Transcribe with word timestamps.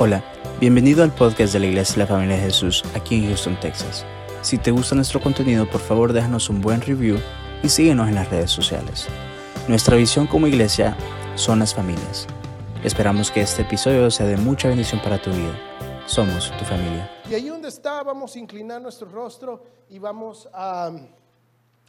Hola, 0.00 0.22
bienvenido 0.60 1.02
al 1.02 1.12
podcast 1.12 1.52
de 1.52 1.58
la 1.58 1.66
Iglesia 1.66 1.94
de 1.94 1.98
la 2.02 2.06
Familia 2.06 2.36
de 2.36 2.42
Jesús 2.42 2.84
aquí 2.94 3.16
en 3.16 3.26
Houston, 3.26 3.58
Texas. 3.58 4.06
Si 4.42 4.56
te 4.56 4.70
gusta 4.70 4.94
nuestro 4.94 5.20
contenido, 5.20 5.68
por 5.68 5.80
favor 5.80 6.12
déjanos 6.12 6.48
un 6.50 6.60
buen 6.60 6.80
review 6.80 7.18
y 7.64 7.68
síguenos 7.68 8.06
en 8.08 8.14
las 8.14 8.30
redes 8.30 8.52
sociales. 8.52 9.08
Nuestra 9.66 9.96
visión 9.96 10.28
como 10.28 10.46
iglesia 10.46 10.96
son 11.34 11.58
las 11.58 11.74
familias. 11.74 12.28
Esperamos 12.84 13.32
que 13.32 13.40
este 13.40 13.62
episodio 13.62 14.08
sea 14.12 14.26
de 14.26 14.36
mucha 14.36 14.68
bendición 14.68 15.02
para 15.02 15.20
tu 15.20 15.30
vida. 15.30 15.58
Somos 16.06 16.56
tu 16.56 16.64
familia. 16.64 17.10
Y 17.28 17.34
ahí 17.34 17.48
donde 17.48 17.66
está, 17.66 18.04
vamos 18.04 18.36
a 18.36 18.38
inclinar 18.38 18.80
nuestro 18.80 19.08
rostro 19.08 19.64
y 19.88 19.98
vamos 19.98 20.48
a 20.54 20.92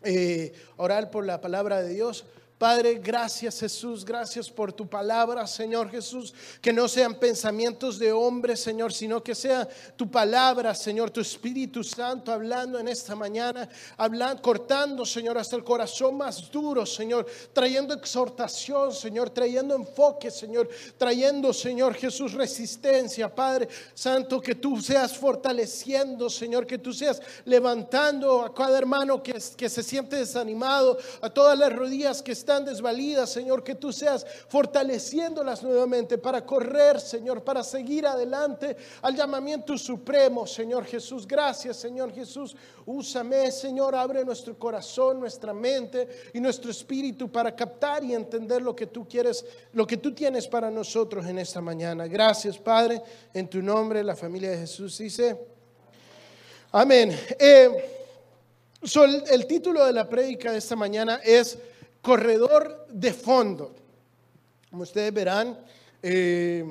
eh, 0.02 0.52
orar 0.78 1.12
por 1.12 1.28
la 1.28 1.40
palabra 1.40 1.84
de 1.84 1.94
Dios. 1.94 2.26
Padre, 2.60 2.96
gracias 2.96 3.62
Jesús, 3.62 4.04
gracias 4.04 4.50
por 4.50 4.74
tu 4.74 4.86
palabra, 4.86 5.48
Señor 5.48 5.90
Jesús. 5.90 6.34
Que 6.62 6.74
no 6.74 6.90
sean 6.90 7.16
pensamientos 7.16 7.98
de 7.98 8.12
hombres, 8.12 8.60
Señor, 8.60 8.92
sino 8.92 9.24
que 9.24 9.34
sea 9.34 9.66
tu 9.96 10.12
palabra, 10.12 10.76
Señor, 10.76 11.10
tu 11.10 11.22
Espíritu 11.22 11.86
Santo 11.86 12.34
hablando 12.34 12.78
en 12.78 12.90
esta 12.90 13.16
mañana, 13.16 13.70
hablando, 13.96 14.42
cortando, 14.42 15.06
Señor, 15.06 15.38
hasta 15.38 15.56
el 15.56 15.64
corazón 15.64 16.18
más 16.18 16.52
duro, 16.52 16.86
Señor, 16.86 17.26
trayendo 17.54 17.94
exhortación, 17.94 18.94
Señor, 18.94 19.30
trayendo 19.30 19.74
enfoque, 19.74 20.30
Señor, 20.30 20.68
trayendo, 20.98 21.54
Señor 21.54 21.94
Jesús, 21.94 22.34
resistencia, 22.34 23.34
Padre 23.34 23.70
Santo, 23.94 24.42
que 24.42 24.56
tú 24.56 24.82
seas 24.82 25.18
fortaleciendo, 25.18 26.30
Señor, 26.30 26.68
que 26.68 26.78
tú 26.78 26.92
seas 26.92 27.22
levantando 27.46 28.42
a 28.42 28.54
cada 28.54 28.78
hermano 28.78 29.24
que, 29.24 29.42
que 29.56 29.70
se 29.70 29.82
siente 29.82 30.18
desanimado, 30.18 30.98
a 31.22 31.30
todas 31.30 31.58
las 31.58 31.72
rodillas 31.72 32.22
que 32.22 32.34
están 32.34 32.49
están 32.50 32.66
desvalidas, 32.66 33.30
Señor, 33.30 33.64
que 33.64 33.76
tú 33.76 33.94
seas 33.94 34.26
fortaleciéndolas 34.48 35.62
nuevamente 35.62 36.18
para 36.18 36.44
correr, 36.44 37.00
Señor, 37.00 37.44
para 37.44 37.64
seguir 37.64 38.08
adelante 38.08 38.76
al 39.04 39.16
llamamiento 39.16 39.78
supremo, 39.78 40.48
Señor 40.48 40.84
Jesús. 40.86 41.28
Gracias, 41.28 41.78
Señor 41.78 42.12
Jesús. 42.12 42.56
Úsame, 42.88 43.52
Señor, 43.52 43.94
abre 43.94 44.26
nuestro 44.26 44.58
corazón, 44.58 45.20
nuestra 45.20 45.54
mente 45.54 46.08
y 46.34 46.40
nuestro 46.40 46.72
espíritu 46.72 47.32
para 47.32 47.56
captar 47.56 48.04
y 48.04 48.16
entender 48.16 48.64
lo 48.64 48.76
que 48.76 48.88
tú 48.88 49.08
quieres, 49.08 49.46
lo 49.74 49.86
que 49.86 49.98
tú 49.98 50.12
tienes 50.16 50.48
para 50.48 50.72
nosotros 50.72 51.28
en 51.28 51.38
esta 51.38 51.62
mañana. 51.62 52.08
Gracias, 52.08 52.58
Padre, 52.58 53.00
en 53.32 53.48
tu 53.48 53.62
nombre, 53.62 54.04
la 54.04 54.16
familia 54.16 54.50
de 54.50 54.58
Jesús 54.58 54.98
dice. 54.98 55.40
Amén. 56.72 57.16
Eh, 57.38 57.70
el 59.30 59.46
título 59.46 59.86
de 59.86 59.94
la 59.94 60.10
prédica 60.10 60.52
de 60.52 60.58
esta 60.58 60.76
mañana 60.76 61.20
es 61.24 61.60
corredor 62.02 62.88
de 62.90 63.14
fondo. 63.14 63.76
Como 64.70 64.84
ustedes 64.84 65.14
verán, 65.14 65.58
eh, 66.02 66.64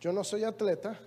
yo 0.00 0.12
no 0.12 0.24
soy 0.24 0.44
atleta, 0.44 0.98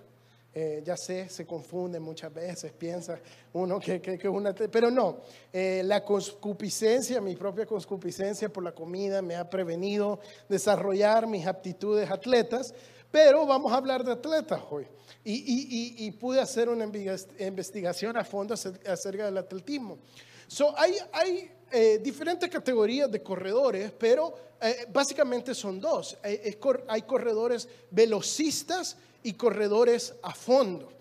eh, 0.56 0.82
ya 0.84 0.96
sé, 0.96 1.28
se 1.28 1.44
confunde 1.44 1.98
muchas 1.98 2.32
veces, 2.32 2.72
piensa 2.72 3.18
uno 3.52 3.80
que, 3.80 4.00
que, 4.00 4.16
que 4.16 4.28
un 4.28 4.46
atleta, 4.46 4.70
pero 4.70 4.88
no, 4.88 5.18
eh, 5.52 5.82
la 5.84 6.04
concupiscencia, 6.04 7.20
mi 7.20 7.34
propia 7.34 7.66
concupiscencia 7.66 8.48
por 8.48 8.62
la 8.62 8.70
comida 8.72 9.20
me 9.20 9.34
ha 9.34 9.50
prevenido 9.50 10.20
desarrollar 10.48 11.26
mis 11.26 11.44
aptitudes 11.46 12.08
atletas, 12.08 12.72
pero 13.10 13.46
vamos 13.46 13.72
a 13.72 13.76
hablar 13.76 14.04
de 14.04 14.12
atletas 14.12 14.60
hoy. 14.70 14.86
Y, 15.24 15.32
y, 15.32 16.06
y, 16.06 16.10
pude 16.12 16.40
hacer 16.40 16.68
una 16.68 16.84
investigación 16.84 18.16
a 18.16 18.24
fondo 18.24 18.54
acerca 18.54 19.24
del 19.24 19.38
atletismo. 19.38 19.98
So, 20.46 20.78
hay, 20.78 20.96
hay 21.12 21.50
eh, 21.70 21.98
diferentes 22.02 22.48
categorías 22.48 23.10
de 23.10 23.22
corredores, 23.22 23.92
pero 23.92 24.34
eh, 24.60 24.86
básicamente 24.92 25.54
son 25.54 25.80
dos. 25.80 26.16
Eh, 26.22 26.58
hay 26.88 27.02
corredores 27.02 27.68
velocistas 27.90 28.96
y 29.22 29.32
corredores 29.32 30.14
a 30.22 30.34
fondo. 30.34 30.92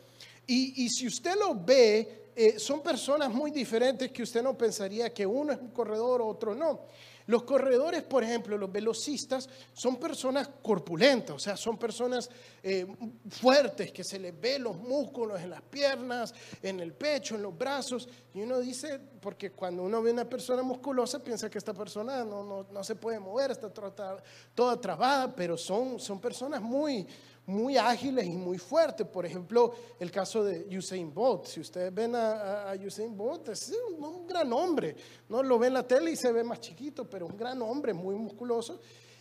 Y, 0.48 0.84
y 0.84 0.90
si 0.90 1.08
usted 1.08 1.36
lo 1.36 1.56
ve, 1.56 2.24
son 2.58 2.82
personas 2.82 3.30
muy 3.30 3.52
diferentes 3.52 4.12
que 4.12 4.24
usted 4.24 4.42
no 4.42 4.58
pensaría 4.58 5.14
que 5.14 5.26
uno 5.26 5.54
es 5.54 5.60
un 5.60 5.70
corredor 5.70 6.22
otro 6.22 6.56
no. 6.56 6.80
Los 7.28 7.44
corredores, 7.44 8.04
por 8.04 8.24
ejemplo, 8.24 8.58
los 8.58 8.72
velocistas, 8.72 9.50
son 9.74 9.98
personas 9.98 10.50
corpulentas, 10.62 11.36
o 11.36 11.40
sea, 11.40 11.56
son 11.56 11.78
personas 11.78 12.30
eh, 12.62 12.86
fuertes, 13.30 13.92
que 13.92 14.04
se 14.04 14.20
les 14.20 14.40
ve 14.40 14.60
los 14.60 14.76
músculos 14.78 15.40
en 15.42 15.50
las 15.50 15.62
piernas, 15.62 16.34
en 16.62 16.80
el 16.80 16.94
pecho, 16.94 17.36
en 17.36 17.44
los 17.44 17.58
brazos. 17.58 18.10
Y 18.34 18.42
uno 18.42 18.60
dice, 18.60 19.00
porque 19.22 19.52
cuando 19.52 19.84
uno 19.84 20.02
ve 20.02 20.12
una 20.12 20.30
persona 20.30 20.64
musculosa, 20.64 21.24
piensa 21.24 21.50
que 21.50 21.58
esta 21.58 21.74
persona 21.74 22.24
no, 22.26 22.66
no, 22.70 22.84
se 22.84 22.96
puede 22.96 23.20
mover, 23.20 23.52
está 23.52 23.70
toda, 23.70 24.22
toda 24.54 24.82
trabada, 24.82 25.34
pero 25.34 25.58
son, 25.58 26.00
son 26.00 26.20
personas 26.20 26.62
muy, 26.62 27.08
muy 27.46 27.78
ágiles 27.78 28.26
y 28.26 28.36
muy 28.36 28.58
fuertes. 28.58 29.08
Por 29.08 29.26
ejemplo, 29.26 29.74
el 30.00 30.12
caso 30.12 30.44
de 30.44 30.66
Usain 30.78 31.14
Bolt. 31.14 31.46
Si 31.46 31.60
ustedes 31.60 31.94
ven 31.94 32.16
a, 32.16 32.74
Usain 32.86 33.16
Bolt, 33.16 33.50
es 33.50 33.74
un, 33.98 34.26
gran 34.26 34.52
hombre. 34.54 34.96
¿no? 35.30 35.44
Lo 35.44 35.60
ven 35.60 35.68
en 35.68 35.74
la 35.76 35.88
tele 35.88 36.12
y 36.12 36.16
se 36.16 36.32
ve 36.32 36.44
más 36.44 36.60
chiquito, 36.60 37.10
pero 37.10 37.26
un 37.26 37.38
gran 37.38 37.62
hombre, 37.62 37.94
muy 37.94 38.16
musculoso. 38.16 38.80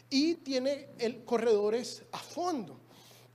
Y 0.08 0.34
tiene 0.36 0.90
el, 0.98 1.24
corredores 1.24 2.02
a 2.12 2.18
fondo. 2.18 2.80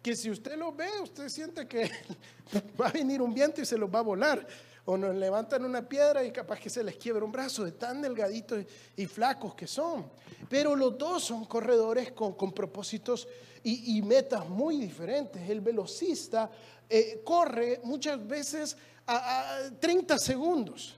Que 0.02 0.16
si 0.16 0.30
usted 0.30 0.58
lo 0.58 0.72
ve, 0.72 0.88
usted 1.02 1.28
siente 1.28 1.68
que 1.68 1.90
va 2.80 2.88
a 2.88 2.92
venir 2.92 3.22
un 3.22 3.34
viento 3.34 3.62
y 3.62 3.66
se 3.66 3.78
los 3.78 3.94
va 3.94 4.00
a 4.00 4.04
volar. 4.04 4.48
O 4.90 4.98
nos 4.98 5.14
levantan 5.16 5.66
una 5.66 5.88
piedra 5.88 6.24
y 6.24 6.32
capaz 6.32 6.60
que 6.60 6.70
se 6.70 6.82
les 6.82 6.96
quiebra 6.96 7.26
un 7.26 7.32
brazo 7.32 7.66
de 7.66 7.74
tan 7.74 8.02
delgaditos 8.02 8.64
y 8.96 9.06
flacos 9.06 9.54
que 9.54 9.68
son. 9.68 10.10
Pero 10.50 10.78
los 10.78 10.98
dos 10.98 11.26
son 11.26 11.44
corredores 11.44 12.14
con, 12.14 12.54
propósitos 12.54 13.28
y, 13.64 14.02
metas 14.02 14.48
muy 14.48 14.78
diferentes. 14.78 15.50
El 15.50 15.60
velocista 15.60 16.50
eh, 16.90 17.22
corre 17.26 17.82
muchas 17.84 18.26
veces 18.26 18.78
a, 19.06 19.70
30 19.78 20.18
segundos 20.20 20.96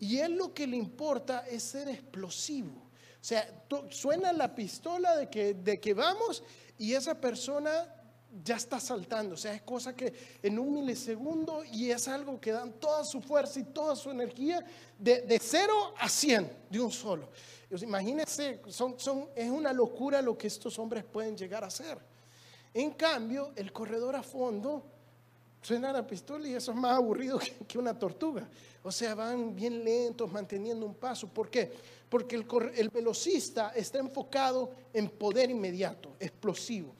y 0.00 0.18
él 0.18 0.34
lo 0.34 0.52
que 0.52 0.66
le 0.66 0.76
importa 0.76 1.46
es 1.48 1.62
ser 1.62 1.88
explosivo. 1.88 2.72
O 2.72 3.24
sea, 3.24 3.48
suena 3.90 4.32
la 4.32 4.52
pistola 4.54 5.16
de 5.16 5.30
que, 5.30 5.54
de 5.54 5.78
que 5.78 5.94
vamos 5.94 6.42
y 6.78 6.94
esa 6.94 7.20
persona 7.20 7.86
ya 8.44 8.56
está 8.56 8.78
saltando. 8.80 9.34
O 9.34 9.38
sea, 9.38 9.54
es 9.54 9.62
cosa 9.62 9.94
que 9.94 10.12
en 10.42 10.58
un 10.58 10.74
milisegundo 10.74 11.62
y 11.64 11.90
es 11.90 12.08
algo 12.08 12.40
que 12.40 12.52
dan 12.52 12.72
toda 12.74 13.04
su 13.04 13.20
fuerza 13.20 13.60
y 13.60 13.64
toda 13.64 13.96
su 13.96 14.10
energía 14.10 14.64
de, 14.98 15.22
de 15.22 15.38
0 15.38 15.94
a 15.98 16.08
100 16.08 16.50
de 16.70 16.80
un 16.80 16.90
solo. 16.90 17.28
Imagínense, 17.82 18.60
son, 18.68 18.98
son, 18.98 19.28
es 19.34 19.48
una 19.48 19.72
locura 19.72 20.20
lo 20.20 20.36
que 20.36 20.48
estos 20.48 20.78
hombres 20.78 21.04
pueden 21.04 21.36
llegar 21.36 21.62
a 21.62 21.68
hacer. 21.68 21.98
En 22.74 22.92
cambio, 22.92 23.52
el 23.56 23.72
corredor 23.72 24.16
a 24.16 24.22
fondo 24.22 24.84
suena 25.62 25.92
la 25.92 26.06
pistola 26.06 26.48
y 26.48 26.54
eso 26.54 26.72
es 26.72 26.76
más 26.76 26.96
aburrido 26.96 27.38
que, 27.68 27.78
una 27.78 27.96
tortuga. 27.96 28.48
O 28.82 28.90
sea, 28.90 29.14
van 29.14 29.54
bien 29.54 29.84
lentos, 29.84 30.30
manteniendo 30.32 30.86
un 30.86 30.94
paso. 30.94 31.28
¿Por 31.28 31.48
qué? 31.48 31.70
Porque 32.08 32.34
el, 32.34 32.46
el 32.74 32.88
velocista 32.88 33.70
está 33.70 33.98
enfocado 33.98 34.72
en 34.92 35.08
poder 35.08 35.50
inmediato, 35.50 36.16
explosivo. 36.18 36.94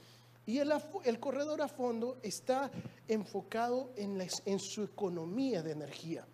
Y 0.50 0.59
el, 0.59 0.72
el, 1.05 1.21
corredor 1.21 1.62
a 1.62 1.69
fondo 1.69 2.19
está 2.25 2.72
enfocado 3.06 3.93
en, 3.94 4.59
su 4.59 4.83
economía 4.83 5.62
de 5.62 5.71
energía. 5.71 6.27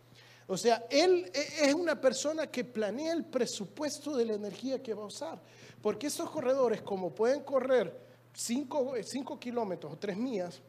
O 0.47 0.57
sea, 0.57 0.87
él 0.89 1.31
e, 1.35 1.69
es 1.69 1.75
una 1.75 2.01
persona 2.01 2.47
que 2.47 2.65
planea 2.65 3.13
el 3.13 3.27
presupuesto 3.27 4.17
de 4.17 4.25
la 4.25 4.33
energía 4.33 4.83
que 4.83 4.95
va 4.95 5.03
a 5.03 5.07
usar. 5.09 5.39
Porque 5.83 6.07
estos 6.07 6.31
corredores, 6.31 6.81
como 6.81 7.15
pueden 7.15 7.43
correr 7.43 7.95
5 8.33 9.39
kilómetros 9.39 9.93
o 9.93 9.99
3 9.99 10.17
millas, 10.17 10.63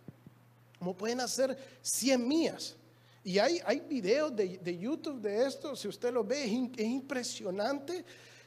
como 0.78 0.94
pueden 0.94 1.22
hacer 1.22 1.58
100 1.81 2.28
millas. 2.28 2.75
Y 3.24 3.40
hay, 3.40 3.79
videos 3.79 4.35
de, 4.35 4.78
YouTube 4.78 5.22
de 5.22 5.47
esto, 5.47 5.74
si 5.74 5.88
usted 5.88 6.12
lo 6.12 6.25
ve, 6.25 6.44
es, 6.44 6.52
impresionante 6.52 8.03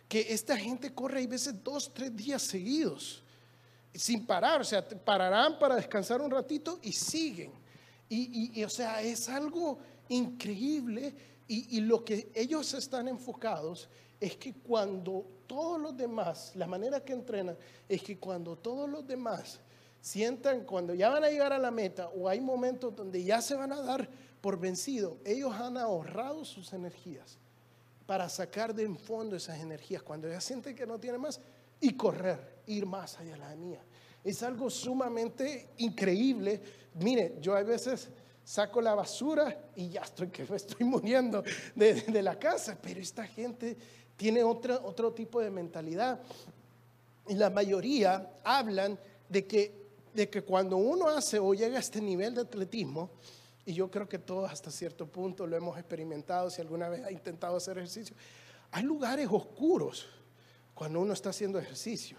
que 0.06 0.26
esta 0.28 0.58
gente 0.58 0.92
corre 0.92 1.22
a 1.22 1.26
veces 1.26 1.54
dos, 1.64 1.90
tres 1.94 2.14
días 2.14 2.42
seguidos, 2.42 3.22
sin 3.94 4.26
parar, 4.26 4.60
o 4.60 4.64
sea, 4.64 4.86
pararán 4.86 5.58
para 5.58 5.76
descansar 5.76 6.20
un 6.20 6.30
ratito 6.30 6.78
y 6.82 6.92
siguen. 6.92 7.52
Y, 8.08 8.60
y 8.60 8.64
o 8.64 8.68
sea, 8.68 9.02
es 9.02 9.28
algo 9.28 9.78
increíble 10.08 11.14
y, 11.52 11.80
lo 11.80 12.04
que 12.04 12.30
ellos 12.32 12.74
están 12.74 13.08
enfocados 13.08 13.88
es 14.20 14.36
que 14.36 14.54
cuando 14.54 15.26
todos 15.48 15.80
los 15.80 15.96
demás, 15.96 16.52
la 16.54 16.68
manera 16.68 17.04
que 17.04 17.12
entrenan 17.12 17.56
es 17.88 18.04
que 18.04 18.20
cuando 18.20 18.56
todos 18.56 18.88
los 18.88 19.04
demás 19.04 19.58
sientan, 20.00 20.64
cuando 20.64 20.94
ya 20.94 21.08
van 21.08 21.24
a 21.24 21.28
llegar 21.28 21.52
a 21.52 21.58
la 21.58 21.72
meta 21.72 22.08
o 22.10 22.28
hay 22.28 22.40
momentos 22.40 22.94
donde 22.94 23.24
ya 23.24 23.42
se 23.42 23.56
van 23.56 23.72
a 23.72 23.82
dar 23.82 24.08
por 24.40 24.60
vencido, 24.60 25.18
ellos 25.24 25.52
han 25.52 25.76
ahorrado 25.76 26.44
sus 26.44 26.72
energías 26.72 27.36
para 28.06 28.28
sacar 28.28 28.72
de 28.72 28.84
en 28.84 28.96
fondo 28.96 29.34
esas 29.34 29.58
energías 29.58 30.04
cuando 30.04 30.28
ya 30.28 30.40
sienten 30.40 30.76
que 30.76 30.86
no 30.86 31.00
tienen 31.00 31.20
más 31.20 31.40
y 31.80 31.94
correr, 31.94 32.62
ir 32.68 32.86
más 32.86 33.18
allá 33.18 33.32
de 33.32 33.38
la 33.38 33.56
mía. 33.56 33.82
Es 34.24 34.42
algo 34.42 34.68
sumamente 34.70 35.68
increíble. 35.78 36.60
Mire, 36.94 37.36
yo 37.40 37.54
a 37.54 37.62
veces 37.62 38.08
saco 38.44 38.80
la 38.80 38.94
basura 38.94 39.70
y 39.76 39.90
ya 39.90 40.02
estoy 40.02 40.28
que 40.28 40.42
estoy 40.42 40.86
muriendo 40.86 41.42
de, 41.74 42.22
la 42.22 42.38
casa. 42.38 42.78
Pero 42.80 43.00
esta 43.00 43.26
gente 43.26 43.76
tiene 44.16 44.42
otro, 44.42 44.80
otro 44.84 45.12
tipo 45.12 45.40
de 45.40 45.50
mentalidad. 45.50 46.20
Y 47.28 47.34
la 47.34 47.50
mayoría 47.50 48.30
hablan 48.44 48.98
de 49.28 49.46
que 49.46 49.80
de 50.14 50.28
que 50.28 50.42
cuando 50.42 50.76
uno 50.76 51.08
hace 51.08 51.38
o 51.38 51.54
llega 51.54 51.76
a 51.76 51.80
este 51.80 52.00
nivel 52.00 52.34
de 52.34 52.42
atletismo, 52.42 53.10
y 53.64 53.74
yo 53.74 53.90
creo 53.90 54.08
que 54.08 54.18
todos 54.18 54.50
hasta 54.50 54.70
cierto 54.70 55.06
punto 55.06 55.46
lo 55.46 55.56
hemos 55.56 55.78
experimentado 55.78 56.50
si 56.50 56.60
alguna 56.60 56.88
vez 56.88 57.04
ha 57.04 57.12
intentado 57.12 57.56
hacer 57.56 57.78
ejercicio, 57.78 58.16
hay 58.70 58.82
lugares 58.82 59.28
oscuros 59.30 60.06
cuando 60.74 61.00
uno 61.00 61.12
está 61.12 61.30
haciendo 61.30 61.58
ejercicio. 61.58 62.16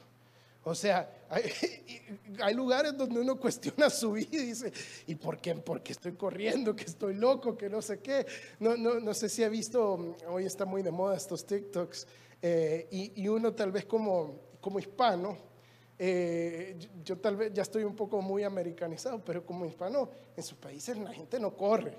O 0.63 0.75
sea, 0.75 1.11
hay, 2.43 2.53
lugares 2.53 2.95
donde 2.95 3.19
uno 3.19 3.39
cuestiona 3.39 3.89
su 3.89 4.11
vida 4.11 4.29
y 4.33 4.45
dice, 4.47 4.71
¿y 5.07 5.15
por 5.15 5.39
qué? 5.39 5.55
Porque 5.55 5.91
estoy 5.93 6.13
corriendo, 6.13 6.75
que 6.75 6.83
estoy 6.83 7.15
loco, 7.15 7.57
que 7.57 7.69
no 7.69 7.81
sé 7.81 7.99
qué. 7.99 8.25
No, 8.59 8.77
no, 8.77 8.99
no 8.99 9.13
sé 9.13 9.27
si 9.27 9.43
ha 9.43 9.49
visto, 9.49 10.15
hoy 10.27 10.45
está 10.45 10.65
muy 10.65 10.83
de 10.83 10.91
moda 10.91 11.17
estos 11.17 11.45
TikToks, 11.45 12.07
eh, 12.43 12.87
y, 13.15 13.27
uno 13.27 13.53
tal 13.53 13.71
vez 13.71 13.85
como, 13.85 14.39
como 14.59 14.79
hispano, 14.79 15.37
eh, 15.97 16.77
yo, 17.03 17.17
tal 17.19 17.35
vez 17.35 17.53
ya 17.53 17.61
estoy 17.61 17.83
un 17.83 17.95
poco 17.95 18.21
muy 18.21 18.43
americanizado, 18.43 19.23
pero 19.23 19.45
como 19.45 19.65
hispano, 19.65 20.09
en 20.35 20.43
sus 20.43 20.57
países 20.57 20.97
la 20.97 21.13
gente 21.13 21.39
no 21.39 21.55
corre. 21.55 21.97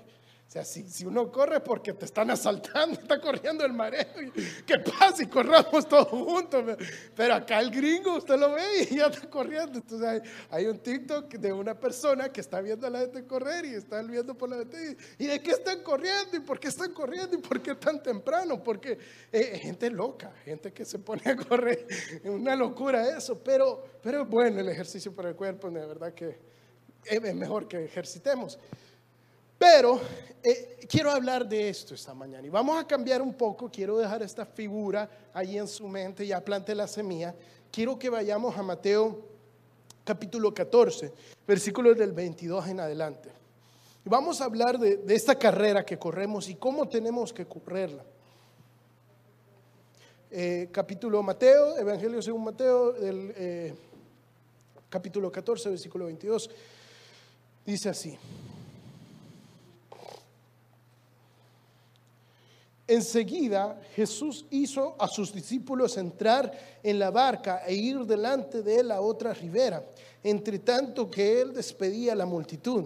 Sea, 0.53 0.63
si, 0.63 1.03
uno 1.03 1.31
corre 1.31 1.61
porque 1.61 1.93
te 1.93 2.05
están 2.05 2.29
asaltando, 2.29 2.93
está 3.01 3.19
corriendo 3.19 3.65
el 3.65 3.73
mareo, 3.73 4.05
¿qué 4.67 4.77
pasa? 4.77 5.23
Y 5.23 5.25
corramos 5.25 5.89
todos 5.89 6.09
juntos. 6.09 6.77
Pero 7.15 7.33
acá 7.33 7.59
el 7.59 7.71
gringo, 7.71 8.17
usted 8.17 8.37
lo 8.37 8.51
ve 8.51 8.83
y 8.87 8.97
ya 8.97 9.07
está 9.07 9.27
corriendo. 9.27 9.79
Entonces 9.79 10.07
hay, 10.07 10.21
hay 10.51 10.67
un 10.67 10.77
TikTok 10.77 11.27
de 11.33 11.51
una 11.51 11.73
persona 11.73 12.29
que 12.29 12.39
está 12.39 12.61
viendo 12.61 12.85
a 12.85 12.91
la 12.91 12.99
gente 12.99 13.25
correr 13.25 13.65
y 13.65 13.73
está 13.73 14.03
viendo 14.03 14.37
por 14.37 14.47
la 14.47 14.57
ventana. 14.57 14.95
¿Y 15.17 15.25
de 15.25 15.41
qué 15.41 15.49
están 15.49 15.81
corriendo? 15.81 16.37
¿Y 16.37 16.41
por 16.41 16.59
qué 16.59 16.67
están 16.67 16.93
corriendo? 16.93 17.35
¿Y 17.35 17.41
por 17.41 17.59
qué 17.59 17.73
tan 17.73 18.03
temprano? 18.03 18.61
Porque 18.61 18.99
eh, 19.31 19.57
gente 19.57 19.89
loca, 19.89 20.33
gente 20.45 20.71
que 20.71 20.85
se 20.85 20.99
pone 20.99 21.31
a 21.31 21.35
correr. 21.35 21.87
Una 22.25 22.55
locura 22.55 23.17
eso. 23.17 23.41
Pero, 23.43 23.83
pero 24.03 24.21
es 24.21 24.29
bueno 24.29 24.59
el 24.59 24.69
ejercicio 24.69 25.15
para 25.15 25.29
el 25.29 25.35
cuerpo, 25.35 25.71
de 25.71 25.83
verdad 25.83 26.13
que 26.13 26.37
es 27.05 27.33
mejor 27.33 27.67
que 27.67 27.85
ejercitemos. 27.85 28.59
Pero 29.57 29.99
eh, 30.43 30.85
quiero 30.89 31.09
hablar 31.09 31.47
de 31.47 31.69
esto 31.69 31.95
esta 31.95 32.13
mañana 32.13 32.45
y 32.45 32.49
vamos 32.49 32.77
a 32.77 32.85
cambiar 32.85 33.21
un 33.21 33.33
poco. 33.33 33.69
Quiero 33.71 33.97
dejar 33.97 34.21
esta 34.21 34.45
figura 34.45 35.09
ahí 35.33 35.57
en 35.57 35.67
su 35.67 35.87
mente, 35.87 36.27
ya 36.27 36.43
plante 36.43 36.75
la 36.75 36.87
semilla. 36.87 37.33
Quiero 37.71 37.97
que 37.97 38.09
vayamos 38.09 38.57
a 38.57 38.63
Mateo 38.63 39.33
capítulo 40.03 40.53
14, 40.53 41.13
versículos 41.47 41.97
del 41.97 42.11
22 42.11 42.67
en 42.67 42.79
adelante. 42.79 43.29
Y 44.05 44.09
vamos 44.09 44.41
a 44.41 44.45
hablar 44.45 44.77
de, 44.77 45.01
esta 45.15 45.35
carrera 45.35 45.85
que 45.85 45.97
corremos 45.97 46.49
y 46.49 46.55
cómo 46.55 46.87
tenemos 46.89 47.31
que 47.31 47.45
correrla. 47.45 48.03
Eh, 50.29 50.67
capítulo 50.71 51.21
Mateo, 51.23 51.77
Evangelio 51.77 52.21
según 52.21 52.43
Mateo, 52.43 52.95
eh, 52.99 53.73
capítulo 54.89 55.31
14, 55.31 55.69
versículo 55.69 56.05
22, 56.05 56.49
dice 57.65 57.89
así. 57.89 58.17
Enseguida 62.93 63.81
Jesús 63.95 64.45
hizo 64.51 64.95
a 64.99 65.07
sus 65.07 65.33
discípulos 65.33 65.97
entrar 65.97 66.51
en 66.83 66.99
la 66.99 67.09
barca 67.09 67.63
e 67.65 67.73
ir 67.73 68.05
delante 68.05 68.61
de 68.61 68.81
él 68.81 68.91
a 68.91 69.01
otra 69.01 69.33
ribera, 69.33 69.83
entre 70.23 70.59
tanto 70.59 71.09
que 71.09 71.41
él 71.41 71.53
despedía 71.53 72.13
a 72.13 72.15
la 72.15 72.27
multitud. 72.27 72.85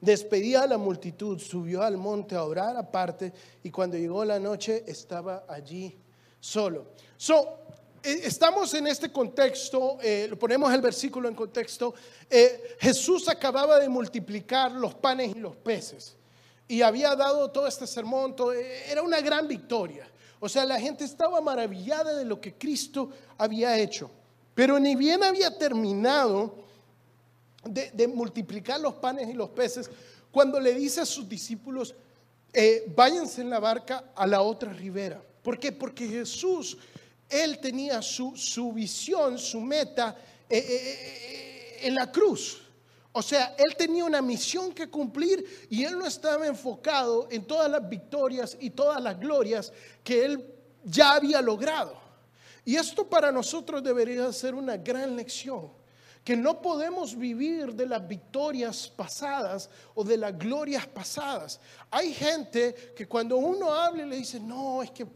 Despedía 0.00 0.62
a 0.62 0.66
la 0.66 0.76
multitud, 0.76 1.38
subió 1.38 1.82
al 1.82 1.98
monte 1.98 2.34
a 2.34 2.42
orar 2.42 2.76
aparte 2.76 3.32
y 3.62 3.70
cuando 3.70 3.96
llegó 3.96 4.24
la 4.24 4.40
noche 4.40 4.82
estaba 4.88 5.44
allí 5.48 5.96
solo. 6.40 6.86
So, 7.16 7.58
eh, 8.02 8.22
estamos 8.24 8.74
en 8.74 8.88
este 8.88 9.12
contexto, 9.12 9.98
eh, 10.02 10.34
ponemos 10.36 10.72
el 10.74 10.80
versículo 10.80 11.28
en 11.28 11.36
contexto. 11.36 11.94
Eh, 12.28 12.76
Jesús 12.80 13.28
acababa 13.28 13.78
de 13.78 13.88
multiplicar 13.88 14.72
los 14.72 14.96
panes 14.96 15.36
y 15.36 15.38
los 15.38 15.54
peces 15.54 16.17
y 16.68 16.82
había 16.82 17.16
dado 17.16 17.50
todo 17.50 17.66
este 17.66 17.86
sermón, 17.86 18.36
era 18.86 19.02
una 19.02 19.20
gran 19.22 19.48
victoria. 19.48 20.06
O 20.38 20.48
sea, 20.48 20.64
la 20.66 20.78
gente 20.78 21.04
estaba 21.04 21.40
maravillada 21.40 22.14
de 22.14 22.26
lo 22.26 22.40
que 22.40 22.54
Cristo 22.54 23.10
había 23.38 23.76
hecho. 23.78 24.10
Pero 24.54 24.78
ni 24.78 24.94
bien 24.94 25.24
había 25.24 25.56
terminado 25.56 26.54
de, 27.64 28.08
multiplicar 28.08 28.80
los 28.80 28.94
panes 28.94 29.28
y 29.28 29.32
los 29.32 29.50
peces, 29.50 29.90
cuando 30.30 30.60
le 30.60 30.74
dice 30.74 31.00
a 31.00 31.06
sus 31.06 31.28
discípulos, 31.28 31.94
eh, 32.52 32.84
váyanse 32.94 33.40
en 33.40 33.50
la 33.50 33.60
barca 33.60 34.12
a 34.14 34.26
la 34.26 34.42
otra 34.42 34.72
ribera. 34.72 35.22
¿Por 35.42 35.58
qué? 35.58 35.72
Porque 35.72 36.06
Jesús, 36.06 36.76
él 37.28 37.58
tenía 37.58 38.02
su, 38.02 38.32
visión, 38.74 39.38
su 39.38 39.60
meta 39.60 40.16
eh, 40.48 40.58
eh, 40.58 41.78
en 41.82 41.94
la 41.94 42.10
cruz. 42.12 42.62
O 43.12 43.22
sea, 43.22 43.54
él 43.58 43.74
tenía 43.76 44.04
una 44.04 44.20
misión 44.20 44.72
que 44.72 44.88
cumplir 44.88 45.66
y 45.70 45.84
él 45.84 45.98
no 45.98 46.06
estaba 46.06 46.46
enfocado 46.46 47.26
en 47.30 47.44
todas 47.44 47.70
las 47.70 47.88
victorias 47.88 48.56
y 48.60 48.70
todas 48.70 49.02
las 49.02 49.18
glorias 49.18 49.72
que 50.04 50.24
él 50.24 50.54
ya 50.84 51.14
había 51.14 51.40
logrado. 51.40 51.98
Y 52.64 52.76
esto 52.76 53.08
para 53.08 53.32
nosotros 53.32 53.82
debería 53.82 54.30
ser 54.32 54.54
una 54.54 54.76
gran 54.76 55.16
lección, 55.16 55.72
que 56.22 56.36
no 56.36 56.60
podemos 56.60 57.16
vivir 57.16 57.72
de 57.74 57.86
las 57.86 58.06
victorias 58.06 58.92
pasadas 58.94 59.70
o 59.94 60.04
de 60.04 60.18
las 60.18 60.38
glorias 60.38 60.86
pasadas. 60.86 61.58
Hay 61.90 62.12
gente 62.12 62.92
que 62.94 63.08
cuando 63.08 63.38
uno 63.38 63.72
habla 63.72 64.04
le 64.04 64.16
dice, 64.16 64.38
no, 64.38 64.82
es 64.82 64.90
que 64.90 65.06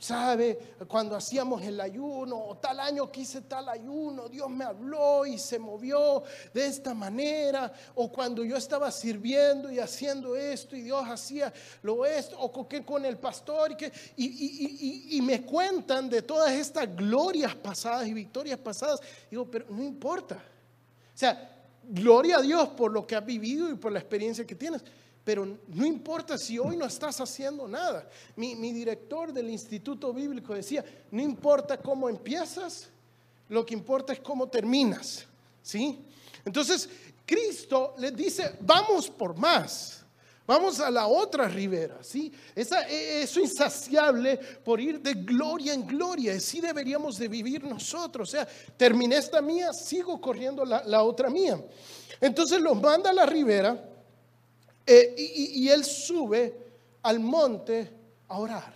¿Sabe? 0.00 0.76
Cuando 0.86 1.16
hacíamos 1.16 1.60
el 1.62 1.80
ayuno, 1.80 2.38
o 2.38 2.56
tal 2.56 2.78
año 2.78 3.10
que 3.10 3.22
hice 3.22 3.40
tal 3.42 3.68
ayuno, 3.68 4.28
Dios 4.28 4.48
me 4.48 4.64
habló 4.64 5.26
y 5.26 5.38
se 5.38 5.58
movió 5.58 6.22
de 6.54 6.66
esta 6.66 6.94
manera. 6.94 7.72
O 7.96 8.08
cuando 8.08 8.44
yo 8.44 8.56
estaba 8.56 8.92
sirviendo 8.92 9.72
y 9.72 9.80
haciendo 9.80 10.36
esto 10.36 10.76
y 10.76 10.82
Dios 10.82 11.02
hacía 11.08 11.52
lo 11.82 12.06
esto, 12.06 12.38
o 12.38 12.52
con, 12.52 12.84
con 12.84 13.04
el 13.04 13.18
pastor 13.18 13.72
y, 13.72 13.76
que, 13.76 13.92
y, 14.16 15.20
me 15.20 15.42
cuentan 15.42 16.08
de 16.08 16.22
todas 16.22 16.52
estas 16.52 16.94
glorias 16.94 17.56
pasadas 17.56 18.06
y 18.06 18.14
victorias 18.14 18.58
pasadas. 18.60 19.00
Digo, 19.28 19.50
pero 19.50 19.66
no 19.68 19.82
importa. 19.82 20.36
O 20.36 21.18
sea, 21.18 21.56
gloria 21.82 22.36
a 22.36 22.42
Dios 22.42 22.68
por 22.68 22.92
lo 22.92 23.04
que 23.04 23.16
has 23.16 23.26
vivido 23.26 23.68
y 23.68 23.74
por 23.74 23.90
la 23.90 23.98
experiencia 23.98 24.46
que 24.46 24.54
tienes 24.54 24.84
pero 25.28 25.44
no 25.44 25.84
importa 25.84 26.38
si 26.38 26.58
hoy 26.58 26.74
no 26.74 26.86
estás 26.86 27.20
haciendo 27.20 27.68
nada. 27.68 28.08
Mi, 28.34 28.72
director 28.72 29.30
del 29.30 29.50
Instituto 29.50 30.10
Bíblico 30.10 30.54
decía, 30.54 30.82
no 31.10 31.20
importa 31.20 31.76
cómo 31.76 32.08
empiezas, 32.08 32.88
lo 33.50 33.66
que 33.66 33.74
importa 33.74 34.14
es 34.14 34.20
cómo 34.20 34.48
terminas. 34.48 35.26
¿Sí? 35.62 35.98
Entonces, 36.46 36.88
Cristo 37.26 37.94
le 37.98 38.10
dice, 38.10 38.56
vamos 38.62 39.10
por 39.10 39.36
más. 39.36 40.02
Vamos 40.46 40.80
a 40.80 40.90
la 40.90 41.06
otra 41.06 41.46
ribera, 41.46 41.98
¿sí? 42.02 42.32
Esa, 42.54 42.88
e, 42.88 43.24
eso 43.24 43.38
insaciable 43.38 44.38
por 44.64 44.80
ir 44.80 44.98
de 44.98 45.12
gloria 45.12 45.74
en 45.74 45.86
gloria, 45.86 46.36
así 46.36 46.58
deberíamos 46.58 47.18
de 47.18 47.28
vivir 47.28 47.64
nosotros. 47.64 48.30
O 48.30 48.32
sea, 48.32 48.48
terminé 48.78 49.18
esta 49.18 49.42
mía, 49.42 49.74
sigo 49.74 50.18
corriendo 50.22 50.64
la, 50.64 50.82
la 50.84 51.02
otra 51.02 51.28
mía. 51.28 51.62
Entonces 52.18 52.62
los 52.62 52.80
manda 52.80 53.10
a 53.10 53.12
la 53.12 53.26
ribera 53.26 53.97
eh, 54.90 55.14
y, 55.18 55.68
él 55.68 55.84
sube 55.84 56.54
al 57.02 57.20
monte 57.20 57.90
a 58.26 58.38
orar. 58.38 58.74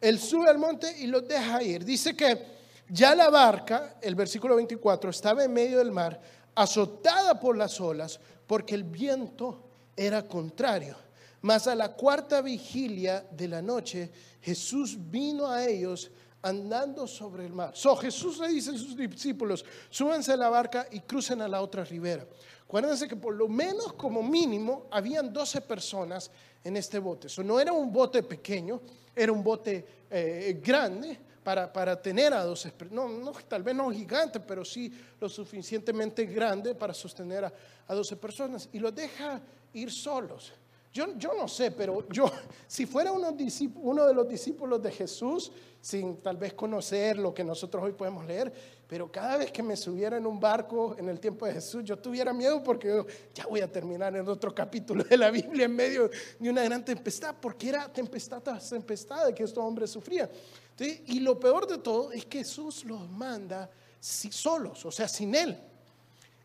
Él 0.00 0.18
sube 0.18 0.48
al 0.48 0.56
monte 0.56 0.96
y 0.98 1.06
los 1.06 1.28
deja 1.28 1.62
ir. 1.62 1.84
Dice 1.84 2.16
que 2.16 2.56
ya 2.88 3.14
la 3.14 3.28
barca, 3.28 3.96
el 4.00 4.14
versículo 4.14 4.56
24, 4.56 5.10
estaba 5.10 5.44
en 5.44 5.52
medio 5.52 5.76
del 5.76 5.92
mar, 5.92 6.18
azotada 6.54 7.38
por 7.38 7.54
las 7.54 7.78
olas, 7.82 8.18
porque 8.46 8.74
el 8.74 8.84
viento 8.84 9.62
era 9.94 10.22
contrario. 10.26 10.96
Mas 11.42 11.66
a 11.66 11.74
la 11.74 11.92
cuarta 11.92 12.40
vigilia 12.40 13.26
de 13.30 13.48
la 13.48 13.60
noche, 13.60 14.10
Jesús 14.40 14.96
vino 14.98 15.50
a 15.50 15.66
ellos 15.66 16.10
andando 16.40 17.06
sobre 17.06 17.44
el 17.44 17.52
mar. 17.52 17.72
So, 17.74 17.94
Jesús 17.96 18.38
le 18.38 18.48
dice 18.48 18.70
a 18.70 18.78
sus 18.78 18.96
discípulos, 18.96 19.66
súbanse 19.90 20.32
a 20.32 20.36
la 20.36 20.48
barca 20.48 20.86
y 20.90 21.00
crucen 21.00 21.42
a 21.42 21.48
la 21.48 21.60
otra 21.60 21.84
ribera. 21.84 22.26
Acuérdense 22.66 23.06
que 23.06 23.14
por 23.14 23.34
lo 23.34 23.46
menos 23.48 23.92
como 23.92 24.22
mínimo 24.22 24.86
habían 24.90 25.32
12 25.32 25.60
personas 25.60 26.30
en 26.64 26.76
este 26.76 26.98
bote. 26.98 27.28
Eso 27.28 27.44
no 27.44 27.60
era 27.60 27.72
un 27.72 27.92
bote 27.92 28.24
pequeño, 28.24 28.80
era 29.14 29.30
un 29.30 29.42
bote 29.44 29.86
eh, 30.10 30.60
grande 30.62 31.16
para, 31.44 31.72
para, 31.72 32.02
tener 32.02 32.34
a 32.34 32.42
12 32.42 32.72
no, 32.90 33.08
no, 33.08 33.32
tal 33.46 33.62
vez 33.62 33.72
no 33.72 33.88
gigante, 33.92 34.40
pero 34.40 34.64
sí 34.64 34.92
lo 35.20 35.28
suficientemente 35.28 36.26
grande 36.26 36.74
para 36.74 36.92
sostener 36.92 37.44
a, 37.44 37.52
a 37.86 37.94
12 37.94 38.16
personas. 38.16 38.68
Y 38.72 38.80
los 38.80 38.92
deja 38.92 39.40
ir 39.72 39.92
solos. 39.92 40.52
Yo, 40.96 41.14
yo, 41.18 41.34
no 41.34 41.46
sé, 41.46 41.72
pero 41.72 42.08
yo, 42.08 42.24
si 42.66 42.86
fuera 42.86 43.12
uno, 43.12 43.30
de 43.32 44.14
los 44.14 44.26
discípulos 44.26 44.82
de 44.82 44.90
Jesús, 44.90 45.52
sin 45.78 46.22
tal 46.22 46.38
vez 46.38 46.54
conocer 46.54 47.18
lo 47.18 47.34
que 47.34 47.44
nosotros 47.44 47.84
hoy 47.84 47.92
podemos 47.92 48.24
leer, 48.24 48.50
pero 48.88 49.12
cada 49.12 49.36
vez 49.36 49.52
que 49.52 49.62
me 49.62 49.76
subiera 49.76 50.16
en 50.16 50.26
un 50.26 50.40
barco 50.40 50.96
en 50.98 51.10
el 51.10 51.20
tiempo 51.20 51.44
de 51.44 51.52
Jesús, 51.52 51.84
yo 51.84 51.98
tuviera 51.98 52.32
miedo 52.32 52.62
porque 52.62 53.04
ya 53.34 53.46
voy 53.46 53.60
a 53.60 53.70
terminar 53.70 54.16
en 54.16 54.26
otro 54.26 54.54
capítulo 54.54 55.04
de 55.04 55.18
la 55.18 55.30
Biblia 55.30 55.66
en 55.66 55.76
medio 55.76 56.10
de 56.38 56.48
una 56.48 56.64
gran 56.64 56.82
tempestad, 56.82 57.34
porque 57.42 57.68
era 57.68 57.92
tempestad 57.92 58.42
tras 58.42 58.70
tempestad 58.70 59.26
de 59.26 59.34
que 59.34 59.42
estos 59.42 59.62
hombres 59.62 59.90
sufrían. 59.90 60.30
y 60.78 61.20
lo 61.20 61.38
peor 61.38 61.66
de 61.66 61.76
todo 61.76 62.10
es 62.10 62.24
que 62.24 62.38
Jesús 62.38 62.86
los 62.86 63.06
manda 63.10 63.68
solos, 64.00 64.82
o 64.86 64.90
sea, 64.90 65.08
sin 65.08 65.34
Él. 65.34 65.60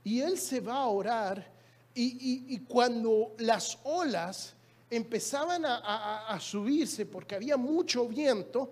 Y 0.03 0.19
él 0.19 0.37
se 0.37 0.59
va 0.59 0.75
a 0.75 0.87
orar 0.87 1.60
y, 1.93 2.59
cuando 2.59 3.35
las 3.39 3.77
olas 3.83 4.53
empezaban 4.89 5.63
a, 5.65 6.37
subirse 6.39 7.05
porque 7.05 7.35
había 7.35 7.57
mucho 7.57 8.07
viento, 8.07 8.71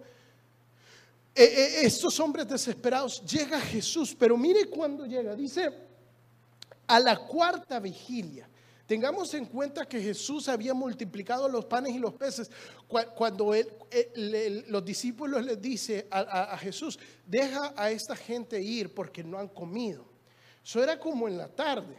eh, 1.35 1.43
eh, 1.43 1.85
estos 1.85 2.19
hombres 2.19 2.47
desesperados, 2.47 3.23
llega 3.25 3.59
Jesús, 3.61 4.15
pero 4.17 4.37
mire 4.37 4.65
cuando 4.69 5.05
llega, 5.05 5.35
dice, 5.35 5.71
a 6.87 6.99
la 6.99 7.17
cuarta 7.17 7.79
vigilia. 7.79 8.49
Tengamos 8.89 9.31
en 9.35 9.45
cuenta 9.45 9.87
que 9.87 10.01
Jesús 10.01 10.49
había 10.49 10.73
multiplicado 10.73 11.47
los 11.47 11.65
panes 11.65 11.93
y 11.93 11.99
los 11.99 12.15
peces. 12.15 12.49
Cuando 13.15 13.53
los 14.67 14.83
discípulos 14.83 15.45
les 15.45 15.61
dice 15.61 16.07
a, 16.09 16.57
Jesús, 16.57 16.97
deja 17.23 17.71
a 17.77 17.91
esta 17.91 18.15
gente 18.15 18.59
ir 18.59 18.91
porque 18.91 19.23
no 19.23 19.37
han 19.37 19.49
comido. 19.49 20.05
Eso 20.65 20.81
era 20.81 20.99
como 20.99 21.27
en 21.27 21.37
la 21.37 21.47
tarde, 21.47 21.97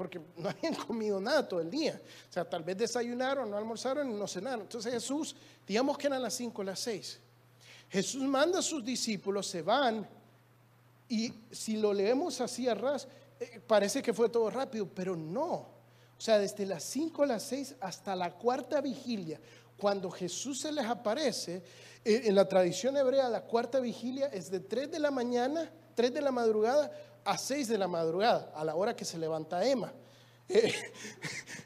porque 0.00 0.18
no 0.38 0.48
habían 0.48 0.74
comido 0.86 1.20
nada 1.20 1.46
todo 1.46 1.60
el 1.60 1.70
día. 1.70 2.00
O 2.30 2.32
sea, 2.32 2.48
tal 2.48 2.62
vez 2.64 2.74
desayunaron, 2.78 3.50
no 3.50 3.58
almorzaron 3.58 4.10
y 4.10 4.14
no 4.14 4.26
cenaron. 4.26 4.62
Entonces 4.62 4.94
Jesús, 4.94 5.36
digamos 5.66 5.98
que 5.98 6.06
eran 6.06 6.22
las 6.22 6.32
5 6.32 6.62
o 6.62 6.64
las 6.64 6.80
6. 6.80 7.20
Jesús 7.90 8.22
manda 8.22 8.60
a 8.60 8.62
sus 8.62 8.82
discípulos, 8.82 9.46
se 9.46 9.60
van 9.60 10.08
y 11.06 11.30
si 11.50 11.76
lo 11.76 11.92
leemos 11.92 12.40
así 12.40 12.66
a 12.66 12.74
ras, 12.74 13.08
eh, 13.38 13.60
parece 13.66 14.02
que 14.02 14.14
fue 14.14 14.30
todo 14.30 14.48
rápido, 14.48 14.88
pero 14.88 15.14
no. 15.14 15.52
O 15.52 16.20
sea, 16.20 16.38
desde 16.38 16.64
las 16.64 16.82
5 16.84 17.24
a 17.24 17.26
las 17.26 17.42
6 17.42 17.74
hasta 17.78 18.16
la 18.16 18.32
cuarta 18.32 18.80
vigilia, 18.80 19.38
cuando 19.76 20.10
Jesús 20.10 20.62
se 20.62 20.72
les 20.72 20.86
aparece, 20.86 21.62
eh, 22.06 22.22
en 22.24 22.34
la 22.36 22.48
tradición 22.48 22.96
hebrea 22.96 23.28
la 23.28 23.42
cuarta 23.42 23.80
vigilia 23.80 24.28
es 24.28 24.50
de 24.50 24.60
3 24.60 24.92
de 24.92 24.98
la 24.98 25.10
mañana, 25.10 25.70
3 25.94 26.14
de 26.14 26.22
la 26.22 26.32
madrugada 26.32 26.90
a 27.24 27.38
6 27.38 27.68
de 27.68 27.78
la 27.78 27.88
madrugada, 27.88 28.52
a 28.54 28.64
la 28.64 28.74
hora 28.74 28.94
que 28.94 29.04
se 29.04 29.18
levanta 29.18 29.64
Emma. 29.64 29.92
Eh, 30.52 30.74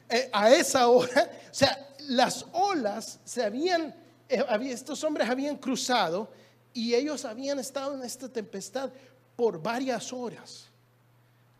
eh, 0.09 0.29
a 0.31 0.51
esa 0.51 0.87
hora, 0.89 1.27
o 1.49 1.53
sea, 1.53 1.95
las 2.01 2.45
olas 2.51 3.19
se 3.23 3.43
habían, 3.43 3.95
estos 4.29 5.03
hombres 5.03 5.27
habían 5.27 5.57
cruzado 5.57 6.29
y 6.71 6.93
ellos 6.93 7.25
habían 7.25 7.57
estado 7.57 7.95
en 7.95 8.03
esta 8.03 8.29
tempestad 8.29 8.91
por 9.35 9.59
varias 9.59 10.13
horas 10.13 10.69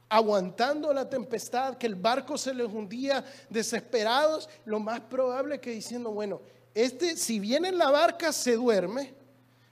aguantando 0.09 0.93
la 0.93 1.09
tempestad, 1.09 1.77
que 1.77 1.87
el 1.87 1.95
barco 1.95 2.37
se 2.37 2.53
les 2.53 2.67
hundía 2.67 3.25
desesperados, 3.49 4.49
lo 4.65 4.79
más 4.79 5.01
probable 5.01 5.59
que 5.59 5.71
diciendo, 5.71 6.11
bueno, 6.11 6.41
este 6.73 7.17
si 7.17 7.39
viene 7.39 7.69
en 7.69 7.77
la 7.77 7.89
barca 7.89 8.31
se 8.31 8.55
duerme 8.55 9.13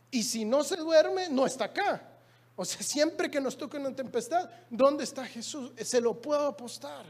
y 0.10 0.24
si 0.24 0.46
no 0.46 0.64
se 0.64 0.78
duerme 0.78 1.30
no 1.30 1.46
está 1.46 1.66
acá. 1.66 2.10
O 2.56 2.66
sea, 2.66 2.82
siempre 2.84 3.32
que 3.32 3.42
nos 3.42 3.58
toca 3.58 3.80
una 3.80 3.96
tempestad, 3.96 4.50
¿dónde 4.70 5.04
está 5.04 5.26
Jesús? 5.26 5.72
Se 5.78 6.00
lo 6.00 6.22
puedo 6.22 6.46
apostar. 6.46 7.06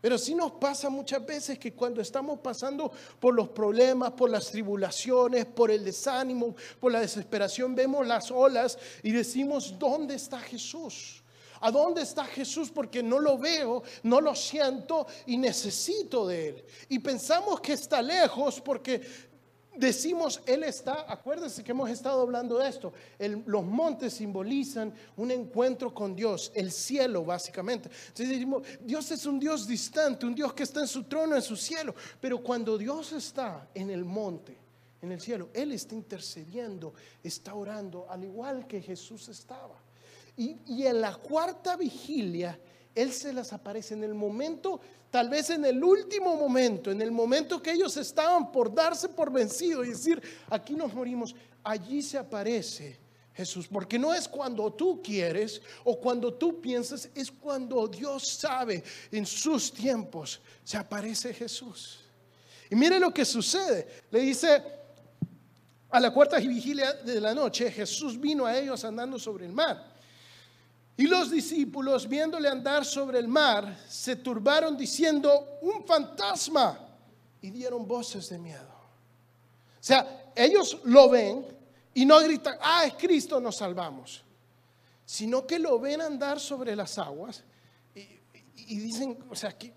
Pero 0.00 0.18
sí 0.18 0.34
nos 0.34 0.50
pasa 0.52 0.90
muchas 0.90 1.24
veces 1.24 1.60
que 1.60 1.72
cuando 1.74 2.00
estamos 2.00 2.40
pasando 2.40 2.90
por 3.20 3.34
los 3.34 3.50
problemas, 3.50 4.10
por 4.12 4.28
las 4.28 4.50
tribulaciones, 4.50 5.46
por 5.46 5.70
el 5.70 5.84
desánimo, 5.84 6.56
por 6.80 6.90
la 6.90 7.00
desesperación, 7.00 7.76
vemos 7.76 8.04
las 8.04 8.32
olas 8.32 8.76
y 9.04 9.12
decimos, 9.12 9.78
¿dónde 9.78 10.16
está 10.16 10.40
Jesús? 10.40 11.22
¿A 11.60 11.70
dónde 11.70 12.02
está 12.02 12.24
Jesús? 12.24 12.72
Porque 12.72 13.00
no 13.04 13.20
lo 13.20 13.38
veo, 13.38 13.84
no 14.02 14.20
lo 14.20 14.34
siento 14.34 15.06
y 15.26 15.36
necesito 15.36 16.26
de 16.26 16.48
Él. 16.48 16.64
Y 16.88 16.98
pensamos 16.98 17.60
que 17.60 17.74
está 17.74 18.02
lejos 18.02 18.60
porque 18.60 19.00
decimos, 19.76 20.40
Él 20.46 20.64
está, 20.64 21.10
acuérdense 21.10 21.64
que 21.64 21.72
hemos 21.72 21.90
estado 21.90 22.22
hablando 22.22 22.58
de 22.58 22.68
esto, 22.68 22.92
los 23.46 23.64
montes 23.64 24.14
simbolizan 24.14 24.92
un 25.16 25.30
encuentro 25.30 25.94
con 25.94 26.14
Dios, 26.14 26.52
el 26.54 26.70
cielo 26.70 27.24
básicamente. 27.24 27.90
Decimos, 28.14 28.62
Dios 28.80 29.10
es 29.10 29.26
un 29.26 29.38
Dios 29.38 29.66
distante, 29.66 30.26
un 30.26 30.34
Dios 30.34 30.52
que 30.52 30.62
está 30.62 30.80
en 30.80 30.88
su 30.88 31.04
trono, 31.04 31.36
en 31.36 31.42
su 31.42 31.56
cielo, 31.56 31.94
pero 32.20 32.42
cuando 32.42 32.76
Dios 32.76 33.12
está 33.12 33.68
en 33.74 33.90
el 33.90 34.04
monte, 34.04 34.56
en 35.02 35.10
el 35.10 35.20
cielo, 35.20 35.50
Él 35.52 35.72
está 35.72 35.94
intercediendo, 35.94 36.94
está 37.22 37.54
orando, 37.54 38.06
al 38.08 38.24
igual 38.24 38.66
que 38.66 38.80
Jesús 38.80 39.28
estaba. 39.28 39.80
Y, 40.36 40.86
en 40.86 41.00
la 41.00 41.14
cuarta 41.16 41.76
vigilia, 41.76 42.58
Él 42.94 43.12
se 43.12 43.32
las 43.32 43.52
aparece 43.52 43.94
en 43.94 44.04
el 44.04 44.14
momento, 44.14 44.80
tal 45.12 45.28
vez 45.28 45.50
en 45.50 45.62
el 45.66 45.84
último 45.84 46.34
momento, 46.36 46.90
en 46.90 47.02
el 47.02 47.12
momento 47.12 47.62
que 47.62 47.72
ellos 47.72 47.98
estaban 47.98 48.50
por 48.50 48.74
darse 48.74 49.10
por 49.10 49.30
vencido 49.30 49.84
y 49.84 49.90
decir, 49.90 50.22
aquí 50.48 50.74
nos 50.74 50.94
morimos, 50.94 51.34
allí 51.62 52.00
se 52.00 52.16
aparece 52.16 52.98
Jesús, 53.34 53.68
porque 53.68 53.98
no 53.98 54.14
es 54.14 54.26
cuando 54.26 54.72
tú 54.72 55.02
quieres 55.02 55.60
o 55.84 56.00
cuando 56.00 56.32
tú 56.32 56.62
piensas, 56.62 57.10
es 57.14 57.30
cuando 57.30 57.86
Dios 57.86 58.26
sabe 58.26 58.82
en 59.10 59.26
sus 59.26 59.70
tiempos 59.70 60.40
se 60.64 60.78
aparece 60.78 61.34
Jesús. 61.34 62.00
Y 62.70 62.74
mire 62.74 62.98
lo 62.98 63.12
que 63.12 63.26
sucede, 63.26 63.86
le 64.10 64.20
dice 64.20 64.62
a 65.90 66.00
la 66.00 66.10
cuarta 66.10 66.38
vigilia 66.38 66.94
de 66.94 67.20
la 67.20 67.34
noche, 67.34 67.70
Jesús 67.70 68.18
vino 68.18 68.46
a 68.46 68.58
ellos 68.58 68.82
andando 68.82 69.18
sobre 69.18 69.44
el 69.44 69.52
mar. 69.52 69.91
Y 70.96 71.06
los 71.06 71.30
discípulos, 71.30 72.08
viéndole 72.08 72.48
andar 72.48 72.84
sobre 72.84 73.18
el 73.18 73.28
mar, 73.28 73.78
se 73.88 74.16
turbaron 74.16 74.76
diciendo, 74.76 75.58
un 75.62 75.84
fantasma, 75.84 76.78
y 77.40 77.50
dieron 77.50 77.86
voces 77.86 78.28
de 78.28 78.38
miedo. 78.38 78.72
O 79.80 79.84
sea, 79.84 80.32
ellos 80.34 80.78
lo 80.84 81.10
ven 81.10 81.44
y 81.92 82.06
no 82.06 82.20
gritan, 82.20 82.56
ah, 82.60 82.84
es 82.86 82.94
Cristo, 82.94 83.40
nos 83.40 83.56
salvamos, 83.56 84.22
sino 85.04 85.46
que 85.46 85.58
lo 85.58 85.78
ven 85.78 86.00
andar 86.00 86.38
sobre 86.38 86.76
las 86.76 86.96
aguas 86.98 87.42
y, 87.94 88.78
dicen, 88.78 89.18
o 89.28 89.34
sea, 89.34 89.58
que, 89.58 89.72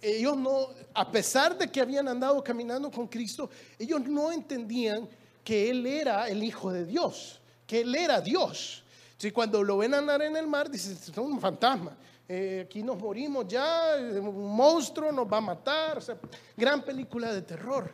ellos 0.00 0.36
no, 0.36 0.68
a 0.94 1.10
pesar 1.12 1.56
de 1.58 1.70
que 1.70 1.80
habían 1.80 2.08
andado 2.08 2.42
caminando 2.42 2.90
con 2.90 3.06
Cristo, 3.06 3.50
ellos 3.78 4.00
no 4.00 4.32
entendían 4.32 5.06
que 5.44 5.68
Él 5.68 5.86
era 5.86 6.26
el 6.28 6.42
Hijo 6.42 6.72
de 6.72 6.86
Dios, 6.86 7.38
que 7.66 7.80
Él 7.80 7.94
era 7.94 8.22
Dios. 8.22 8.82
Si 9.18 9.32
cuando 9.32 9.64
lo 9.64 9.78
ven 9.78 9.94
andar 9.94 10.22
en 10.22 10.36
el 10.36 10.46
mar, 10.46 10.70
dicen, 10.70 10.92
es 10.92 11.18
un 11.18 11.40
fantasma. 11.40 11.96
Eh, 12.28 12.62
aquí 12.66 12.82
nos 12.84 12.98
morimos 12.98 13.48
ya, 13.48 13.96
un 14.20 14.54
monstruo 14.54 15.10
nos 15.10 15.30
va 15.30 15.38
a 15.38 15.40
matar. 15.40 16.00
gran 16.56 16.82
película 16.82 17.32
de 17.32 17.42
terror. 17.42 17.92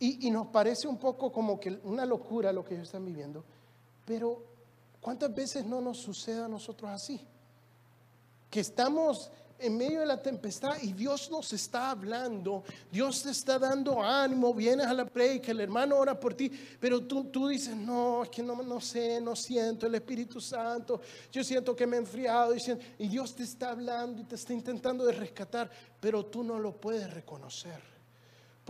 Y, 0.00 0.26
y 0.26 0.30
nos 0.30 0.48
parece 0.48 0.88
un 0.88 0.98
poco 0.98 1.30
como 1.30 1.60
que 1.60 1.78
una 1.84 2.04
locura 2.04 2.52
lo 2.52 2.64
que 2.64 2.74
ellos 2.74 2.88
están 2.88 3.04
viviendo. 3.04 3.44
Pero, 4.04 4.42
¿cuántas 5.00 5.32
veces 5.32 5.64
no 5.64 5.80
nos 5.80 5.98
sucede 5.98 6.42
a 6.42 6.48
nosotros 6.48 6.90
así? 6.90 7.24
Que 8.50 8.58
estamos 8.58 9.30
en 9.60 9.76
medio 9.76 10.00
de 10.00 10.06
la 10.06 10.20
tempestad 10.20 10.76
y 10.82 10.92
Dios 10.92 11.30
nos 11.30 11.52
está 11.52 11.90
hablando, 11.90 12.64
Dios 12.90 13.22
te 13.22 13.30
está 13.30 13.58
dando 13.58 14.02
ánimo, 14.02 14.54
vienes 14.54 14.86
a 14.86 14.94
la 14.94 15.04
predica, 15.04 15.52
el 15.52 15.60
hermano 15.60 15.96
ora 15.96 16.18
por 16.18 16.34
ti, 16.34 16.50
pero 16.78 17.02
tú, 17.02 17.24
tú 17.24 17.48
dices, 17.48 17.76
no, 17.76 18.22
es 18.22 18.30
que 18.30 18.42
no, 18.42 18.62
no 18.62 18.80
sé, 18.80 19.20
no 19.20 19.36
siento 19.36 19.86
el 19.86 19.94
Espíritu 19.94 20.40
Santo, 20.40 21.00
yo 21.30 21.44
siento 21.44 21.76
que 21.76 21.86
me 21.86 21.96
he 21.96 22.00
enfriado 22.00 22.54
y, 22.54 22.60
y 22.98 23.08
Dios 23.08 23.34
te 23.34 23.42
está 23.42 23.70
hablando 23.70 24.22
y 24.22 24.24
te 24.24 24.34
está 24.34 24.52
intentando 24.52 25.04
de 25.04 25.12
rescatar, 25.12 25.70
pero 26.00 26.26
tú 26.26 26.42
no 26.42 26.58
lo 26.58 26.72
puedes 26.72 27.12
reconocer 27.12 27.99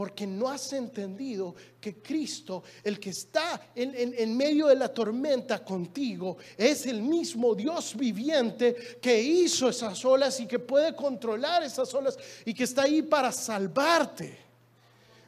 porque 0.00 0.26
no 0.26 0.48
has 0.48 0.72
entendido 0.72 1.54
que 1.78 2.00
Cristo, 2.00 2.62
el 2.82 2.98
que 2.98 3.10
está 3.10 3.60
en, 3.74 4.34
medio 4.34 4.68
de 4.68 4.74
la 4.74 4.88
tormenta 4.88 5.62
contigo, 5.62 6.38
es 6.56 6.86
el 6.86 7.02
mismo 7.02 7.54
Dios 7.54 7.94
viviente 7.94 8.98
que 8.98 9.22
hizo 9.22 9.68
esas 9.68 10.02
olas 10.06 10.40
y 10.40 10.46
que 10.46 10.58
puede 10.58 10.96
controlar 10.96 11.64
esas 11.64 11.92
olas 11.92 12.16
y 12.46 12.54
que 12.54 12.64
está 12.64 12.84
ahí 12.84 13.02
para 13.02 13.30
salvarte. 13.30 14.38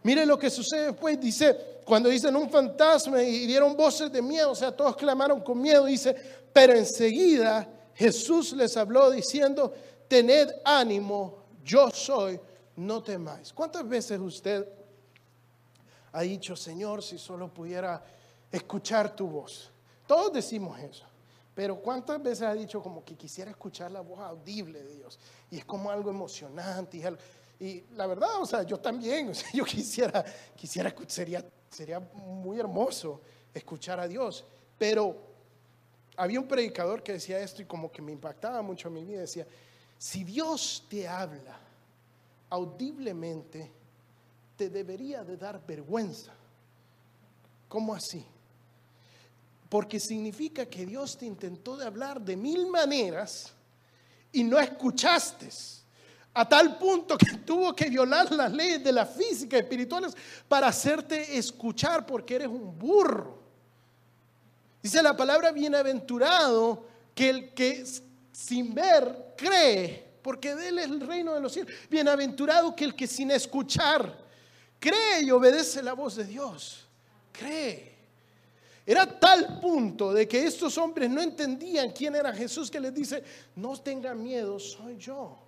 Mire 0.05 0.25
lo 0.25 0.39
que 0.39 0.49
sucede 0.49 0.87
después, 0.87 1.21
dice, 1.21 1.55
cuando 1.85 2.09
dicen 2.09 2.35
un 2.35 2.49
fantasma 2.49 3.23
y 3.23 3.47
dieron 3.47 3.77
voces 3.77 4.11
de 4.11 4.23
miedo, 4.23 4.53
o 4.53 4.55
sea, 4.55 4.73
todos 4.73 4.97
clamaron 4.97 5.43
con 5.43 5.61
miedo, 5.61 5.85
dice, 5.85 6.17
pero 6.51 6.73
enseguida 6.73 7.69
Jesús 7.95 8.55
les 8.55 8.75
habló 8.79 9.11
diciendo, 9.11 9.75
tened 10.09 10.49
ánimo, 10.65 11.45
yo 11.63 11.91
soy 11.91 12.41
no 12.87 13.03
temáis. 13.03 13.53
¿Cuántas 13.53 13.89
veces 13.89 14.19
usted 14.19 14.69
ha 16.13 16.23
dicho, 16.23 16.57
Señor, 16.57 17.03
si 17.03 17.19
solo 17.19 17.53
pudiera 17.53 18.05
escuchar 18.51 19.15
tu 19.15 19.29
voz? 19.29 19.71
Todos 20.07 20.33
decimos 20.33 20.79
eso. 20.81 21.07
Pero 21.55 21.77
¿cuántas 21.77 22.23
veces 22.23 22.43
ha 22.43 22.55
dicho 22.55 22.83
como 22.83 23.05
que 23.05 23.15
quisiera 23.15 23.51
escuchar 23.51 23.91
la 23.91 24.01
voz 24.01 24.21
audible 24.21 24.83
de 24.83 24.97
Dios? 24.97 25.19
Y 25.51 25.59
es 25.59 25.65
como 25.65 25.91
algo 25.91 26.11
emocionante. 26.11 27.03
Y, 27.61 27.85
la 27.95 28.07
verdad, 28.07 28.41
o 28.41 28.47
sea, 28.47 28.63
yo 28.63 28.79
también, 28.79 29.33
yo 29.53 29.65
quisiera, 29.65 30.25
quisiera, 30.57 30.95
sería, 31.07 31.45
sería 31.71 32.01
muy 32.01 32.59
hermoso 32.59 33.21
escuchar 33.53 34.01
a 34.01 34.09
Dios. 34.09 34.45
Pero 34.79 35.17
había 36.17 36.41
un 36.41 36.49
predicador 36.49 37.03
que 37.03 37.13
decía 37.13 37.39
esto 37.39 37.61
y 37.63 37.67
como 37.67 37.93
que 37.93 38.01
me 38.01 38.13
impactaba 38.13 38.63
mucho 38.63 38.89
en 38.89 38.95
mi 38.95 39.05
vida. 39.05 39.21
Decía, 39.21 39.47
si 39.99 40.25
Dios 40.25 40.85
te 40.89 41.07
habla, 41.07 41.62
audiblemente, 42.53 43.73
te 44.57 44.69
debería 44.69 45.25
de 45.25 45.39
dar 45.39 45.65
vergüenza. 45.67 46.33
¿Cómo 47.67 47.95
así? 47.95 48.23
Porque 49.71 49.99
significa 49.99 50.67
que 50.67 50.85
Dios 50.85 51.17
te 51.17 51.25
intentó 51.25 51.79
de 51.79 51.87
hablar 51.87 52.21
de 52.21 52.37
mil 52.37 52.67
maneras 52.67 53.55
y 54.33 54.45
no 54.45 54.61
escuchaste. 54.61 55.49
A 56.35 56.47
tal 56.47 56.77
punto 56.77 57.17
que 57.17 57.39
tuvo 57.39 57.75
que 57.75 57.89
violar 57.89 58.31
las 58.31 58.53
leyes 58.53 58.85
de 58.85 58.93
la 58.93 59.07
física 59.07 59.57
espirituales 59.57 60.15
para 60.47 60.67
hacerte 60.67 61.39
escuchar 61.39 62.05
porque 62.05 62.35
eres 62.35 62.49
un 62.49 62.79
burro. 62.79 63.39
Dice 64.83 65.03
la 65.03 65.17
palabra 65.17 65.53
bienaventurado 65.53 66.85
que 67.15 67.31
el 67.31 67.55
que 67.55 67.83
sin 68.31 68.75
ver 68.75 69.35
cree, 69.39 70.12
porque 70.23 70.55
de 70.55 70.69
él 70.69 70.79
es 70.79 70.87
el 70.87 71.01
reino 71.01 71.35
de 71.35 71.41
los 71.41 71.53
cielos. 71.53 71.73
Bienaventurado 71.91 72.75
que 72.75 72.85
el 72.85 72.95
que 72.95 73.07
sin 73.07 73.31
escuchar 73.31 74.17
cree 74.79 75.23
y 75.23 75.31
obedece 75.31 75.83
la 75.83 75.93
voz 75.93 76.17
de 76.17 76.25
Dios. 76.25 76.87
Cree. 77.33 77.93
Era 78.85 79.19
tal 79.19 79.61
punto 79.61 80.13
de 80.13 80.27
que 80.27 80.45
estos 80.45 80.77
hombres 80.79 81.09
no 81.09 81.21
entendían 81.21 81.91
quién 81.91 82.17
era 82.17 82.33
Jesús 82.33 82.71
que 82.71 82.81
les 82.81 82.93
dice, 82.93 83.23
no 83.55 83.77
tengan 83.77 84.21
miedo, 84.21 84.59
soy 84.59 84.97
yo. 84.97 85.39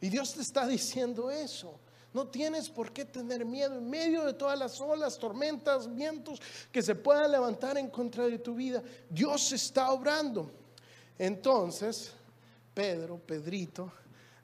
Y 0.00 0.08
Dios 0.08 0.34
te 0.34 0.42
está 0.42 0.66
diciendo 0.66 1.30
eso. 1.30 1.78
No 2.12 2.28
tienes 2.28 2.68
por 2.68 2.92
qué 2.92 3.04
tener 3.04 3.44
miedo 3.44 3.76
en 3.76 3.88
medio 3.88 4.24
de 4.24 4.32
todas 4.32 4.58
las 4.58 4.80
olas, 4.80 5.18
tormentas, 5.18 5.94
vientos 5.94 6.40
que 6.72 6.82
se 6.82 6.94
puedan 6.94 7.30
levantar 7.30 7.76
en 7.76 7.90
contra 7.90 8.26
de 8.26 8.38
tu 8.38 8.54
vida. 8.54 8.82
Dios 9.08 9.52
está 9.52 9.90
obrando. 9.90 10.50
Entonces, 11.18 12.12
Pedro, 12.72 13.18
Pedrito, 13.18 13.92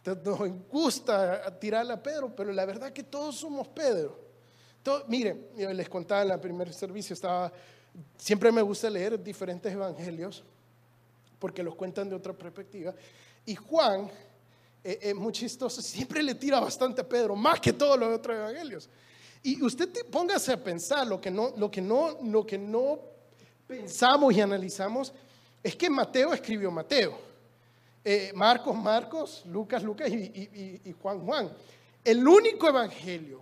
nos 0.04 0.68
gusta 0.68 1.59
tirarle 1.59 1.92
a 1.92 2.02
Pedro, 2.02 2.35
pero 2.35 2.52
la 2.52 2.64
verdad 2.64 2.92
que 2.92 3.02
todos 3.02 3.37
somos 3.37 3.68
Pedro. 3.68 4.18
miren, 5.06 5.49
les 5.56 5.88
contaba 5.88 6.23
en 6.23 6.30
el 6.32 6.40
primer 6.40 6.73
servicio, 6.73 7.14
estaba, 7.14 7.52
siempre 8.16 8.50
me 8.50 8.62
gusta 8.62 8.90
leer 8.90 9.23
diferentes 9.23 9.73
evangelios 9.73 10.42
porque 11.38 11.62
los 11.62 11.75
cuentan 11.75 12.09
de 12.09 12.14
otra 12.14 12.32
perspectiva. 12.32 12.94
Y 13.44 13.56
Juan 13.56 14.09
eh, 14.85 14.99
es 15.02 15.14
muy 15.14 15.32
chistoso, 15.32 15.82
siempre 15.82 16.23
le 16.23 16.37
tira 16.37 16.61
bastante 16.61 17.00
a 17.00 17.09
Pedro, 17.09 17.35
más 17.35 17.61
que 17.61 17.73
todos 17.73 17.99
los 17.99 18.14
otros 18.14 18.37
evangelios. 18.37 18.88
Y 19.42 19.62
usted 19.62 19.88
póngase 20.06 20.52
a 20.52 20.62
pensar 20.62 21.06
lo 21.06 21.21
que 21.21 21.30
no, 21.30 21.52
lo 21.56 21.68
que 21.68 21.80
no, 21.80 22.18
lo 22.23 22.47
que 22.47 22.56
no 22.56 23.00
pensamos 23.66 24.32
y 24.35 24.40
analizamos 24.40 25.12
es 25.62 25.75
que 25.75 25.90
Mateo 25.90 26.32
escribió 26.32 26.71
Mateo, 26.71 27.18
eh, 28.04 28.32
Marcos, 28.35 28.76
Marcos, 28.76 29.44
Lucas, 29.47 29.82
Lucas 29.82 30.11
y, 30.11 30.94
Juan, 31.00 31.25
Juan. 31.25 31.52
El 32.04 32.26
único 32.26 32.68
evangelio 32.68 33.40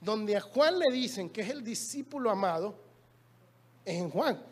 donde 0.00 0.36
a 0.36 0.40
Juan 0.40 0.78
le 0.78 0.90
dicen 0.90 1.30
que 1.30 1.42
es 1.42 1.50
el 1.50 1.62
discípulo 1.62 2.30
amado 2.30 2.74
es 3.84 3.96
en 3.96 4.10
Juan. 4.10 4.42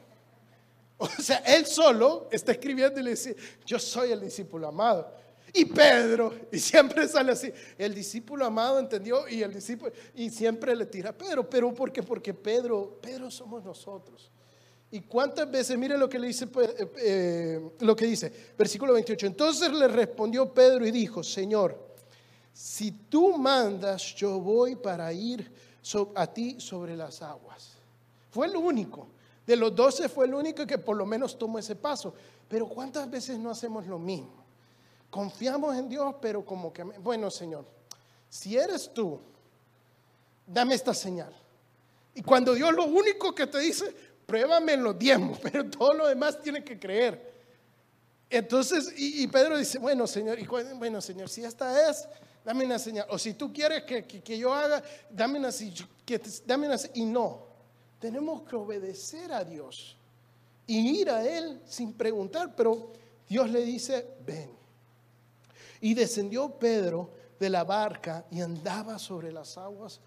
O 1.01 1.07
sea, 1.07 1.37
él 1.47 1.65
solo 1.65 2.27
está 2.33 2.51
escribiendo 2.51 2.99
y 2.99 3.05
le 3.05 3.11
dice, 3.11 3.37
yo 3.65 3.79
soy 3.79 4.11
el 4.11 4.21
discípulo 4.21 4.67
amado. 4.67 5.15
Y 5.53 5.65
Pedro, 5.65 6.35
y 6.51 6.59
siempre 6.59 7.07
sale 7.07 7.33
así, 7.33 7.53
el 7.79 7.95
discípulo 7.95 8.45
amado 8.45 8.81
entendió 8.81 9.29
y 9.29 9.43
el 9.43 9.55
discípulo, 9.55 9.93
y 10.17 10.29
siempre 10.29 10.75
le 10.75 10.87
tira 10.87 11.11
a 11.11 11.13
Pedro, 11.13 11.49
pero 11.49 11.73
¿por 11.73 11.93
qué? 11.93 12.03
Porque 12.03 12.35
Pedro, 12.35 12.99
Pedro 13.01 13.31
somos 13.31 13.65
nosotros. 13.65 14.29
¿Y 14.91 15.01
cuántas 15.01 15.51
veces? 15.51 15.77
Mire 15.77 15.99
lo 15.99 16.09
que 16.09 16.19
le 16.19 16.29
dice, 16.29 16.47
pues, 16.47 16.71
eh, 16.71 16.93
eh, 16.99 17.71
lo 17.81 17.95
que 17.95 18.07
dice, 18.07 18.33
versículo 18.57 18.95
28. 18.95 19.27
Entonces 19.27 19.71
le 19.73 19.87
respondió 19.89 20.53
Pedro 20.53 20.87
y 20.87 20.91
dijo, 20.91 21.23
Señor, 21.23 21.89
si 22.53 22.91
tú 22.91 23.37
mandas, 23.37 24.15
yo 24.15 24.41
voy 24.41 24.77
para 24.77 25.13
ir 25.13 25.53
a 26.15 26.27
ti 26.27 26.59
sobre 26.59 26.97
las 26.97 27.23
aguas. 27.23 27.73
Fue 28.31 28.47
el 28.47 28.57
único. 28.57 29.09
De 29.47 29.57
los 29.57 29.75
doce 29.75 30.09
fue 30.09 30.27
el 30.27 30.35
único 30.35 30.67
que 30.67 30.79
por 30.79 30.97
lo 30.97 31.07
menos 31.07 31.39
tomó 31.39 31.59
ese 31.59 31.77
paso. 31.77 32.15
Pero 32.49 32.67
¿cuántas 32.67 33.09
veces 33.11 33.39
no 33.39 33.51
hacemos 33.51 33.87
lo 33.87 33.99
mismo? 33.99 34.45
Confiamos 35.11 35.77
en 35.77 35.89
Dios, 35.89 36.15
pero 36.21 36.45
como 36.45 36.73
que, 36.73 36.83
bueno 36.83 37.31
Señor, 37.31 37.65
si 38.29 38.57
eres 38.57 38.93
tú, 38.93 39.21
dame 40.47 40.75
esta 40.75 40.93
señal. 40.93 41.33
Y 42.15 42.23
cuando 42.23 42.55
Dios 42.55 42.75
lo 42.75 42.85
único 42.85 43.35
que 43.35 43.47
te 43.47 43.59
dice, 43.59 43.95
pruébame 44.29 44.75
en 44.75 44.85
los 44.85 44.99
diezmos, 44.99 45.39
pero 45.43 45.69
todo 45.71 45.95
lo 45.95 46.07
demás 46.07 46.41
tiene 46.43 46.63
que 46.63 46.79
creer. 46.79 47.39
Entonces, 48.29 48.93
y, 48.95 49.27
Pedro 49.27 49.57
dice, 49.57 49.79
bueno, 49.79 50.07
Señor, 50.07 50.39
bueno, 50.77 51.01
Señor, 51.01 51.31
si 51.31 51.43
esta 51.43 51.89
es, 51.89 52.07
dame 52.45 52.67
una 52.67 52.79
señal. 52.79 53.07
O 53.09 53.19
si 53.19 53.33
tú 53.33 53.51
quieres 53.51 53.85
que, 53.85 54.05
que, 54.05 54.39
yo 54.39 54.53
haga, 54.53 54.83
dame 55.09 55.39
una, 55.39 55.49
que, 56.05 56.21
Y 56.93 57.07
no, 57.07 57.47
tenemos 57.99 58.43
que 58.43 58.55
obedecer 58.55 59.33
a 59.33 59.43
Dios 59.45 59.97
y 60.67 61.01
ir 61.01 61.09
a 61.09 61.27
Él 61.27 61.63
sin 61.65 61.95
preguntar, 61.95 62.55
pero 62.55 62.93
Dios 63.27 63.49
le 63.49 63.65
dice, 63.65 64.07
ven. 64.27 64.51
Y 65.81 65.95
descendió 65.95 66.51
Pedro 66.51 67.15
de 67.41 67.49
la 67.49 67.65
barca 67.65 68.27
y 68.31 68.43
andaba 68.43 68.99
sobre 68.99 69.33
las 69.33 69.57
aguas 69.57 70.01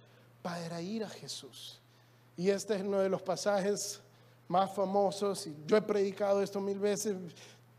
para 0.44 0.80
ir 0.80 1.04
a 1.04 1.10
Jesús. 1.10 1.80
Y 2.38 2.52
este 2.52 2.76
es 2.76 2.84
uno 2.84 3.00
de 3.00 3.10
los 3.10 3.24
pasajes 3.24 4.00
más 4.52 4.74
famosos, 4.74 5.48
y 5.48 5.56
yo 5.66 5.78
he 5.78 5.82
predicado 5.82 6.44
esto 6.44 6.60
mil 6.60 6.78
veces, 6.78 7.16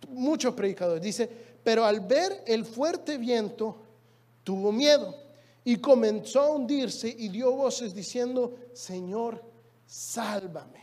muchos 0.08 0.54
predicadores, 0.54 1.02
dice, 1.02 1.28
pero 1.62 1.84
al 1.84 2.00
ver 2.00 2.42
el 2.46 2.64
fuerte 2.64 3.18
viento, 3.18 3.76
tuvo 4.42 4.72
miedo 4.72 5.14
y 5.64 5.76
comenzó 5.76 6.40
a 6.40 6.50
hundirse 6.50 7.08
y 7.08 7.28
dio 7.28 7.52
voces 7.52 7.94
diciendo, 7.94 8.54
Señor, 8.72 9.42
sálvame. 9.86 10.82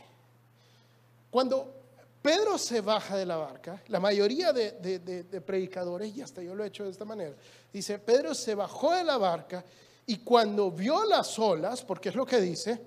Cuando 1.30 1.74
Pedro 2.22 2.56
se 2.56 2.80
baja 2.80 3.16
de 3.16 3.26
la 3.26 3.36
barca, 3.36 3.82
la 3.88 4.00
mayoría 4.00 4.52
de, 4.52 4.72
de, 4.98 5.40
predicadores, 5.40 6.14
y 6.14 6.22
hasta 6.22 6.42
yo 6.42 6.54
lo 6.54 6.64
he 6.64 6.68
hecho 6.68 6.84
de 6.84 6.90
esta 6.90 7.04
manera, 7.04 7.34
dice, 7.72 7.98
Pedro 7.98 8.34
se 8.34 8.54
bajó 8.54 8.92
de 8.92 9.04
la 9.04 9.18
barca 9.18 9.64
y 10.06 10.18
cuando 10.18 10.70
vio 10.70 11.04
las 11.04 11.38
olas, 11.38 11.82
porque 11.82 12.08
es 12.08 12.14
lo 12.14 12.24
que 12.24 12.40
dice, 12.40 12.80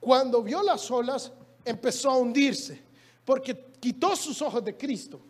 cuando 0.00 0.42
vio 0.42 0.62
las 0.62 0.90
olas, 0.90 1.32
empezó 1.64 2.10
a 2.10 2.16
hundirse 2.16 2.80
porque 3.24 3.72
quitó 3.80 4.14
sus 4.16 4.40
ojos 4.42 4.64
de 4.64 4.76
Cristo. 4.76 5.20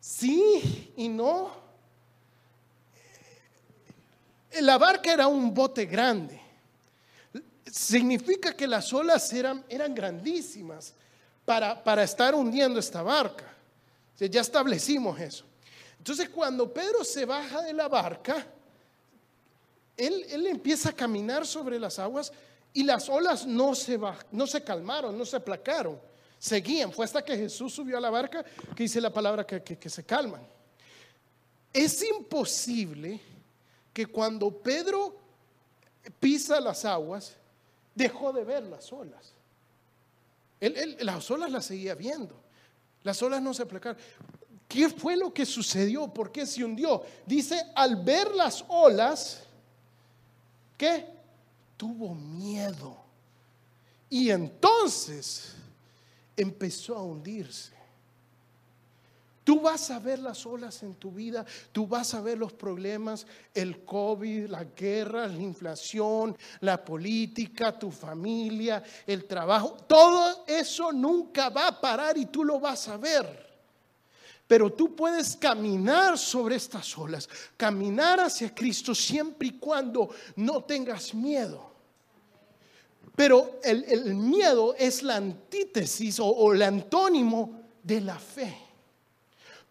Sí 0.00 0.92
y 0.96 1.08
no. 1.08 1.50
La 4.60 4.78
barca 4.78 5.12
era 5.12 5.26
un 5.26 5.52
bote 5.52 5.86
grande. 5.86 6.40
Significa 7.66 8.54
que 8.54 8.66
las 8.66 8.92
olas 8.92 9.32
eran, 9.32 9.64
eran 9.68 9.94
grandísimas 9.94 10.94
para, 11.44 11.82
para 11.82 12.02
estar 12.02 12.34
hundiendo 12.34 12.78
esta 12.78 13.02
barca. 13.02 13.52
ya 14.18 14.40
establecimos 14.40 15.18
eso. 15.20 15.44
Entonces 15.98 16.28
cuando 16.28 16.72
Pedro 16.72 17.04
se 17.04 17.24
baja 17.24 17.62
de 17.62 17.72
la 17.72 17.88
barca, 17.88 18.46
él, 19.96 20.24
él 20.28 20.46
empieza 20.46 20.90
a 20.90 20.92
caminar 20.92 21.46
sobre 21.46 21.80
las 21.80 21.98
aguas 21.98 22.32
y 22.76 22.82
las 22.82 23.08
olas 23.08 23.46
no 23.46 23.74
se, 23.74 23.98
no 24.32 24.46
se 24.46 24.62
calmaron, 24.62 25.16
no 25.16 25.24
se 25.24 25.36
aplacaron, 25.36 25.98
seguían. 26.38 26.92
Fue 26.92 27.06
hasta 27.06 27.24
que 27.24 27.34
Jesús 27.34 27.72
subió 27.72 27.96
a 27.96 28.00
la 28.02 28.10
barca 28.10 28.44
que 28.44 28.82
dice 28.82 29.00
la 29.00 29.10
palabra 29.10 29.46
que, 29.46 29.62
que 29.62 29.88
se 29.88 30.04
calman. 30.04 30.46
Es 31.72 32.04
imposible 32.04 33.18
que 33.94 34.04
cuando 34.04 34.50
Pedro 34.50 35.18
pisa 36.20 36.60
las 36.60 36.84
aguas, 36.84 37.34
dejó 37.94 38.30
de 38.34 38.44
ver 38.44 38.64
las 38.64 38.92
olas. 38.92 39.32
Él, 40.60 40.98
las 41.00 41.30
olas 41.30 41.50
las 41.50 41.64
seguía 41.64 41.94
viendo. 41.94 42.38
Las 43.04 43.22
olas 43.22 43.40
no 43.40 43.54
se 43.54 43.62
aplacaron. 43.62 43.98
¿Qué 44.68 44.90
fue 44.90 45.16
lo 45.16 45.32
que 45.32 45.46
sucedió? 45.46 46.08
¿Por 46.08 46.30
qué 46.30 46.44
se 46.44 46.62
hundió? 46.62 47.02
Dice, 47.24 47.72
al 47.74 47.96
ver 47.96 48.34
las 48.34 48.62
olas, 48.68 49.44
¿qué? 50.76 51.15
Tuvo 51.76 52.14
miedo. 52.14 52.96
Y 54.08 54.30
entonces 54.30 55.54
empezó 56.36 56.96
a 56.96 57.02
hundirse. 57.02 57.76
Tú 59.46 59.60
vas 59.60 59.92
a 59.92 60.00
ver 60.00 60.18
las 60.18 60.44
olas 60.44 60.82
en 60.82 60.96
tu 60.96 61.12
vida, 61.12 61.46
tú 61.70 61.86
vas 61.86 62.14
a 62.14 62.20
ver 62.20 62.36
los 62.36 62.52
problemas, 62.52 63.28
el 63.54 63.84
COVID, 63.84 64.48
la 64.48 64.64
guerra, 64.64 65.28
la 65.28 65.40
inflación, 65.40 66.36
la 66.62 66.84
política, 66.84 67.78
tu 67.78 67.92
familia, 67.92 68.82
el 69.06 69.24
trabajo. 69.24 69.76
Todo 69.86 70.44
eso 70.48 70.90
nunca 70.90 71.48
va 71.48 71.68
a 71.68 71.80
parar 71.80 72.18
y 72.18 72.26
tú 72.26 72.42
lo 72.44 72.58
vas 72.58 72.88
a 72.88 72.96
ver. 72.96 73.45
Pero 74.46 74.72
tú 74.72 74.94
puedes 74.94 75.36
caminar 75.36 76.16
sobre 76.16 76.56
estas 76.56 76.96
olas, 76.96 77.28
caminar 77.56 78.20
hacia 78.20 78.54
Cristo 78.54 78.94
siempre 78.94 79.48
y 79.48 79.58
cuando 79.58 80.10
no 80.36 80.62
tengas 80.62 81.12
miedo. 81.12 81.72
Pero 83.16 83.60
el, 83.64 84.14
miedo 84.14 84.74
es 84.78 85.02
la 85.02 85.16
antítesis 85.16 86.20
o, 86.20 86.52
el 86.52 86.62
antónimo 86.62 87.62
de 87.82 88.02
la 88.02 88.18
fe. 88.18 88.65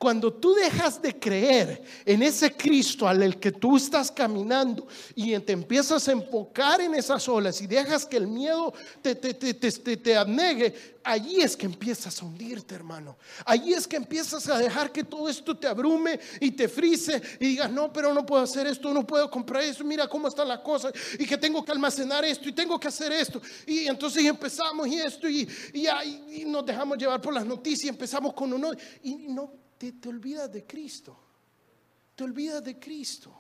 Cuando 0.06 0.32
tú 0.32 0.54
dejas 0.54 1.02
de 1.02 1.18
creer 1.18 1.82
en 2.06 2.22
ese 2.22 2.56
Cristo 2.56 3.08
al 3.08 3.40
que 3.40 3.52
tú 3.52 3.76
estás 3.76 4.12
caminando 4.12 4.88
y 5.16 5.36
te 5.40 5.54
empiezas 5.54 6.08
a 6.08 6.12
enfocar 6.12 6.80
en 6.80 6.94
esas 6.94 7.28
olas 7.28 7.60
y 7.60 7.66
dejas 7.66 8.06
que 8.06 8.18
el 8.18 8.28
miedo 8.28 8.72
te, 9.02 9.16
te, 9.16 9.34
te, 9.34 9.56
te, 9.56 9.98
te 9.98 10.16
abnegue, 10.16 11.00
allí 11.04 11.42
es 11.42 11.58
que 11.58 11.66
empiezas 11.66 12.22
a 12.22 12.26
hundirte, 12.26 12.76
hermano. 12.76 13.18
Allí 13.48 13.74
es 13.74 13.88
que 13.88 13.96
empiezas 13.96 14.48
a 14.48 14.60
dejar 14.60 14.92
que 14.92 15.04
todo 15.04 15.28
esto 15.28 15.58
te 15.58 15.66
abrume 15.66 16.20
y 16.40 16.52
te 16.52 16.68
frise 16.68 17.20
y 17.40 17.48
digas, 17.48 17.72
no, 17.72 17.92
pero 17.92 18.14
no 18.14 18.24
puedo 18.24 18.44
hacer 18.44 18.68
esto, 18.68 18.94
no 18.94 19.08
puedo 19.08 19.32
comprar 19.32 19.64
esto, 19.64 19.84
mira 19.84 20.08
cómo 20.08 20.28
están 20.28 20.48
las 20.48 20.60
cosas 20.60 20.94
y 21.18 21.26
que 21.26 21.40
tengo 21.40 21.66
que 21.66 21.72
almacenar 21.72 22.24
esto 22.26 22.48
y 22.48 22.52
tengo 22.52 22.80
que 22.80 22.90
hacer 22.90 23.12
esto. 23.12 23.42
Y 23.66 23.88
entonces 23.88 24.24
empezamos 24.24 24.88
y 24.88 25.00
esto 25.00 25.28
y, 25.28 25.50
y, 25.74 25.88
y 26.32 26.46
nos 26.46 26.64
dejamos 26.64 26.96
llevar 26.96 27.20
por 27.20 27.34
las 27.34 27.48
noticias, 27.48 27.90
empezamos 27.90 28.36
con 28.36 28.54
uno 28.54 28.70
y 29.02 29.16
no 29.30 29.65
te, 29.78 30.10
olvidas 30.10 30.52
de 30.52 30.66
Cristo. 30.66 31.16
Te 32.16 32.24
olvidas 32.24 32.64
de 32.64 32.80
Cristo. 32.80 33.34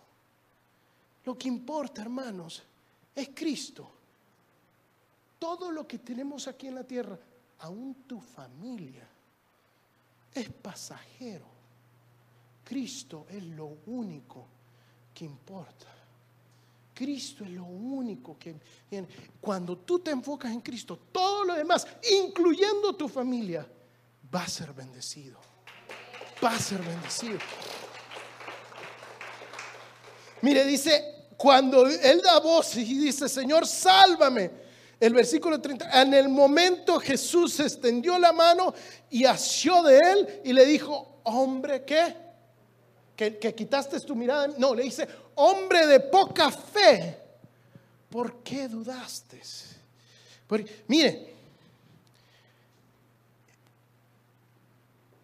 Lo 1.23 1.37
que 1.37 1.47
importa, 1.47 2.01
hermanos, 2.01 2.61
es 3.15 3.29
Cristo. 3.33 3.89
Todo 5.39 5.71
lo 5.71 5.87
que 5.87 5.99
tenemos 5.99 6.47
aquí 6.47 6.67
en 6.67 6.75
la 6.75 6.83
tierra, 6.83 7.17
aún 7.59 7.95
tu 8.07 8.19
familia, 8.19 9.07
es 10.33 10.49
pasajero. 10.49 11.45
Cristo 12.63 13.25
es 13.29 13.43
lo 13.43 13.77
único 13.87 14.45
que 15.13 15.25
importa. 15.25 15.87
Cristo 16.93 17.43
es 17.43 17.51
lo 17.51 17.65
único 17.65 18.37
que... 18.37 18.55
Cuando 19.41 19.77
tú 19.77 19.99
te 19.99 20.11
enfocas 20.11 20.51
en 20.51 20.61
Cristo, 20.61 20.97
todo 21.11 21.43
lo 21.43 21.53
demás, 21.55 21.85
incluyendo 22.25 22.95
tu 22.95 23.07
familia, 23.07 23.67
va 24.33 24.43
a 24.43 24.47
ser 24.47 24.73
bendecido. 24.73 25.54
Va 26.45 26.55
a 26.55 26.59
ser 26.59 26.79
bendecido. 26.79 27.39
Mire, 30.41 30.63
dice, 30.65 31.25
cuando 31.35 31.87
Él 31.87 32.21
da 32.21 32.39
voz 32.39 32.75
y 32.75 32.83
dice, 32.83 33.27
Señor, 33.27 33.65
sálvame. 33.65 34.65
El 34.99 35.13
versículo 35.13 35.59
30, 35.59 36.01
en 36.01 36.13
el 36.13 36.29
momento 36.29 36.99
Jesús 36.99 37.59
extendió 37.59 38.17
la 38.17 38.31
mano 38.31 38.73
y 39.09 39.25
asió 39.25 39.83
de 39.83 39.99
él 39.99 40.41
y 40.45 40.53
le 40.53 40.65
dijo, 40.65 41.19
hombre, 41.23 41.83
¿qué? 41.83 42.15
Que, 43.15 43.53
quitaste 43.53 43.99
tu 43.99 44.15
mirada. 44.15 44.47
No, 44.57 44.73
le 44.73 44.83
dice, 44.83 45.07
hombre 45.35 45.85
de 45.85 45.99
poca 45.99 46.49
fe, 46.49 47.17
¿por 48.09 48.41
qué 48.41 48.67
dudaste? 48.67 49.41
Mire, 50.87 51.34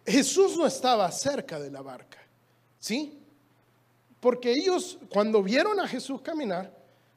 Jesús 0.06 0.56
no 0.56 0.66
estaba 0.66 1.10
cerca 1.12 1.60
de 1.60 1.70
la 1.70 1.82
barca, 1.82 2.18
¿sí? 2.78 3.18
Porque 4.20 4.52
ellos, 4.52 4.98
cuando 5.08 5.42
vieron 5.42 5.78
a 5.80 5.86
Jesús 5.86 6.20
caminar, 6.20 6.72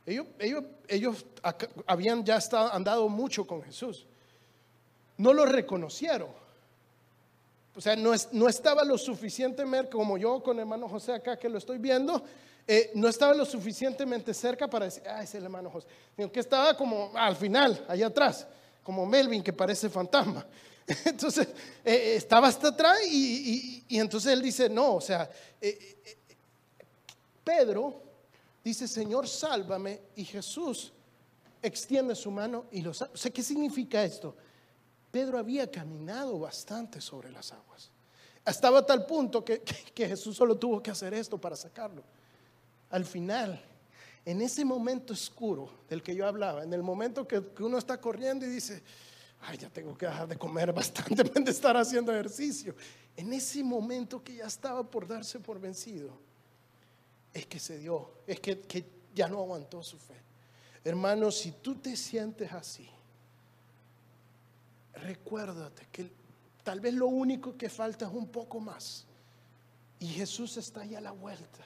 ellos, 0.05 0.27
ellos, 0.39 0.63
ellos 0.87 1.25
habían 1.87 2.23
ya 2.23 2.37
estado, 2.37 2.71
andado 2.73 3.09
mucho 3.09 3.45
con 3.45 3.63
Jesús. 3.63 4.05
No 5.17 5.33
lo 5.33 5.45
reconocieron. 5.45 6.29
O 7.75 7.81
sea, 7.81 7.95
no, 7.95 8.11
no 8.31 8.47
estaba 8.47 8.83
lo 8.83 8.97
suficientemente, 8.97 9.91
como 9.91 10.17
yo 10.17 10.41
con 10.41 10.59
hermano 10.59 10.87
José 10.87 11.13
acá 11.13 11.37
que 11.37 11.49
lo 11.49 11.57
estoy 11.57 11.77
viendo, 11.77 12.23
eh, 12.67 12.91
no 12.95 13.07
estaba 13.07 13.33
lo 13.33 13.45
suficientemente 13.45 14.33
cerca 14.33 14.67
para 14.67 14.85
decir, 14.85 15.03
ah, 15.07 15.21
es 15.21 15.35
el 15.35 15.43
hermano 15.43 15.69
José. 15.69 15.87
Sino 16.15 16.31
que 16.31 16.39
estaba 16.39 16.75
como 16.75 17.11
al 17.13 17.35
final, 17.35 17.85
allá 17.87 18.07
atrás, 18.07 18.47
como 18.81 19.05
Melvin 19.05 19.43
que 19.43 19.53
parece 19.53 19.89
fantasma. 19.89 20.45
Entonces, 21.05 21.47
eh, 21.83 22.15
estaba 22.15 22.47
hasta 22.47 22.69
atrás 22.69 22.99
y, 23.09 23.83
entonces 23.89 24.33
él 24.33 24.41
dice, 24.41 24.69
no, 24.69 24.95
o 24.95 25.01
sea, 25.01 25.29
eh, 25.59 25.97
Pedro 27.43 28.01
dice, 28.63 28.87
Señor, 28.87 29.27
sálvame, 29.27 30.01
y 30.15 30.25
Jesús 30.25 30.91
extiende 31.61 32.15
su 32.15 32.29
mano 32.29 32.65
y 32.71 32.81
lo 32.81 32.93
salva. 32.93 33.13
O 33.13 33.17
sea, 33.17 33.31
¿qué 33.31 33.41
significa 33.41 34.03
esto? 34.03 34.35
Pedro 35.11 35.39
había 35.39 35.69
caminado 35.69 36.39
bastante 36.39 37.01
sobre 37.01 37.31
las 37.31 37.51
aguas. 37.51 37.89
Estaba 38.45 38.85
tal 38.85 39.05
punto 39.05 39.43
que, 39.43 39.61
que 39.61 40.07
Jesús 40.07 40.35
solo 40.35 40.57
tuvo 40.57 40.83
que 40.83 40.91
hacer 40.91 41.13
esto 41.13 41.39
para 41.39 41.55
sacarlo. 41.55 42.03
Al 42.91 43.05
final, 43.05 43.59
en 44.23 44.41
ese 44.41 44.63
momento 44.65 45.13
oscuro 45.13 45.69
del 45.89 46.03
que 46.03 46.15
yo 46.15 46.27
hablaba, 46.27 46.63
en 46.63 46.73
el 46.73 46.83
momento 46.83 47.27
que, 47.27 47.43
que 47.55 47.63
uno 47.63 47.77
está 47.77 47.99
corriendo 47.99 48.45
y 48.45 48.49
dice, 48.49 48.83
ay, 49.41 49.57
ya 49.57 49.69
tengo 49.69 49.97
que 49.97 50.05
dejar 50.05 50.27
de 50.27 50.37
comer 50.37 50.73
bastante 50.73 51.23
de 51.39 51.51
estar 51.51 51.75
haciendo 51.77 52.11
ejercicio. 52.11 52.75
En 53.15 53.31
ese 53.33 53.63
momento 53.63 54.23
que 54.23 54.35
ya 54.35 54.45
estaba 54.45 54.83
por 54.83 55.07
darse 55.07 55.39
por 55.39 55.59
vencido, 55.59 56.17
es 57.33 57.45
que 57.45 57.59
se 57.59 57.77
dio, 57.77 58.11
es 58.25 58.39
que, 58.39 58.61
que 58.61 58.85
ya 59.13 59.27
no 59.27 59.39
aguantó 59.39 59.83
su 59.83 59.97
fe. 59.97 60.15
Hermano, 60.83 61.31
si 61.31 61.51
tú 61.51 61.75
te 61.75 61.97
sientes 61.97 62.51
así, 62.51 62.87
recuérdate 64.93 65.87
que 65.91 66.09
tal 66.63 66.79
vez 66.79 66.93
lo 66.93 67.07
único 67.07 67.57
que 67.57 67.69
falta 67.69 68.05
es 68.05 68.13
un 68.13 68.27
poco 68.27 68.59
más. 68.59 69.05
Y 69.99 70.07
Jesús 70.07 70.57
está 70.57 70.81
ahí 70.81 70.95
a 70.95 71.01
la 71.01 71.11
vuelta. 71.11 71.65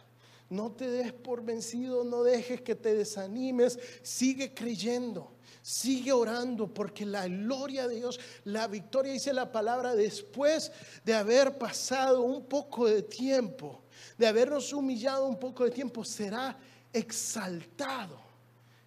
No 0.50 0.72
te 0.72 0.90
des 0.90 1.14
por 1.14 1.44
vencido, 1.44 2.04
no 2.04 2.24
dejes 2.24 2.62
que 2.62 2.76
te 2.76 2.94
desanimes, 2.94 3.78
sigue 4.02 4.54
creyendo. 4.54 5.32
Sigue 5.62 6.12
orando 6.12 6.74
porque 6.74 7.06
la 7.06 7.28
gloria 7.28 7.88
de 7.88 7.96
Dios, 7.96 8.20
la 8.46 8.68
victoria, 8.68 9.14
dice 9.14 9.34
la 9.34 9.52
palabra, 9.52 9.94
después 9.94 10.72
de 11.04 11.14
haber 11.14 11.58
pasado 11.58 12.22
un 12.22 12.46
poco 12.46 12.88
de 12.88 13.04
tiempo, 13.04 13.84
de 14.18 14.26
habernos 14.26 14.74
humillado 14.74 15.28
un 15.28 15.38
poco 15.38 15.66
de 15.66 15.72
tiempo, 15.72 16.04
será 16.04 16.58
exaltado. 16.94 18.20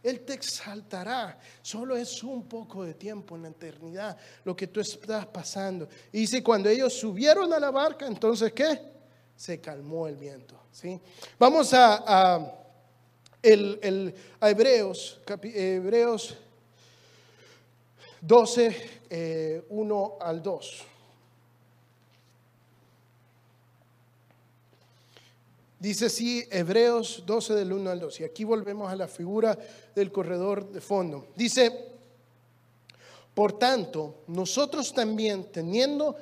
Él 0.02 0.24
te 0.24 0.32
exaltará. 0.32 1.38
Solo 1.60 1.96
es 1.96 2.24
un 2.24 2.48
poco 2.48 2.84
de 2.84 2.94
tiempo 2.94 3.36
en 3.36 3.42
la 3.42 3.48
eternidad 3.50 4.16
lo 4.44 4.56
que 4.56 4.66
tú 4.66 4.80
estás 4.80 5.26
pasando. 5.26 5.88
Y 6.10 6.20
dice, 6.20 6.42
cuando 6.42 6.68
ellos 6.68 6.92
subieron 6.92 7.52
a 7.52 7.60
la 7.60 7.70
barca, 7.70 8.06
entonces 8.06 8.52
¿qué? 8.52 8.91
Se 9.42 9.60
calmó 9.60 10.06
el 10.06 10.14
viento. 10.14 10.54
¿sí? 10.70 11.00
Vamos 11.36 11.74
a, 11.74 12.54
el, 13.42 14.14
a 14.38 14.50
Hebreos, 14.50 15.20
Hebreos 15.42 16.36
12, 18.20 19.64
1 19.68 20.06
eh, 20.20 20.24
al 20.24 20.42
2. 20.44 20.82
Dice 25.80 26.06
así 26.06 26.46
Hebreos 26.48 27.24
12 27.26 27.54
del 27.54 27.72
1 27.72 27.90
al 27.90 27.98
2. 27.98 28.20
Y 28.20 28.22
aquí 28.22 28.44
volvemos 28.44 28.92
a 28.92 28.94
la 28.94 29.08
figura 29.08 29.58
del 29.92 30.12
corredor 30.12 30.70
de 30.70 30.80
fondo. 30.80 31.26
Dice, 31.34 31.88
por 33.34 33.58
tanto, 33.58 34.22
nosotros 34.28 34.92
también 34.92 35.50
teniendo 35.50 36.14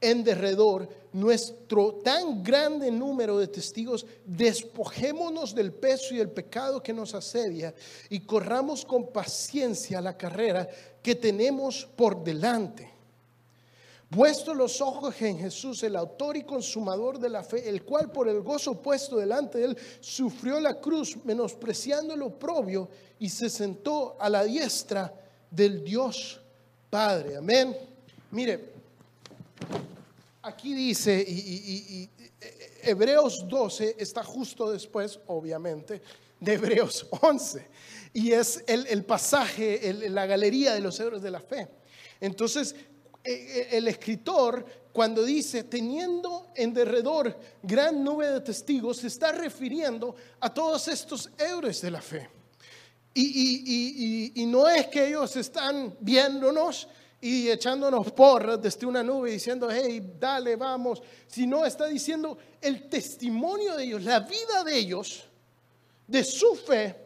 en 0.00 0.24
derredor 0.24 0.88
nuestro 1.12 1.94
tan 1.94 2.42
grande 2.42 2.90
número 2.90 3.38
de 3.38 3.48
testigos, 3.48 4.06
despojémonos 4.24 5.54
del 5.54 5.72
peso 5.72 6.14
y 6.14 6.20
el 6.20 6.30
pecado 6.30 6.82
que 6.82 6.92
nos 6.92 7.14
asedia 7.14 7.74
y 8.08 8.20
corramos 8.20 8.84
con 8.84 9.12
paciencia 9.12 10.00
la 10.00 10.16
carrera 10.16 10.68
que 11.02 11.14
tenemos 11.14 11.86
por 11.96 12.22
delante. 12.22 12.90
Puesto 14.08 14.54
los 14.54 14.80
ojos 14.80 15.22
en 15.22 15.38
Jesús, 15.38 15.84
el 15.84 15.94
autor 15.94 16.36
y 16.36 16.42
consumador 16.42 17.20
de 17.20 17.28
la 17.28 17.44
fe, 17.44 17.68
el 17.68 17.84
cual 17.84 18.10
por 18.10 18.28
el 18.28 18.40
gozo 18.40 18.82
puesto 18.82 19.16
delante 19.16 19.58
de 19.58 19.66
él 19.66 19.78
sufrió 20.00 20.58
la 20.58 20.80
cruz, 20.80 21.16
menospreciando 21.24 22.16
lo 22.16 22.26
oprobio, 22.26 22.88
y 23.20 23.28
se 23.28 23.48
sentó 23.48 24.16
a 24.18 24.28
la 24.28 24.42
diestra 24.42 25.14
del 25.48 25.84
Dios 25.84 26.40
Padre. 26.90 27.36
Amén. 27.36 27.76
Mire, 28.32 28.69
aquí 30.42 30.74
dice, 30.74 31.24
y, 31.26 32.08
Hebreos 32.82 33.46
12 33.46 33.96
está 33.98 34.24
justo 34.24 34.70
después, 34.70 35.20
obviamente, 35.26 36.00
de 36.38 36.54
Hebreos 36.54 37.06
11. 37.20 37.66
Y 38.14 38.32
es 38.32 38.64
el, 38.66 39.04
pasaje, 39.04 39.92
la 40.08 40.26
galería 40.26 40.74
de 40.74 40.80
los 40.80 40.98
héroes 40.98 41.22
de 41.22 41.30
la 41.30 41.40
fe. 41.40 41.68
Entonces, 42.20 42.74
e, 43.22 43.32
e, 43.32 43.76
el 43.76 43.88
escritor, 43.88 44.64
cuando 44.92 45.22
dice, 45.22 45.64
teniendo 45.64 46.48
en 46.54 46.72
derredor 46.72 47.38
gran 47.62 48.02
nube 48.02 48.26
de 48.26 48.40
testigos, 48.40 48.98
se 48.98 49.08
está 49.08 49.32
refiriendo 49.32 50.16
a 50.40 50.52
todos 50.52 50.88
estos 50.88 51.30
héroes 51.38 51.80
de 51.82 51.90
la 51.90 52.00
fe. 52.00 52.28
Y, 53.12 54.32
y 54.34 54.46
no 54.46 54.68
es 54.68 54.86
que 54.86 55.08
ellos 55.08 55.36
están 55.36 55.96
viéndonos, 56.00 56.88
y 57.20 57.50
echándonos 57.50 58.10
porras 58.12 58.60
desde 58.60 58.86
una 58.86 59.02
nube 59.02 59.32
diciendo, 59.32 59.68
hey, 59.70 60.14
dale, 60.18 60.56
vamos, 60.56 61.02
sino 61.26 61.66
está 61.66 61.86
diciendo 61.86 62.38
el 62.60 62.88
testimonio 62.88 63.76
de 63.76 63.84
ellos, 63.84 64.02
la 64.02 64.20
vida 64.20 64.64
de 64.64 64.78
ellos, 64.78 65.24
de 66.06 66.24
su 66.24 66.54
fe, 66.54 66.96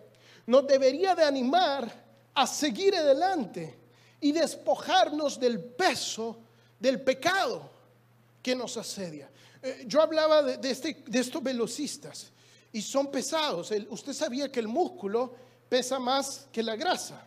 nos 0.46 0.66
debería 0.66 1.14
de 1.14 1.24
animar 1.24 2.04
a 2.34 2.46
seguir 2.46 2.94
adelante 2.94 3.78
y 4.20 4.32
despojarnos 4.32 5.38
del 5.38 5.60
peso 5.60 6.38
del 6.78 7.00
pecado 7.00 7.70
que 8.42 8.54
nos 8.54 8.76
asedia. 8.76 9.30
Eh, 9.62 9.84
yo 9.86 10.00
hablaba 10.00 10.42
de, 10.42 10.70
este, 10.70 11.02
de 11.06 11.18
estos 11.18 11.42
velocistas 11.42 12.30
y 12.72 12.82
son 12.82 13.10
pesados. 13.10 13.72
Usted 13.88 14.12
sabía 14.12 14.50
que 14.50 14.60
el 14.60 14.68
músculo 14.68 15.34
pesa 15.68 15.98
más 15.98 16.46
que 16.52 16.62
la 16.62 16.76
grasa. 16.76 17.26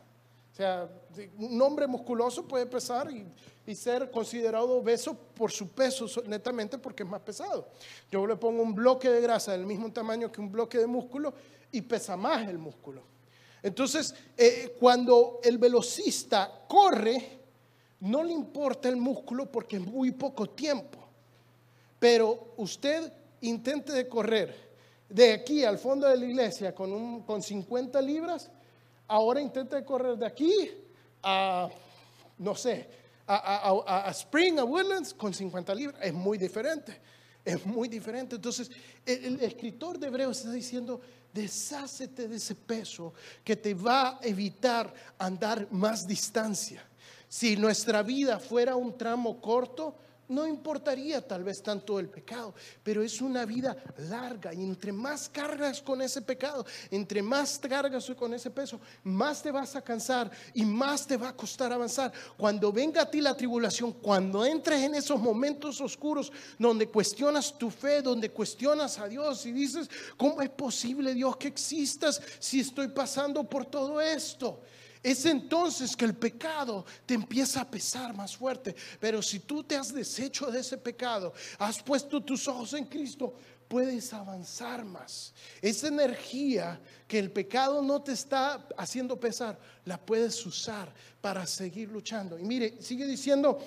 O 0.58 0.60
sea, 0.60 0.90
un 1.38 1.62
hombre 1.62 1.86
musculoso 1.86 2.44
puede 2.48 2.66
pesar 2.66 3.12
y, 3.12 3.76
ser 3.76 4.10
considerado 4.10 4.78
obeso 4.80 5.14
por 5.14 5.52
su 5.52 5.68
peso, 5.70 6.08
so- 6.08 6.24
netamente 6.24 6.80
porque 6.80 7.04
es 7.04 7.10
más 7.10 7.22
pesado. 7.22 7.68
Yo 8.10 8.26
le 8.26 8.36
pongo 8.36 8.64
un 8.64 8.74
bloque 8.74 9.08
de 9.08 9.22
grasa 9.22 9.52
del 9.52 9.68
mismo 9.68 9.92
tamaño 9.94 10.32
que 10.32 10.42
un 10.42 10.52
bloque 10.52 10.80
de 10.80 10.88
músculo 10.88 11.32
y 11.72 11.82
pesa 11.82 12.18
más 12.18 12.48
el 12.50 12.58
músculo. 12.58 13.04
Entonces, 13.62 14.16
eh, 14.36 14.76
cuando 14.80 15.40
el 15.44 15.60
velocista 15.60 16.66
corre, 16.68 17.38
no 18.00 18.24
le 18.24 18.34
importa 18.34 18.90
el 18.90 18.98
músculo 18.98 19.52
porque 19.52 19.76
es 19.76 19.86
muy 19.86 20.10
poco 20.10 20.50
tiempo. 20.50 20.98
Pero 22.00 22.54
usted 22.58 23.14
intente 23.42 23.92
de 23.94 24.08
correr 24.08 24.56
de 25.08 25.34
aquí 25.34 25.64
al 25.64 25.78
fondo 25.78 26.08
de 26.08 26.18
la 26.18 26.26
iglesia 26.26 26.74
con, 26.74 26.92
un, 26.92 27.22
con 27.22 27.44
50 27.44 28.02
libras, 28.02 28.50
ahora 29.08 29.42
intente 29.42 29.84
correr 29.84 30.18
de 30.18 30.26
aquí 30.26 30.72
a, 31.24 31.70
no 32.38 32.56
sé, 32.56 32.90
a, 33.28 34.10
Spring, 34.12 34.60
a 34.60 34.64
Woodlands 34.64 35.14
con 35.14 35.34
50 35.34 35.76
libras. 35.76 36.02
Es 36.02 36.14
muy 36.14 36.38
diferente. 36.38 37.00
Es 37.44 37.66
muy 37.66 37.88
diferente. 37.88 38.36
Entonces, 38.36 38.70
el, 39.06 39.26
el 39.26 39.42
escritor 39.42 39.98
de 39.98 40.08
Hebreos 40.08 40.40
está 40.40 40.52
diciendo, 40.52 41.02
deshácete 41.34 42.28
de 42.28 42.36
ese 42.36 42.56
peso 42.56 43.14
que 43.44 43.56
te 43.56 43.74
va 43.74 44.18
a 44.18 44.20
evitar 44.24 44.94
andar 45.18 45.68
más 45.72 46.08
distancia. 46.08 46.84
Si 47.30 47.56
nuestra 47.58 48.04
vida 48.04 48.40
fuera 48.40 48.76
un 48.76 48.98
tramo 48.98 49.42
corto, 49.42 49.96
no 50.30 50.46
importaría 50.46 51.26
tal 51.26 51.44
vez 51.44 51.62
tanto 51.62 52.00
el 52.00 52.10
pecado, 52.10 52.54
pero 52.84 53.02
es 53.02 53.22
una 53.22 53.46
vida 53.46 53.78
larga 54.10 54.54
y 54.54 54.64
entre 54.64 54.92
más 54.92 55.30
cargas 55.30 55.82
con 55.82 56.02
ese 56.02 56.22
pecado, 56.22 56.66
entre 56.92 57.22
más 57.22 57.60
cargas 57.60 58.12
con 58.18 58.34
ese 58.34 58.50
peso, 58.50 58.80
más 59.04 59.42
te 59.42 59.52
vas 59.52 59.76
a 59.76 59.82
cansar 59.82 60.30
y 60.54 60.66
más 60.66 61.08
te 61.08 61.18
va 61.18 61.30
a 61.30 61.36
costar 61.36 61.72
avanzar. 61.72 62.12
Cuando 62.38 62.72
venga 62.72 63.04
a 63.04 63.10
ti 63.10 63.22
la 63.22 63.36
tribulación, 63.36 63.94
cuando 63.94 64.46
entres 64.46 64.82
en 64.82 64.96
esos 64.96 65.20
momentos 65.20 65.80
oscuros 65.82 66.32
donde 66.58 66.88
cuestionas 66.88 67.58
tu 67.58 67.70
fe, 67.70 68.02
donde 68.02 68.30
cuestionas 68.30 69.00
a 69.00 69.08
Dios 69.08 69.46
y 69.46 69.52
dices, 69.52 69.90
¿cómo 70.18 70.42
es 70.42 70.50
posible 70.50 71.14
Dios 71.14 71.38
que 71.38 71.48
existas 71.48 72.22
si 72.40 72.60
estoy 72.60 72.90
pasando 72.90 73.44
por 73.44 73.66
todo 73.66 74.02
esto? 74.02 74.62
Es 75.04 75.26
entonces 75.26 75.96
que 75.96 76.06
el 76.06 76.16
pecado 76.16 76.86
te 77.06 77.14
empieza 77.14 77.62
a 77.62 77.70
pesar 77.70 78.14
más 78.16 78.36
fuerte. 78.36 78.76
Pero 79.00 79.22
si 79.22 79.40
tú 79.40 79.64
te 79.64 79.76
has 79.76 79.94
deshecho 79.94 80.52
de 80.52 80.60
ese 80.60 80.78
pecado, 80.78 81.34
has 81.60 81.82
puesto 81.82 82.22
tus 82.22 82.48
ojos 82.48 82.74
en 82.74 82.86
Cristo, 82.86 83.34
puedes 83.68 84.14
avanzar 84.14 84.86
más. 84.86 85.34
Esa 85.62 85.88
energía 85.88 86.80
que 87.08 87.20
el 87.20 87.32
pecado 87.32 87.82
no 87.82 88.02
te 88.02 88.14
está 88.14 88.68
haciendo 88.78 89.20
pesar, 89.20 89.60
la 89.86 89.98
puedes 89.98 90.46
usar 90.46 90.92
para 91.22 91.46
seguir 91.46 91.90
luchando. 91.90 92.40
Y 92.40 92.44
mire, 92.44 92.82
sigue 92.82 93.06
diciendo, 93.06 93.60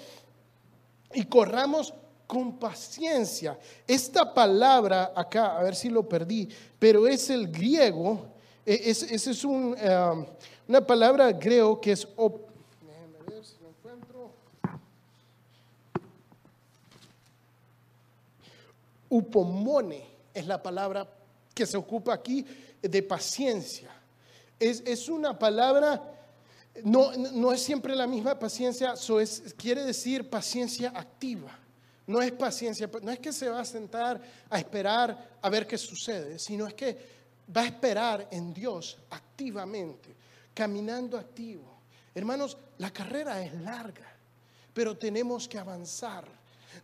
y 1.13 1.25
corramos 1.25 1.93
con 2.27 2.59
paciencia. 2.59 3.59
Esta 3.87 4.33
palabra 4.33 5.13
acá, 5.17 5.59
a 5.59 5.63
ver 5.63 5.75
si 5.75 5.89
lo 5.89 6.09
perdí, 6.09 6.49
pero 6.79 7.07
es 7.07 7.29
el 7.29 7.51
griego, 7.51 8.35
e- 8.67 8.91
es, 8.91 9.03
es 9.03 9.45
um, 9.45 9.75
una 10.69 10.87
palabra 10.87 11.33
griego 11.33 11.81
que 11.81 11.93
es... 11.93 12.07
op- 12.17 12.49
ver 13.27 13.45
si 13.45 13.55
lo 13.63 13.69
encuentro. 13.69 14.31
Upomone 19.09 20.05
es 20.33 20.47
la 20.47 20.63
palabra 20.63 21.09
que 21.55 21.67
se 21.67 21.77
ocupa 21.77 22.15
aquí 22.15 22.45
de 22.81 23.03
paciencia. 23.03 23.91
Es, 24.59 24.83
es 24.87 25.09
una 25.09 25.39
palabra, 25.39 26.03
no, 26.85 27.13
no 27.13 27.53
es 27.53 27.63
siempre 27.63 27.97
la 27.97 28.07
misma 28.07 28.39
paciencia, 28.39 28.95
so 28.97 29.21
es, 29.21 29.55
quiere 29.57 29.83
decir 29.85 30.29
paciencia 30.29 30.93
activa. 30.95 31.57
No 32.07 32.21
es 32.21 32.33
paciencia, 32.33 32.91
no 33.03 33.11
es 33.11 33.19
que 33.21 33.33
se 33.33 33.49
va 33.49 33.61
a 33.61 33.65
sentar 33.65 34.21
a 34.49 34.59
esperar 34.59 35.31
a 35.41 35.49
ver 35.49 35.67
qué 35.67 35.79
sucede, 35.79 36.39
sino 36.39 36.67
es 36.67 36.75
que 36.75 37.20
va 37.55 37.63
a 37.63 37.67
esperar 37.67 38.29
en 38.31 38.53
Dios 38.53 38.99
activamente, 39.11 40.15
caminando 40.55 41.19
activo. 41.19 41.81
Hermanos, 42.15 42.57
la 42.79 42.93
carrera 42.93 43.43
es 43.45 43.55
larga, 43.61 44.07
pero 44.73 44.97
tenemos 44.97 45.49
que 45.49 45.59
avanzar. 45.59 46.25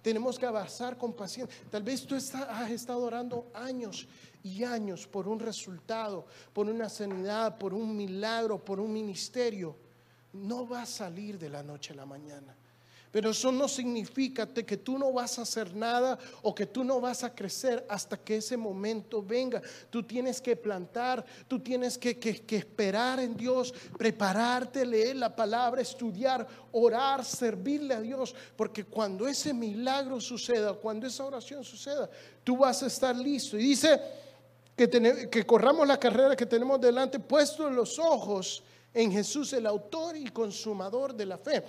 Tenemos 0.03 0.39
que 0.39 0.47
avanzar 0.47 0.99
con 0.99 1.13
paciencia. 1.13 1.57
Tal 1.71 1.83
vez 1.83 2.05
tú 2.07 2.17
has 2.17 2.71
estado 2.71 3.01
orando 3.03 3.51
años 3.55 4.07
y 4.43 4.65
años 4.65 5.07
por 5.07 5.29
un 5.29 5.39
resultado, 5.39 6.27
por 6.53 6.67
una 6.67 6.89
sanidad, 6.89 7.57
por 7.57 7.73
un 7.73 7.97
milagro, 7.97 8.65
por 8.65 8.81
un 8.81 8.93
ministerio. 8.93 9.77
No 10.33 10.67
va 10.69 10.83
a 10.83 10.87
salir 10.87 11.39
de 11.39 11.49
la 11.49 11.63
noche 11.63 11.93
a 11.93 11.97
la 11.97 12.07
mañana. 12.07 12.55
Pero 13.17 13.31
eso 13.31 13.51
no 13.51 13.67
significa 13.67 14.47
que 14.47 14.77
tú 14.77 14.99
no 14.99 15.11
vas 15.11 15.39
a 15.39 15.43
hacer 15.43 15.75
nada 15.75 16.19
o 16.43 16.55
que 16.55 16.67
tú 16.67 16.85
no 16.85 17.01
vas 17.01 17.25
a 17.25 17.35
crecer 17.35 17.83
hasta 17.89 18.19
que 18.19 18.37
ese 18.37 18.59
momento 18.59 19.23
venga. 19.23 19.63
Tú 19.89 20.03
tienes 20.03 20.39
que 20.39 20.55
plantar, 20.55 21.25
tú 21.49 21.59
tienes 21.61 21.97
que, 21.97 22.19
esperar 22.51 23.19
en 23.21 23.35
Dios, 23.35 23.73
prepararte, 23.97 24.85
leer 24.85 25.17
la 25.17 25.35
palabra, 25.35 25.81
estudiar, 25.81 26.47
orar, 26.73 27.25
servirle 27.25 27.95
a 27.95 28.03
Dios. 28.03 28.35
Porque 28.55 28.85
cuando 28.85 29.27
ese 29.27 29.55
milagro 29.55 30.21
suceda, 30.21 30.75
cuando 30.75 31.07
esa 31.07 31.25
oración 31.25 31.65
suceda, 31.65 32.11
tú 32.45 32.59
vas 32.59 32.83
a 32.83 32.89
estar 32.89 33.17
listo. 33.17 33.57
Y 33.57 33.63
dice 33.63 33.99
que, 34.77 35.31
que 35.31 35.47
corramos 35.47 35.89
la 35.89 35.99
carrera 35.99 36.37
que 36.37 36.45
tenemos 36.45 36.79
delante, 36.79 37.19
puesto 37.19 37.71
los 37.71 37.99
ojos 37.99 38.63
en 38.97 39.13
Jesús, 39.13 39.53
el 39.53 39.67
autor 39.67 40.17
y 40.17 40.29
consumador 40.29 41.15
de 41.15 41.27
la 41.27 41.37
fe. 41.37 41.63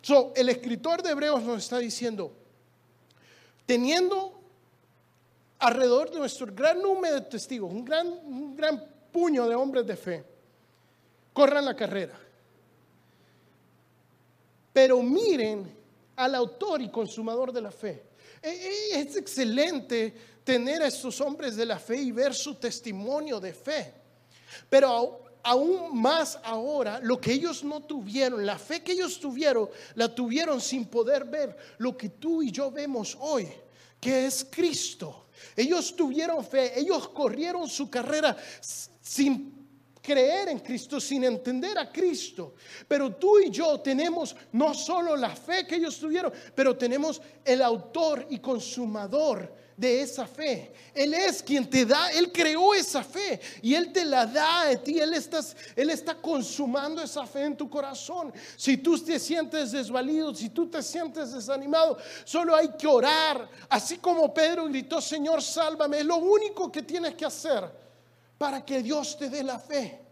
So, 0.00 0.32
el 0.36 0.48
escritor 0.48 1.02
de 1.02 1.10
Hebreos 1.10 1.42
nos 1.42 1.64
está 1.64 1.78
diciendo, 1.78 2.32
teniendo 3.66 4.40
alrededor 5.58 6.10
de 6.10 6.18
nuestro 6.18 6.46
gran 6.46 6.80
número 6.80 7.16
de 7.16 7.20
testigos, 7.22 7.72
un 7.72 7.84
gran, 7.84 8.06
un 8.06 8.56
gran 8.56 8.82
puño 9.12 9.48
de 9.48 9.54
hombres 9.54 9.86
de 9.86 9.96
fe, 9.96 10.24
corran 11.32 11.64
la 11.64 11.74
carrera. 11.74 12.18
Pero 14.72 15.02
miren 15.02 15.76
al 16.16 16.34
autor 16.34 16.80
y 16.82 16.88
consumador 16.88 17.52
de 17.52 17.60
la 17.60 17.70
fe. 17.70 18.04
E- 18.42 18.48
e- 18.48 19.00
Es 19.00 19.16
excelente 19.16 20.14
tener 20.44 20.82
a 20.82 20.86
estos 20.86 21.20
hombres 21.20 21.56
de 21.56 21.66
la 21.66 21.78
fe 21.78 21.96
y 21.96 22.12
ver 22.12 22.32
su 22.34 22.54
testimonio 22.54 23.40
de 23.40 23.52
fe. 23.52 23.94
Pero 24.70 25.27
aún 25.48 25.98
más 25.98 26.38
ahora, 26.44 27.00
lo 27.02 27.18
que 27.18 27.32
ellos 27.32 27.64
no 27.64 27.80
tuvieron, 27.80 28.44
la 28.44 28.58
fe 28.58 28.82
que 28.82 28.92
ellos 28.92 29.18
tuvieron, 29.18 29.70
la 29.94 30.14
tuvieron 30.14 30.60
sin 30.60 30.84
poder 30.84 31.24
ver 31.24 31.56
lo 31.78 31.96
que 31.96 32.10
tú 32.10 32.42
y 32.42 32.50
yo 32.50 32.70
vemos 32.70 33.16
hoy, 33.18 33.48
que 33.98 34.26
es 34.26 34.46
Cristo. 34.50 35.28
Ellos 35.56 35.96
tuvieron 35.96 36.44
fe, 36.44 36.78
ellos 36.78 37.08
corrieron 37.08 37.66
su 37.66 37.88
carrera 37.88 38.36
sin 39.00 39.66
creer 40.02 40.50
en 40.50 40.58
Cristo, 40.58 41.00
sin 41.00 41.24
entender 41.24 41.78
a 41.78 41.90
Cristo. 41.90 42.54
Pero 42.86 43.14
tú 43.14 43.38
y 43.38 43.48
yo 43.48 43.80
tenemos 43.80 44.36
no 44.52 44.74
solo 44.74 45.16
la 45.16 45.34
fe 45.34 45.66
que 45.66 45.76
ellos 45.76 45.98
tuvieron, 45.98 46.30
pero 46.54 46.76
tenemos 46.76 47.22
el 47.42 47.62
autor 47.62 48.26
y 48.28 48.38
consumador 48.38 49.50
de 49.78 50.02
esa 50.02 50.26
fe. 50.26 50.72
Él 50.92 51.14
es 51.14 51.40
quien 51.40 51.70
te 51.70 51.86
da, 51.86 52.10
Él 52.10 52.32
creó 52.32 52.74
esa 52.74 53.04
fe 53.04 53.40
y 53.62 53.74
Él 53.74 53.92
te 53.92 54.04
la 54.04 54.26
da 54.26 54.68
a 54.68 54.76
ti. 54.76 54.98
Él, 54.98 55.14
estás, 55.14 55.56
él 55.76 55.88
está 55.90 56.16
consumando 56.16 57.00
esa 57.00 57.24
fe 57.24 57.44
en 57.44 57.56
tu 57.56 57.70
corazón. 57.70 58.32
Si 58.56 58.76
tú 58.76 58.98
te 58.98 59.20
sientes 59.20 59.70
desvalido, 59.70 60.34
si 60.34 60.50
tú 60.50 60.68
te 60.68 60.82
sientes 60.82 61.32
desanimado, 61.32 61.96
solo 62.24 62.56
hay 62.56 62.70
que 62.76 62.88
orar. 62.88 63.48
Así 63.68 63.98
como 63.98 64.34
Pedro 64.34 64.66
gritó, 64.66 65.00
Señor, 65.00 65.40
sálvame. 65.40 66.00
Es 66.00 66.04
lo 66.04 66.16
único 66.16 66.72
que 66.72 66.82
tienes 66.82 67.14
que 67.14 67.24
hacer 67.24 67.70
para 68.36 68.64
que 68.64 68.82
Dios 68.82 69.16
te 69.16 69.30
dé 69.30 69.44
la 69.44 69.60
fe. 69.60 70.04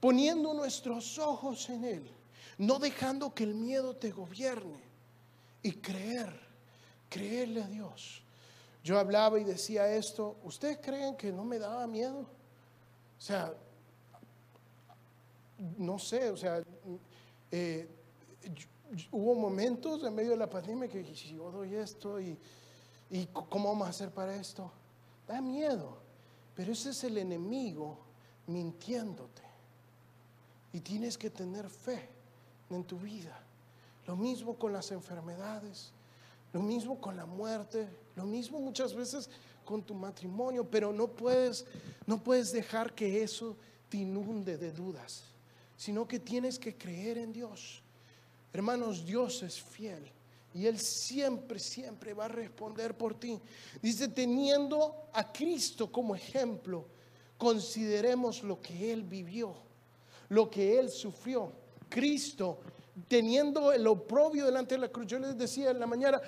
Poniendo 0.00 0.52
nuestros 0.52 1.16
ojos 1.18 1.70
en 1.70 1.84
Él, 1.84 2.10
no 2.58 2.80
dejando 2.80 3.32
que 3.32 3.44
el 3.44 3.54
miedo 3.54 3.94
te 3.94 4.10
gobierne 4.10 4.82
y 5.62 5.72
creer, 5.74 6.40
creerle 7.08 7.62
a 7.62 7.68
Dios. 7.68 8.23
Yo 8.84 8.98
hablaba 8.98 9.40
y 9.40 9.44
decía 9.44 9.88
esto, 9.88 10.36
¿ustedes 10.44 10.76
creen 10.76 11.16
que 11.16 11.32
no 11.32 11.42
me 11.42 11.58
daba 11.58 11.86
miedo? 11.86 12.20
O 12.20 13.20
sea, 13.20 13.54
no 15.78 15.98
sé, 15.98 16.30
o 16.30 16.36
sea, 16.36 16.62
eh, 17.50 17.88
hubo 19.10 19.34
momentos 19.36 20.04
en 20.04 20.14
medio 20.14 20.32
de 20.32 20.36
la 20.36 20.50
pandemia 20.50 20.86
que 20.86 21.02
si 21.14 21.34
yo 21.34 21.50
doy 21.50 21.74
esto 21.74 22.20
y, 22.20 22.38
y 23.08 23.24
cómo 23.26 23.70
vamos 23.70 23.86
a 23.86 23.90
hacer 23.90 24.10
para 24.10 24.36
esto, 24.36 24.70
da 25.26 25.40
miedo, 25.40 25.96
pero 26.54 26.72
ese 26.72 26.90
es 26.90 27.04
el 27.04 27.16
enemigo 27.16 27.98
mintiéndote. 28.46 29.42
Y 30.74 30.80
tienes 30.80 31.16
que 31.16 31.30
tener 31.30 31.70
fe 31.70 32.06
en 32.68 32.84
tu 32.84 32.98
vida. 32.98 33.40
Lo 34.06 34.14
mismo 34.14 34.58
con 34.58 34.74
las 34.74 34.90
enfermedades, 34.90 35.92
lo 36.52 36.60
mismo 36.60 37.00
con 37.00 37.16
la 37.16 37.24
muerte, 37.24 37.88
lo 38.16 38.24
mismo 38.24 38.60
muchas 38.60 38.94
veces 38.94 39.28
con 39.64 39.82
tu 39.82 39.94
matrimonio, 39.94 40.68
pero 40.68 40.92
no 40.92 41.08
puedes, 41.08 41.66
no 42.06 42.22
puedes 42.22 42.52
dejar 42.52 42.94
que 42.94 43.22
eso 43.22 43.56
te 43.88 43.98
inunde 43.98 44.56
de 44.56 44.70
dudas, 44.70 45.24
sino 45.76 46.06
que 46.06 46.18
tienes 46.18 46.58
que 46.58 46.76
creer 46.76 47.18
en 47.18 47.32
Dios. 47.32 47.82
Hermanos, 48.52 49.04
Dios 49.04 49.42
es 49.42 49.60
fiel 49.60 50.10
y 50.54 50.66
Él 50.66 50.78
siempre, 50.78 51.58
siempre 51.58 52.14
va 52.14 52.26
a 52.26 52.28
responder 52.28 52.96
por 52.96 53.18
ti. 53.18 53.40
Dice, 53.82 54.08
teniendo 54.08 55.08
a 55.12 55.32
Cristo 55.32 55.90
como 55.90 56.14
ejemplo, 56.14 56.86
consideremos 57.36 58.44
lo 58.44 58.60
que 58.60 58.92
Él 58.92 59.02
vivió, 59.02 59.54
lo 60.28 60.48
que 60.48 60.78
Él 60.78 60.90
sufrió. 60.90 61.52
Cristo, 61.88 62.60
teniendo 63.08 63.72
el 63.72 63.86
oprobio 63.86 64.46
delante 64.46 64.76
de 64.76 64.82
la 64.82 64.88
cruz, 64.88 65.06
yo 65.06 65.18
les 65.18 65.36
decía 65.36 65.70
en 65.70 65.80
la 65.80 65.86
mañana, 65.86 66.20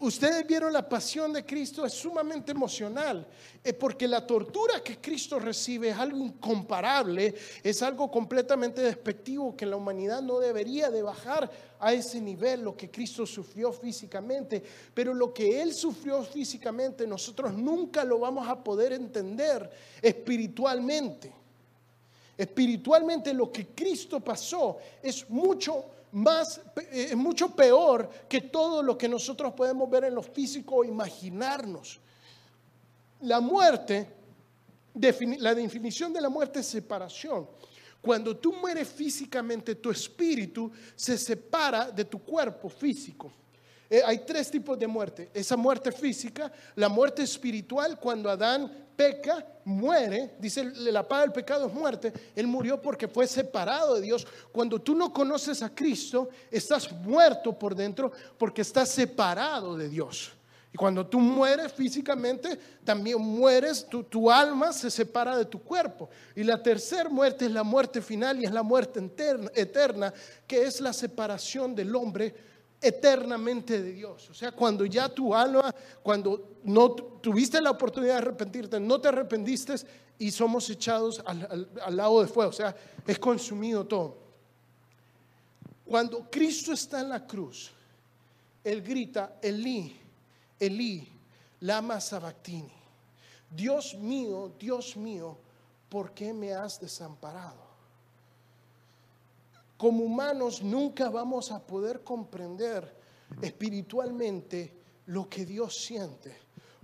Ustedes 0.00 0.46
vieron 0.46 0.72
la 0.72 0.88
pasión 0.88 1.30
de 1.30 1.44
Cristo, 1.44 1.84
es 1.84 1.92
sumamente 1.92 2.52
emocional, 2.52 3.26
eh, 3.62 3.74
porque 3.74 4.08
la 4.08 4.26
tortura 4.26 4.82
que 4.82 4.96
Cristo 4.96 5.38
recibe 5.38 5.90
es 5.90 5.96
algo 5.98 6.24
incomparable, 6.24 7.34
es 7.62 7.82
algo 7.82 8.10
completamente 8.10 8.80
despectivo 8.80 9.54
que 9.54 9.66
la 9.66 9.76
humanidad 9.76 10.22
no 10.22 10.38
debería 10.38 10.88
de 10.88 11.02
bajar 11.02 11.50
a 11.78 11.92
ese 11.92 12.18
nivel, 12.18 12.62
lo 12.62 12.74
que 12.74 12.90
Cristo 12.90 13.26
sufrió 13.26 13.74
físicamente, 13.74 14.62
pero 14.94 15.12
lo 15.12 15.34
que 15.34 15.60
Él 15.60 15.74
sufrió 15.74 16.22
físicamente 16.22 17.06
nosotros 17.06 17.52
nunca 17.52 18.02
lo 18.02 18.20
vamos 18.20 18.48
a 18.48 18.64
poder 18.64 18.94
entender 18.94 19.70
espiritualmente. 20.00 21.30
Espiritualmente 22.38 23.34
lo 23.34 23.52
que 23.52 23.66
Cristo 23.66 24.18
pasó 24.20 24.78
es 25.02 25.28
mucho 25.28 25.84
más, 26.12 26.60
es 26.90 27.16
mucho 27.16 27.54
peor 27.54 28.10
que 28.28 28.40
todo 28.40 28.82
lo 28.82 28.98
que 28.98 29.08
nosotros 29.08 29.52
podemos 29.52 29.88
ver 29.88 30.04
en 30.04 30.14
lo 30.14 30.22
físico 30.22 30.76
o 30.76 30.84
imaginarnos. 30.84 32.00
La 33.20 33.40
muerte, 33.40 34.08
la 34.94 35.54
definición 35.54 36.12
de 36.12 36.20
la 36.20 36.28
muerte 36.28 36.60
es 36.60 36.66
separación. 36.66 37.48
Cuando 38.00 38.36
tú 38.36 38.54
mueres 38.54 38.88
físicamente, 38.88 39.74
tu 39.74 39.90
espíritu 39.90 40.70
se 40.96 41.18
separa 41.18 41.90
de 41.90 42.04
tu 42.04 42.18
cuerpo 42.20 42.68
físico. 42.68 43.30
Eh, 43.90 44.02
hay 44.06 44.18
tres 44.18 44.48
tipos 44.48 44.78
de 44.78 44.86
muerte. 44.86 45.30
Esa 45.34 45.56
muerte 45.56 45.90
física, 45.90 46.52
la 46.76 46.88
muerte 46.88 47.24
espiritual, 47.24 47.98
cuando 47.98 48.30
Adán 48.30 48.70
peca, 48.94 49.44
muere, 49.64 50.36
dice 50.38 50.62
la 50.62 51.06
paga 51.06 51.22
del 51.22 51.32
pecado 51.32 51.66
es 51.66 51.72
muerte, 51.72 52.12
él 52.36 52.46
murió 52.46 52.80
porque 52.80 53.08
fue 53.08 53.26
separado 53.26 53.96
de 53.96 54.02
Dios. 54.02 54.26
Cuando 54.52 54.78
tú 54.78 54.94
no 54.94 55.12
conoces 55.12 55.62
a 55.62 55.74
Cristo, 55.74 56.28
estás 56.52 56.92
muerto 56.92 57.58
por 57.58 57.74
dentro 57.74 58.12
porque 58.38 58.62
estás 58.62 58.90
separado 58.90 59.76
de 59.76 59.88
Dios. 59.88 60.32
Y 60.72 60.76
cuando 60.76 61.04
tú 61.04 61.18
mueres 61.18 61.72
físicamente, 61.72 62.56
también 62.84 63.20
mueres, 63.20 63.88
tu, 63.88 64.04
tu, 64.04 64.30
alma 64.30 64.72
se 64.72 64.88
separa 64.88 65.36
de 65.36 65.46
tu 65.46 65.60
cuerpo. 65.60 66.08
Y 66.36 66.44
la 66.44 66.62
tercera 66.62 67.08
muerte 67.08 67.46
es 67.46 67.50
la 67.50 67.64
muerte 67.64 68.00
final 68.00 68.40
y 68.40 68.44
es 68.44 68.52
la 68.52 68.62
muerte 68.62 69.00
eterna, 69.00 69.50
eterna, 69.52 70.14
que 70.46 70.62
es 70.62 70.80
la 70.80 70.92
separación 70.92 71.74
del 71.74 71.96
hombre 71.96 72.49
eternamente 72.80 73.80
de 73.82 73.92
Dios. 73.92 74.30
O 74.30 74.34
sea, 74.34 74.52
cuando 74.52 74.86
ya 74.86 75.08
tu 75.08 75.34
alma, 75.34 75.74
cuando 76.02 76.58
no 76.64 76.90
tuviste 76.92 77.60
la 77.60 77.70
oportunidad 77.70 78.14
de 78.14 78.18
arrepentirte, 78.18 78.80
no 78.80 79.00
te 79.00 79.08
arrepentiste 79.08 79.74
y 80.18 80.30
somos 80.30 80.68
echados 80.70 81.22
al, 81.24 81.68
lado 81.96 82.20
de 82.22 82.28
fuego. 82.28 82.50
O 82.50 82.54
sea, 82.54 82.74
es 83.06 83.18
consumido 83.18 83.86
todo. 83.86 84.18
Cuando 85.84 86.30
Cristo 86.30 86.72
está 86.72 87.00
en 87.00 87.08
la 87.08 87.26
cruz, 87.26 87.70
Él 88.62 88.82
grita, 88.82 89.38
Elí, 89.42 89.98
Elí, 90.58 91.08
lama 91.60 92.00
sabactini. 92.00 92.72
Dios 93.50 93.94
mío, 93.96 94.52
Dios 94.58 94.96
mío, 94.96 95.36
¿por 95.88 96.12
qué 96.12 96.32
me 96.32 96.52
has 96.52 96.80
desamparado? 96.80 97.69
Como 99.80 100.04
humanos 100.04 100.62
nunca 100.62 101.08
vamos 101.08 101.50
a 101.50 101.58
poder 101.58 102.04
comprender 102.04 102.94
espiritualmente 103.40 104.74
lo 105.06 105.26
que 105.26 105.46
Dios 105.46 105.74
siente, 105.74 106.36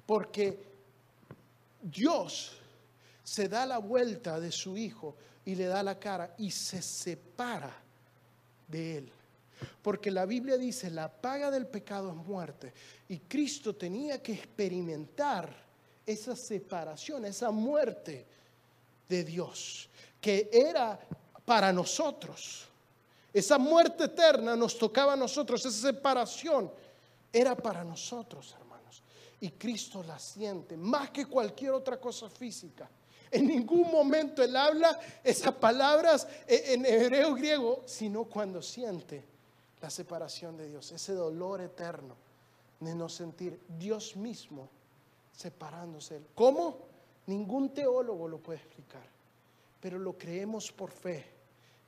porque 0.07 0.65
Dios 1.83 2.53
se 3.23 3.51
da 3.51 3.67
la 3.67 3.77
vuelta 3.77 4.41
de 4.41 4.51
su 4.51 4.79
Hijo 4.79 5.15
y 5.45 5.57
le 5.57 5.67
da 5.67 5.83
la 5.83 5.99
cara 5.99 6.37
y 6.39 6.51
se 6.51 6.81
separa 6.81 7.77
de 8.67 8.97
Él. 8.97 9.13
Porque 9.83 10.11
la 10.11 10.25
Biblia 10.25 10.57
dice, 10.57 10.91
la 10.91 11.13
paga 11.13 11.51
del 11.51 11.67
pecado 11.67 12.09
es 12.09 12.17
muerte. 12.27 12.73
Y 13.11 13.19
Cristo 13.19 13.77
tenía 13.77 14.23
que 14.23 14.33
experimentar 14.33 15.55
esa 16.07 16.35
separación, 16.35 17.27
esa 17.27 17.51
muerte 17.51 18.25
de 19.07 19.23
Dios, 19.23 19.91
que 20.19 20.49
era 20.51 20.99
para 21.45 21.75
nosotros. 21.75 22.71
Esa 23.37 23.59
muerte 23.59 24.05
eterna 24.05 24.57
nos 24.57 24.79
tocaba 24.79 25.13
a 25.13 25.17
nosotros, 25.17 25.61
esa 25.67 25.89
separación 25.89 26.73
era 27.31 27.55
para 27.55 27.85
nosotros, 27.85 28.57
hermanos. 28.59 29.03
Y 29.43 29.51
Cristo 29.51 30.03
la 30.03 30.19
siente 30.19 30.75
más 30.75 31.11
que 31.11 31.27
cualquier 31.27 31.73
otra 31.73 32.01
cosa 32.01 32.31
física. 32.31 32.89
En 33.31 33.47
ningún 33.47 33.91
momento 33.91 34.43
Él 34.43 34.57
habla 34.57 34.99
esas 35.23 35.53
palabras 35.53 36.27
en 36.47 36.87
hebreo 36.87 37.35
griego, 37.35 37.83
sino 37.85 38.25
cuando 38.25 38.63
siente 38.63 39.23
la 39.83 39.91
separación 39.91 40.57
de 40.57 40.71
Dios, 40.71 40.91
ese 40.93 41.13
dolor 41.13 41.61
eterno 41.61 42.17
de 42.81 42.95
no 42.95 43.07
sentir 43.11 43.61
Dios 43.79 44.17
mismo 44.17 44.67
separándose. 45.37 46.23
¿Cómo? 46.35 46.79
Ningún 47.27 47.69
teólogo 47.75 48.29
lo 48.29 48.39
puede 48.39 48.61
explicar, 48.61 49.07
pero 49.79 49.99
lo 49.99 50.17
creemos 50.17 50.73
por 50.73 50.91
fe 50.91 51.36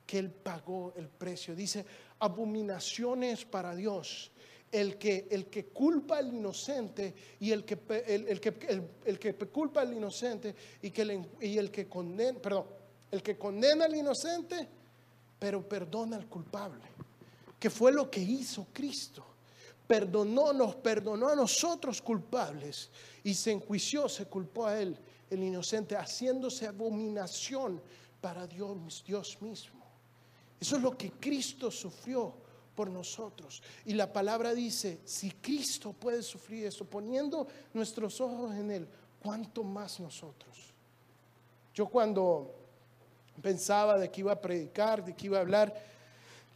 que 0.09 0.17
Él 0.17 0.31
pagó 0.31 0.91
el 0.95 1.07
precio. 1.07 1.55
Dice, 1.55 1.85
abominaciones 2.17 3.45
para 3.45 3.75
Dios. 3.75 4.31
El 4.71 4.97
que, 4.97 5.27
el 5.29 5.45
que 5.47 5.67
culpa 5.67 6.17
al 6.17 6.33
inocente 6.33 7.13
y 7.39 7.51
el 7.51 7.63
que, 7.63 7.77
el, 8.07 8.39
que, 8.39 8.87
el, 9.05 9.19
que 9.19 9.35
culpa 9.35 9.81
al 9.81 9.93
inocente 9.93 10.55
y, 10.81 10.89
que 10.89 11.27
y 11.41 11.59
el 11.59 11.69
que 11.69 11.87
condena, 11.87 12.39
perdón, 12.39 12.65
el 13.11 13.21
que 13.21 13.37
condena 13.37 13.85
al 13.85 13.95
inocente, 13.95 14.67
pero 15.37 15.67
perdona 15.67 16.15
al 16.15 16.27
culpable. 16.27 16.85
Que 17.59 17.69
fue 17.69 17.91
lo 17.91 18.09
que 18.09 18.21
hizo 18.21 18.67
Cristo. 18.73 19.23
Perdonó, 19.85 20.53
nos 20.53 20.75
perdonó 20.77 21.29
a 21.29 21.35
nosotros 21.35 22.01
culpables 22.01 22.89
y 23.23 23.35
se 23.35 23.51
enjuició, 23.51 24.09
se 24.09 24.25
culpó 24.25 24.65
a 24.65 24.79
él, 24.79 24.97
el 25.29 25.43
inocente, 25.43 25.95
haciéndose 25.95 26.65
abominación 26.65 27.79
para 28.21 28.47
Dios, 28.47 29.03
Dios 29.05 29.39
mismo. 29.41 29.78
Eso 30.59 30.75
es 30.75 30.81
lo 30.81 30.97
que 30.97 31.11
Cristo 31.11 31.71
sufrió 31.71 32.33
por 32.75 32.89
nosotros. 32.89 33.61
Y 33.85 33.93
la 33.93 34.11
palabra 34.11 34.53
dice, 34.53 34.99
si 35.05 35.31
Cristo 35.31 35.93
puede 35.93 36.21
sufrir 36.21 36.65
eso, 36.65 36.85
poniendo 36.85 37.47
nuestros 37.73 38.19
ojos 38.21 38.55
en 38.55 38.71
Él, 38.71 38.87
¿cuánto 39.21 39.63
más 39.63 39.99
nosotros? 39.99 40.57
Yo 41.73 41.87
cuando 41.87 42.55
pensaba 43.41 43.97
de 43.97 44.09
que 44.09 44.21
iba 44.21 44.33
a 44.33 44.41
predicar, 44.41 45.03
de 45.03 45.15
que 45.15 45.27
iba 45.27 45.37
a 45.37 45.41
hablar, 45.41 45.73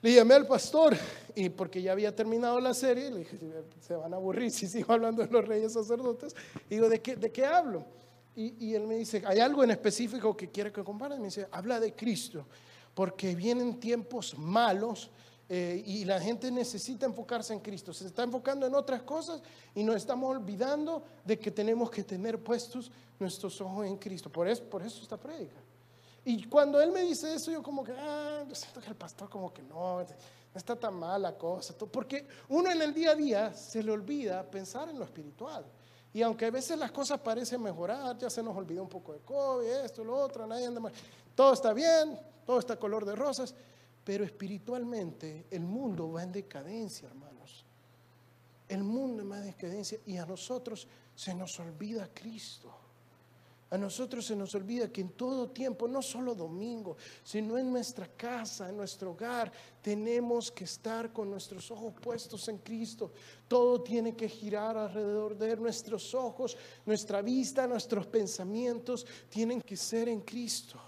le 0.01 0.13
llamé 0.13 0.33
al 0.33 0.45
pastor 0.45 0.97
y 1.33 1.47
porque 1.47 1.81
ya 1.81 1.93
había 1.93 2.13
terminado 2.13 2.59
la 2.59 2.73
serie, 2.73 3.09
le 3.09 3.19
dije, 3.19 3.39
se 3.79 3.95
van 3.95 4.13
a 4.13 4.17
aburrir 4.17 4.51
si 4.51 4.67
sigo 4.67 4.91
hablando 4.91 5.25
de 5.25 5.31
los 5.31 5.47
reyes 5.47 5.73
sacerdotes. 5.73 6.35
Y 6.69 6.75
digo, 6.75 6.89
¿de 6.89 7.01
qué, 7.01 7.15
de 7.15 7.31
qué 7.31 7.45
hablo? 7.45 7.85
Y, 8.35 8.73
él 8.73 8.87
me 8.87 8.95
dice, 8.95 9.21
¿hay 9.25 9.39
algo 9.39 9.63
en 9.63 9.71
específico 9.71 10.35
que 10.35 10.49
quiere 10.49 10.71
que 10.71 10.83
compare? 10.83 11.17
Me 11.17 11.25
dice, 11.25 11.47
habla 11.51 11.79
de 11.79 11.93
Cristo 11.93 12.45
porque 12.93 13.35
vienen 13.35 13.79
tiempos 13.79 14.37
malos 14.37 15.09
eh, 15.49 15.83
y 15.85 16.05
la 16.05 16.19
gente 16.19 16.49
necesita 16.51 17.05
enfocarse 17.05 17.53
en 17.53 17.59
Cristo. 17.59 17.93
Se 17.93 18.07
está 18.07 18.23
enfocando 18.23 18.65
en 18.65 18.75
otras 18.75 19.03
cosas 19.03 19.41
y 19.75 19.83
nos 19.83 19.95
estamos 19.95 20.29
olvidando 20.29 21.03
de 21.25 21.37
que 21.37 21.51
tenemos 21.51 21.89
que 21.91 22.03
tener 22.03 22.41
puestos 22.41 22.91
nuestros 23.19 23.59
ojos 23.61 23.85
en 23.85 23.97
Cristo. 23.97 24.31
Por 24.31 24.47
eso, 24.47 24.63
por 24.63 24.81
eso 24.81 25.01
esta 25.01 25.17
prédica. 25.17 25.57
Y 26.25 26.45
cuando 26.45 26.81
él 26.81 26.91
me 26.91 27.01
dice 27.01 27.33
eso, 27.33 27.51
yo 27.51 27.61
como 27.61 27.83
que, 27.83 27.91
ah, 27.91 28.45
yo 28.47 28.55
siento 28.55 28.79
que 28.79 28.87
el 28.87 28.95
pastor 28.95 29.29
como 29.29 29.53
que 29.53 29.61
no, 29.61 29.99
no 29.99 30.05
está 30.55 30.75
tan 30.75 30.93
mal 30.93 31.21
la 31.21 31.37
cosa. 31.37 31.75
Porque 31.77 32.25
uno 32.49 32.71
en 32.71 32.81
el 32.81 32.93
día 32.93 33.11
a 33.11 33.15
día 33.15 33.53
se 33.53 33.83
le 33.83 33.91
olvida 33.91 34.49
pensar 34.49 34.89
en 34.89 34.97
lo 34.97 35.05
espiritual. 35.05 35.65
Y 36.13 36.21
aunque 36.21 36.45
a 36.45 36.51
veces 36.51 36.77
las 36.77 36.91
cosas 36.91 37.19
parecen 37.19 37.61
mejorar, 37.61 38.17
ya 38.17 38.29
se 38.29 38.43
nos 38.43 38.55
olvida 38.55 38.81
un 38.81 38.87
poco 38.87 39.13
de 39.13 39.19
COVID, 39.19 39.67
esto, 39.67 40.03
lo 40.03 40.15
otro, 40.15 40.45
nadie 40.45 40.67
anda 40.67 40.79
mal. 40.79 40.93
Todo 41.35 41.53
está 41.53 41.73
bien, 41.73 42.19
todo 42.45 42.59
está 42.59 42.77
color 42.77 43.05
de 43.05 43.15
rosas, 43.15 43.55
pero 44.03 44.23
espiritualmente 44.23 45.45
el 45.49 45.61
mundo 45.61 46.11
va 46.11 46.23
en 46.23 46.31
decadencia, 46.31 47.07
hermanos. 47.07 47.65
El 48.67 48.83
mundo 48.83 49.27
va 49.27 49.37
en 49.37 49.45
decadencia 49.45 49.99
y 50.05 50.17
a 50.17 50.25
nosotros 50.25 50.87
se 51.15 51.33
nos 51.33 51.59
olvida 51.59 52.09
Cristo. 52.13 52.73
A 53.73 53.77
nosotros 53.79 54.27
se 54.27 54.35
nos 54.35 54.53
olvida 54.53 54.91
que 54.91 55.01
en 55.01 55.09
todo 55.09 55.49
tiempo, 55.49 55.87
no 55.87 56.03
solo 56.03 56.35
domingo, 56.35 56.95
sino 57.23 57.57
en 57.57 57.71
nuestra 57.71 58.07
casa, 58.07 58.69
en 58.69 58.77
nuestro 58.77 59.13
hogar, 59.13 59.51
tenemos 59.81 60.51
que 60.51 60.65
estar 60.65 61.11
con 61.11 61.31
nuestros 61.31 61.71
ojos 61.71 61.91
puestos 61.99 62.47
en 62.49 62.59
Cristo. 62.59 63.11
Todo 63.47 63.81
tiene 63.81 64.15
que 64.15 64.29
girar 64.29 64.77
alrededor 64.77 65.35
de 65.35 65.57
nuestros 65.57 66.13
ojos, 66.13 66.55
nuestra 66.85 67.23
vista, 67.23 67.65
nuestros 67.65 68.05
pensamientos 68.05 69.07
tienen 69.27 69.59
que 69.59 69.75
ser 69.75 70.07
en 70.07 70.21
Cristo. 70.21 70.79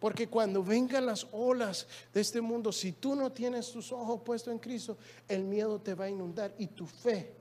Porque 0.00 0.28
cuando 0.28 0.64
vengan 0.64 1.04
las 1.04 1.26
olas 1.30 1.86
de 2.12 2.22
este 2.22 2.40
mundo, 2.40 2.72
si 2.72 2.92
tú 2.92 3.14
no 3.14 3.30
tienes 3.30 3.70
tus 3.70 3.92
ojos 3.92 4.22
puestos 4.22 4.50
en 4.52 4.58
Cristo, 4.58 4.96
el 5.28 5.44
miedo 5.44 5.78
te 5.78 5.94
va 5.94 6.06
a 6.06 6.10
inundar 6.10 6.54
y 6.58 6.68
tu 6.68 6.86
fe 6.86 7.34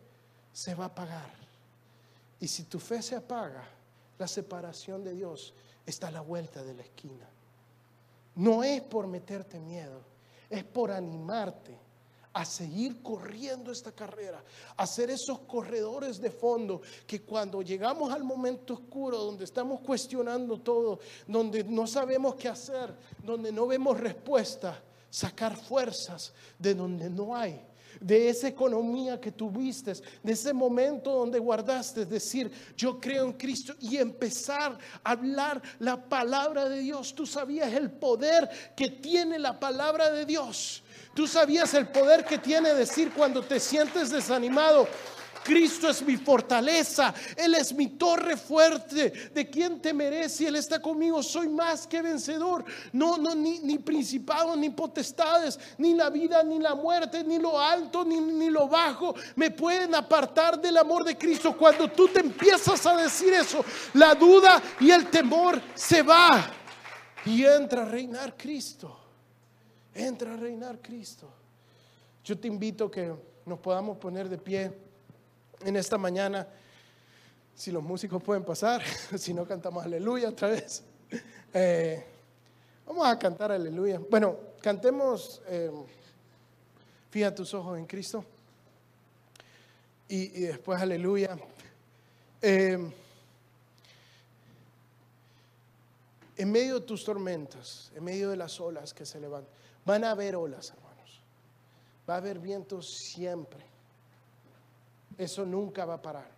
se 0.52 0.76
va 0.76 0.84
a 0.84 0.88
apagar. 0.88 1.32
Y 2.40 2.48
si 2.48 2.64
tu 2.64 2.80
fe 2.80 3.02
se 3.02 3.16
apaga, 3.16 3.64
la 4.18 4.28
separación 4.28 5.04
de 5.06 5.14
Dios 5.14 5.54
está 5.86 6.10
a 6.10 6.12
la 6.12 6.22
vuelta 6.22 6.62
de 6.62 6.74
la 6.74 6.84
esquina. 6.84 7.28
No 8.36 8.62
es 8.64 8.82
por 8.82 9.08
meterte 9.08 9.58
miedo, 9.58 10.02
es 10.50 10.66
por 10.66 10.92
animarte 10.92 11.78
a 12.34 12.46
seguir 12.46 13.02
corriendo 13.02 13.72
esta 13.72 13.92
carrera, 13.92 14.44
a 14.78 14.86
ser 14.86 15.10
esos 15.10 15.40
corredores 15.40 16.22
de 16.22 16.32
fondo 16.32 16.82
que 17.08 17.22
cuando 17.22 17.62
llegamos 17.62 18.14
al 18.14 18.24
momento 18.24 18.76
oscuro, 18.76 19.18
donde 19.18 19.46
estamos 19.46 19.82
cuestionando 19.82 20.60
todo, 20.60 21.00
donde 21.28 21.64
no 21.64 21.88
sabemos 21.88 22.36
qué 22.36 22.48
hacer, 22.48 22.96
donde 23.24 23.52
no 23.52 23.66
vemos 23.68 24.00
respuesta, 24.00 24.82
sacar 25.10 25.56
fuerzas 25.58 26.34
de 26.58 26.76
donde 26.76 27.10
no 27.10 27.36
hay 27.36 27.69
de 28.00 28.30
esa 28.30 28.48
economía 28.48 29.20
que 29.20 29.32
tuviste, 29.32 29.94
de 30.24 30.34
ese 30.34 30.54
momento 30.54 31.12
donde 31.12 31.40
guardaste, 31.40 32.06
decir, 32.06 32.52
yo 32.78 33.00
creo 33.00 33.26
en 33.26 33.34
Cristo 33.34 33.76
y 33.80 33.98
empezar 33.98 34.78
a 35.04 35.12
hablar 35.12 35.62
la 35.80 35.98
palabra 35.98 36.70
de 36.70 36.80
Dios. 36.80 37.14
Tú 37.14 37.26
sabías 37.26 37.74
el 37.74 37.92
poder 37.92 38.50
que 38.76 38.90
tiene 38.90 39.40
la 39.40 39.60
palabra 39.60 40.12
de 40.12 40.26
Dios. 40.26 40.84
Tú 41.14 41.28
sabías 41.28 41.74
el 41.74 41.88
poder 41.88 42.24
que 42.24 42.38
tiene 42.38 42.74
decir 42.74 43.12
cuando 43.12 43.42
te 43.42 43.60
sientes 43.60 44.10
desanimado. 44.10 44.88
Cristo 45.50 45.90
es 45.90 46.04
mi 46.04 46.16
fortaleza, 46.16 47.12
Él 47.36 47.56
es 47.56 47.74
mi 47.74 47.88
torre 47.88 48.38
fuerte. 48.38 49.32
¿De 49.34 49.50
quién 49.50 49.82
temeré 49.82 50.30
si 50.30 50.46
Él 50.46 50.56
está 50.56 50.80
conmigo? 50.80 51.24
Soy 51.24 51.50
más 51.50 51.88
que 51.88 52.04
vencedor. 52.04 52.64
No, 52.94 53.18
no, 53.18 53.34
ni, 53.34 53.58
ni 53.58 53.80
principados, 53.80 54.56
ni 54.56 54.70
potestades, 54.70 55.60
ni 55.80 55.96
la 55.96 56.12
vida, 56.12 56.44
ni 56.44 56.60
la 56.60 56.76
muerte, 56.76 57.24
ni 57.24 57.40
lo 57.40 57.60
alto, 57.60 58.06
ni, 58.06 58.22
ni 58.22 58.52
lo 58.52 58.68
bajo, 58.68 59.16
me 59.36 59.50
pueden 59.50 59.96
apartar 59.96 60.62
del 60.62 60.78
amor 60.78 61.04
de 61.04 61.18
Cristo. 61.18 61.58
Cuando 61.58 61.90
tú 61.90 62.08
te 62.10 62.20
empiezas 62.20 62.86
a 62.86 62.96
decir 62.96 63.34
eso, 63.34 63.66
la 63.96 64.14
duda 64.14 64.62
y 64.80 64.92
el 64.92 65.08
temor 65.08 65.60
se 65.74 66.04
va 66.04 66.48
y 67.26 67.44
entra 67.44 67.82
a 67.82 67.86
reinar 67.86 68.38
Cristo. 68.38 68.96
Entra 69.96 70.36
a 70.36 70.38
reinar 70.38 70.80
Cristo. 70.80 71.28
Yo 72.24 72.38
te 72.38 72.48
invito 72.48 72.86
a 72.86 72.92
que 72.92 73.12
nos 73.48 73.58
podamos 73.58 73.98
poner 73.98 74.30
de 74.30 74.38
pie 74.38 74.89
en 75.62 75.76
esta 75.76 75.98
mañana. 75.98 76.48
Si 77.56 77.72
los 77.72 77.84
músicos 77.84 78.24
pueden 78.24 78.44
pasar, 78.44 78.82
si 79.18 79.34
no 79.34 79.46
cantamos 79.46 79.84
aleluya 79.84 80.30
otra 80.30 80.50
vez. 80.50 80.84
Eh, 81.52 82.06
vamos 82.86 83.08
a 83.08 83.18
cantar 83.18 83.52
aleluya. 83.52 84.00
Bueno, 84.08 84.38
cantemos, 84.62 85.42
eh, 85.48 85.72
fija 87.10 87.34
tus 87.34 87.52
ojos 87.56 87.76
en 87.80 87.88
Cristo. 87.88 88.24
Y, 90.08 90.28
después 90.42 90.80
aleluya. 90.80 91.36
Eh, 92.40 92.78
en 96.38 96.52
medio 96.52 96.82
de 96.82 96.86
tus 96.86 97.04
tormentas, 97.04 97.92
en 97.96 98.04
medio 98.04 98.30
de 98.30 98.38
las 98.38 98.60
olas 98.60 98.94
que 98.94 99.08
se 99.08 99.20
levantan, 99.20 99.52
van 99.84 100.04
a 100.04 100.12
haber 100.12 100.36
olas, 100.36 100.70
hermanos. 100.70 101.22
Va 102.08 102.14
a 102.14 102.18
haber 102.18 102.38
vientos 102.38 102.92
siempre 102.96 103.69
eso 105.20 105.46
nunca 105.46 105.86
va 105.86 105.96
a 105.96 106.02
parar. 106.02 106.30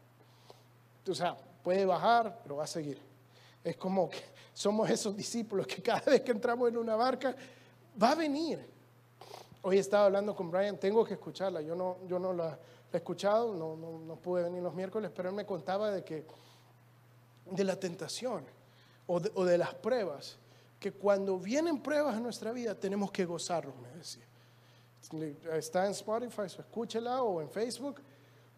O 1.07 1.13
sea, 1.13 1.37
puede 1.63 1.85
bajar, 1.85 2.39
pero 2.41 2.57
va 2.57 2.63
a 2.63 2.67
seguir. 2.67 2.99
Es 3.63 3.77
como 3.77 4.09
que 4.09 4.19
somos 4.53 4.89
esos 4.89 5.15
discípulos 5.15 5.67
que 5.67 5.83
cada 5.83 6.01
vez 6.01 6.21
que 6.21 6.31
entramos 6.31 6.67
en 6.67 6.77
una 6.77 6.95
barca, 6.95 7.35
va 8.01 8.11
a 8.11 8.15
venir. 8.15 8.59
Hoy 9.61 9.77
estaba 9.77 10.05
hablando 10.05 10.35
con 10.35 10.49
Brian, 10.49 10.79
tengo 10.79 11.05
que 11.05 11.13
escucharla, 11.13 11.61
yo 11.61 11.75
no, 11.75 11.97
yo 12.07 12.17
no 12.17 12.33
la, 12.33 12.57
he 12.91 12.97
escuchado, 12.97 13.53
no, 13.53 13.75
no, 13.75 13.99
no, 13.99 14.15
pude 14.15 14.43
venir 14.43 14.63
los 14.63 14.73
miércoles, 14.73 15.11
pero 15.15 15.29
él 15.29 15.35
me 15.35 15.45
contaba 15.45 15.91
de 15.91 16.03
que, 16.03 16.25
de 17.45 17.63
la 17.63 17.79
tentación 17.79 18.43
o 19.05 19.19
de, 19.19 19.57
las 19.59 19.75
pruebas, 19.75 20.37
que 20.79 20.93
cuando 20.93 21.37
vienen 21.37 21.83
pruebas 21.83 22.15
en 22.15 22.23
nuestra 22.23 22.51
vida 22.51 22.73
tenemos 22.73 23.11
que 23.11 23.25
gozarnos, 23.25 23.75
me 23.77 23.89
decía. 23.91 24.23
Está 25.53 25.85
en 25.85 25.91
Spotify, 25.91 26.43
escúchela 26.43 27.21
o 27.21 27.41
en 27.41 27.49
Facebook 27.49 28.01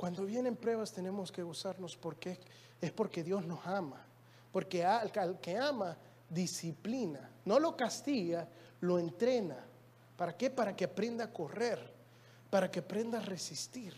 cuando 0.04 0.26
vienen 0.26 0.58
pruebas 0.58 0.91
tenemos 0.91 1.32
que 1.32 1.41
gozarnos 1.43 1.95
porque 1.95 2.38
es 2.82 2.91
porque 2.91 3.24
Dios 3.24 3.45
nos 3.45 3.66
ama. 3.66 4.06
Porque 4.51 4.84
al, 4.84 5.10
que 5.39 5.56
ama 5.56 5.95
disciplina, 6.30 7.32
no 7.45 7.58
lo 7.58 7.78
castiga, 7.78 8.45
lo 8.82 8.99
entrena. 8.99 9.56
¿Para 10.18 10.36
qué? 10.36 10.49
Para 10.49 10.76
que 10.76 10.84
aprenda 10.84 11.24
a 11.24 11.32
correr, 11.32 11.80
para 12.49 12.70
que 12.70 12.80
aprenda 12.80 13.20
a 13.20 13.22
resistir. 13.22 13.93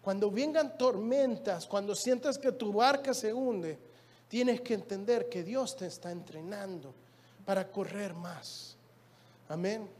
Cuando 0.00 0.30
vengan 0.30 0.78
tormentas, 0.78 1.66
cuando 1.66 1.94
sientas 1.94 2.38
que 2.38 2.52
tu 2.52 2.72
barca 2.72 3.12
se 3.12 3.34
hunde, 3.34 3.78
tienes 4.28 4.62
que 4.62 4.72
entender 4.72 5.28
que 5.28 5.44
Dios 5.44 5.76
te 5.76 5.88
está 5.88 6.10
entrenando 6.10 6.94
para 7.44 7.70
correr 7.70 8.14
más. 8.14 8.78
Amén. 9.50 9.90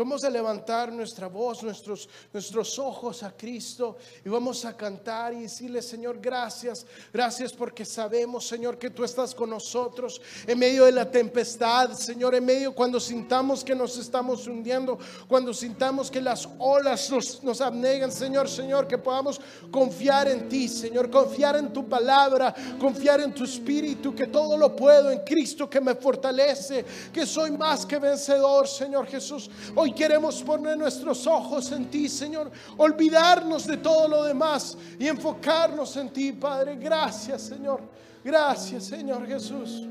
Vamos 0.00 0.24
a 0.24 0.30
levantar 0.30 0.90
nuestra 0.90 1.26
voz, 1.26 1.62
nuestros, 1.62 2.08
nuestros 2.32 2.78
ojos 2.78 3.22
a 3.22 3.36
Cristo 3.36 3.98
y 4.24 4.30
vamos 4.30 4.64
a 4.64 4.74
cantar 4.74 5.34
y 5.34 5.42
decirle, 5.42 5.82
Señor, 5.82 6.18
gracias, 6.18 6.86
gracias 7.12 7.52
porque 7.52 7.84
sabemos, 7.84 8.48
Señor, 8.48 8.78
que 8.78 8.88
tú 8.88 9.04
estás 9.04 9.34
con 9.34 9.50
nosotros 9.50 10.18
en 10.46 10.58
medio 10.58 10.86
de 10.86 10.92
la 10.92 11.10
tempestad, 11.10 11.92
Señor, 11.92 12.34
en 12.34 12.46
medio 12.46 12.74
cuando 12.74 12.98
sintamos 12.98 13.62
que 13.62 13.74
nos 13.74 13.98
estamos 13.98 14.46
hundiendo, 14.46 14.98
cuando 15.28 15.52
sintamos 15.52 16.10
que 16.10 16.22
las 16.22 16.48
olas 16.58 17.10
nos, 17.10 17.42
nos 17.42 17.60
abnegan, 17.60 18.10
Señor, 18.10 18.48
Señor, 18.48 18.88
que 18.88 18.96
podamos 18.96 19.38
confiar 19.70 20.28
en 20.28 20.48
ti, 20.48 20.66
Señor, 20.66 21.10
confiar 21.10 21.56
en 21.56 21.74
tu 21.74 21.86
palabra, 21.86 22.54
confiar 22.80 23.20
en 23.20 23.34
tu 23.34 23.44
espíritu, 23.44 24.14
que 24.14 24.28
todo 24.28 24.56
lo 24.56 24.74
puedo 24.74 25.10
en 25.10 25.18
Cristo 25.24 25.68
que 25.68 25.78
me 25.78 25.94
fortalece, 25.94 26.86
que 27.12 27.26
soy 27.26 27.50
más 27.50 27.84
que 27.84 27.98
vencedor, 27.98 28.66
Señor 28.66 29.06
Jesús. 29.06 29.50
Hoy 29.76 29.89
queremos 29.92 30.42
poner 30.42 30.76
nuestros 30.76 31.26
ojos 31.26 31.72
en 31.72 31.90
ti, 31.90 32.08
Señor. 32.08 32.50
Olvidarnos 32.76 33.66
de 33.66 33.78
todo 33.78 34.08
lo 34.08 34.24
demás 34.24 34.76
y 34.98 35.08
enfocarnos 35.08 35.96
en 35.96 36.10
ti, 36.10 36.32
Padre. 36.32 36.76
Gracias, 36.76 37.42
Señor. 37.42 37.80
Gracias, 38.22 38.84
Señor 38.84 39.26
Jesús. 39.26 39.86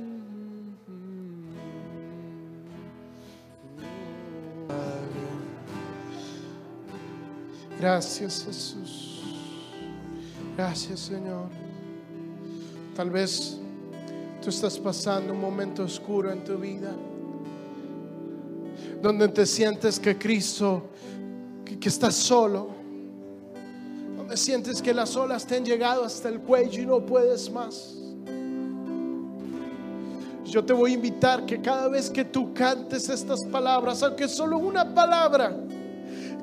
Gracias, 7.80 8.44
Jesús. 8.46 9.24
Gracias, 10.58 11.00
Señor. 11.00 11.48
Tal 12.96 13.10
vez 13.10 13.58
tú 14.44 14.50
estás 14.50 14.78
pasando 14.78 15.34
un 15.34 15.40
momento 15.40 15.84
oscuro 15.84 16.32
en 16.32 16.44
tu 16.44 16.58
vida 16.58 16.94
donde 19.02 19.28
te 19.30 19.46
sientes 19.46 20.00
que 20.00 20.18
Cristo, 20.18 20.84
que, 21.66 21.88
estás 21.88 22.16
solo, 22.16 22.70
donde 24.18 24.36
sientes 24.36 24.82
que 24.82 24.94
las 24.94 25.16
olas 25.16 25.46
te 25.46 25.56
han 25.58 25.66
llegado 25.66 26.04
hasta 26.04 26.30
el 26.30 26.40
cuello 26.40 26.82
y 26.82 26.86
no 26.86 27.06
puedes 27.06 27.52
más. 27.52 27.96
Yo 30.46 30.66
te 30.66 30.74
voy 30.74 30.92
a 30.92 30.94
invitar 30.96 31.46
que 31.46 31.62
cada 31.62 31.88
vez 31.88 32.10
que 32.10 32.26
tú 32.26 32.54
cantes 32.54 33.08
estas 33.08 33.46
palabras, 33.46 34.02
aunque 34.02 34.28
solo 34.28 34.58
una 34.58 34.94
palabra, 34.94 35.56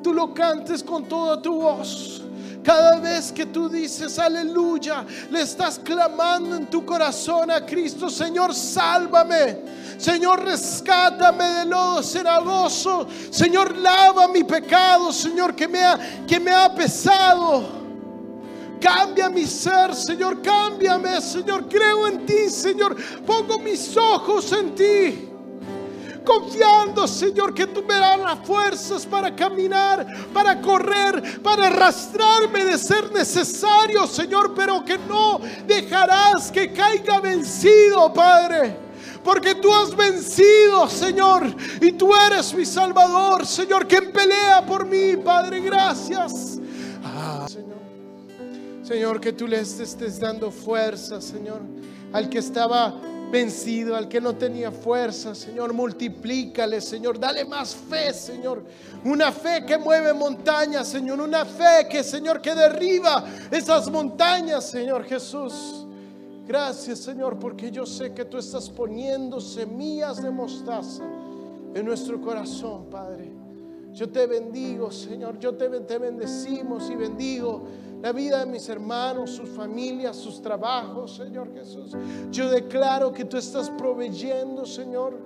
tú 0.02 0.14
lo 0.14 0.32
cantes 0.32 0.82
con 0.82 1.04
toda 1.04 1.42
tu 1.42 1.60
voz. 1.60 2.22
Cada 2.66 2.98
vez 2.98 3.30
que 3.30 3.46
tú 3.46 3.68
dices 3.68 4.18
aleluya, 4.18 5.06
le 5.30 5.42
estás 5.42 5.78
clamando 5.78 6.56
en 6.56 6.66
tu 6.66 6.84
corazón 6.84 7.48
a 7.48 7.64
Cristo, 7.64 8.10
Señor, 8.10 8.52
sálvame. 8.52 9.60
Señor, 9.96 10.42
rescátame 10.42 11.44
del 11.44 11.70
lodo 11.70 12.02
cenagoso. 12.02 13.06
Señor, 13.30 13.76
lava 13.76 14.26
mi 14.26 14.42
pecado, 14.42 15.12
Señor, 15.12 15.54
que 15.54 15.68
me 15.68 15.78
ha, 15.80 16.26
que 16.26 16.40
me 16.40 16.50
ha 16.50 16.74
pesado. 16.74 17.62
Cambia 18.80 19.30
mi 19.30 19.46
ser, 19.46 19.94
Señor, 19.94 20.42
cámbiame, 20.42 21.20
Señor. 21.20 21.68
Creo 21.68 22.08
en 22.08 22.26
ti, 22.26 22.50
Señor. 22.50 22.96
Pongo 23.24 23.60
mis 23.60 23.96
ojos 23.96 24.50
en 24.50 24.74
ti. 24.74 25.35
Confiando, 26.26 27.06
Señor, 27.06 27.54
que 27.54 27.66
tú 27.68 27.82
me 27.84 27.94
das 27.94 28.18
las 28.18 28.38
fuerzas 28.40 29.06
para 29.06 29.34
caminar, 29.34 30.06
para 30.34 30.60
correr, 30.60 31.40
para 31.40 31.68
arrastrarme 31.68 32.64
de 32.64 32.76
ser 32.76 33.10
necesario, 33.12 34.06
Señor, 34.06 34.52
pero 34.54 34.84
que 34.84 34.98
no 34.98 35.40
dejarás 35.66 36.50
que 36.50 36.72
caiga 36.72 37.20
vencido, 37.20 38.12
Padre. 38.12 38.76
Porque 39.22 39.54
tú 39.54 39.72
has 39.72 39.94
vencido, 39.94 40.88
Señor, 40.88 41.46
y 41.80 41.92
tú 41.92 42.14
eres 42.14 42.52
mi 42.52 42.66
Salvador, 42.66 43.46
Señor, 43.46 43.86
quien 43.86 44.12
pelea 44.12 44.64
por 44.66 44.86
mí, 44.86 45.16
Padre. 45.16 45.60
Gracias. 45.60 46.58
Ah, 47.04 47.46
Señor. 47.48 47.78
Señor, 48.82 49.20
que 49.20 49.32
tú 49.32 49.46
le 49.48 49.60
estés 49.60 50.20
dando 50.20 50.50
fuerza, 50.50 51.20
Señor, 51.20 51.60
al 52.12 52.28
que 52.28 52.38
estaba 52.38 52.94
vencido, 53.30 53.96
al 53.96 54.08
que 54.08 54.20
no 54.20 54.34
tenía 54.34 54.70
fuerza, 54.70 55.34
Señor, 55.34 55.72
multiplícale, 55.72 56.80
Señor, 56.80 57.18
dale 57.18 57.44
más 57.44 57.74
fe, 57.74 58.12
Señor, 58.12 58.62
una 59.04 59.32
fe 59.32 59.64
que 59.66 59.76
mueve 59.78 60.12
montañas, 60.12 60.88
Señor, 60.88 61.20
una 61.20 61.44
fe 61.44 61.86
que, 61.90 62.02
Señor, 62.02 62.40
que 62.40 62.54
derriba 62.54 63.24
esas 63.50 63.90
montañas, 63.90 64.68
Señor 64.68 65.04
Jesús. 65.04 65.86
Gracias, 66.46 67.00
Señor, 67.00 67.38
porque 67.38 67.70
yo 67.70 67.84
sé 67.84 68.14
que 68.14 68.24
tú 68.24 68.38
estás 68.38 68.70
poniendo 68.70 69.40
semillas 69.40 70.22
de 70.22 70.30
mostaza 70.30 71.02
en 71.74 71.84
nuestro 71.84 72.20
corazón, 72.20 72.88
Padre. 72.88 73.32
Yo 73.92 74.08
te 74.08 74.26
bendigo, 74.26 74.90
Señor, 74.90 75.38
yo 75.40 75.54
te, 75.54 75.68
te 75.80 75.98
bendecimos 75.98 76.88
y 76.90 76.94
bendigo 76.94 77.66
la 78.06 78.12
vida 78.12 78.38
de 78.38 78.46
mis 78.46 78.68
hermanos, 78.68 79.32
sus 79.32 79.48
familias, 79.48 80.14
sus 80.14 80.40
trabajos, 80.40 81.16
Señor 81.16 81.52
Jesús. 81.52 81.90
Yo 82.30 82.48
declaro 82.48 83.12
que 83.12 83.24
tú 83.24 83.36
estás 83.36 83.68
proveyendo, 83.70 84.64
Señor. 84.64 85.18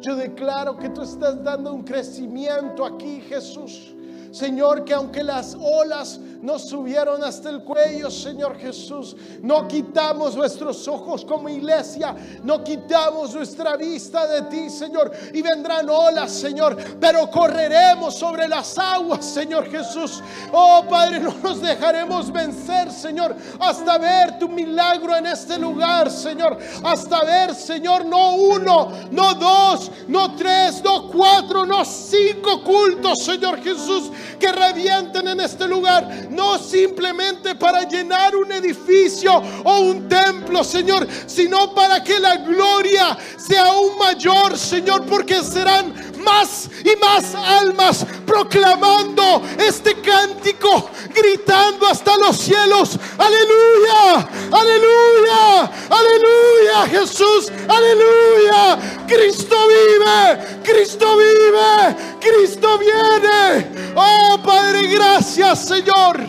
Yo 0.00 0.16
declaro 0.16 0.76
que 0.76 0.88
tú 0.88 1.02
estás 1.02 1.44
dando 1.44 1.72
un 1.72 1.84
crecimiento 1.84 2.84
aquí, 2.84 3.20
Jesús. 3.20 3.94
Señor, 4.32 4.84
que 4.84 4.94
aunque 4.94 5.22
las 5.22 5.54
olas 5.54 6.18
nos 6.44 6.68
subieron 6.68 7.24
hasta 7.24 7.48
el 7.48 7.62
cuello, 7.64 8.10
Señor 8.10 8.58
Jesús. 8.58 9.16
No 9.40 9.66
quitamos 9.66 10.36
nuestros 10.36 10.86
ojos 10.86 11.24
como 11.24 11.48
iglesia, 11.48 12.14
no 12.42 12.62
quitamos 12.62 13.34
nuestra 13.34 13.76
vista 13.76 14.26
de 14.26 14.42
ti, 14.42 14.68
Señor. 14.68 15.10
Y 15.32 15.40
vendrán 15.40 15.88
olas, 15.88 16.30
Señor, 16.30 16.76
pero 17.00 17.30
correremos 17.30 18.14
sobre 18.16 18.46
las 18.46 18.76
aguas, 18.76 19.24
Señor 19.24 19.70
Jesús. 19.70 20.22
Oh 20.52 20.84
Padre, 20.88 21.18
no 21.20 21.34
nos 21.42 21.62
dejaremos 21.62 22.30
vencer, 22.30 22.92
Señor, 22.92 23.34
hasta 23.58 23.96
ver 23.96 24.38
tu 24.38 24.46
milagro 24.46 25.16
en 25.16 25.26
este 25.26 25.58
lugar, 25.58 26.10
Señor. 26.10 26.58
Hasta 26.84 27.24
ver, 27.24 27.54
Señor, 27.54 28.04
no 28.04 28.34
uno, 28.34 28.92
no 29.10 29.32
dos, 29.34 29.90
no 30.08 30.36
tres, 30.36 30.84
no 30.84 31.08
cuatro, 31.10 31.64
no 31.64 31.86
cinco 31.86 32.62
cultos, 32.62 33.24
Señor 33.24 33.62
Jesús, 33.62 34.10
que 34.38 34.52
revienten 34.52 35.26
en 35.26 35.40
este 35.40 35.66
lugar 35.66 36.33
no 36.34 36.58
simplemente 36.58 37.54
para 37.54 37.88
llenar 37.88 38.36
un 38.36 38.50
edificio 38.52 39.42
o 39.64 39.78
un 39.80 40.08
templo, 40.08 40.64
Señor, 40.64 41.06
sino 41.26 41.74
para 41.74 42.02
que 42.02 42.18
la 42.18 42.36
gloria 42.36 43.16
sea 43.36 43.66
aún 43.66 43.96
mayor, 43.98 44.58
Señor, 44.58 45.04
porque 45.06 45.42
serán 45.42 45.94
más 46.24 46.70
y 46.82 46.96
más 46.96 47.34
almas 47.34 48.04
proclamando 48.26 49.42
este 49.58 49.94
cántico, 50.00 50.90
gritando 51.14 51.86
hasta 51.86 52.16
los 52.16 52.36
cielos, 52.36 52.98
aleluya, 53.18 54.28
aleluya, 54.50 55.70
aleluya, 55.90 56.86
Jesús, 56.90 57.52
aleluya, 57.68 58.78
Cristo 59.06 59.56
vive, 59.68 60.60
Cristo 60.62 61.16
vive, 61.16 61.96
Cristo 62.20 62.78
viene. 62.78 63.92
Oh 63.94 64.38
Padre, 64.42 64.88
gracias 64.88 65.66
Señor, 65.66 66.23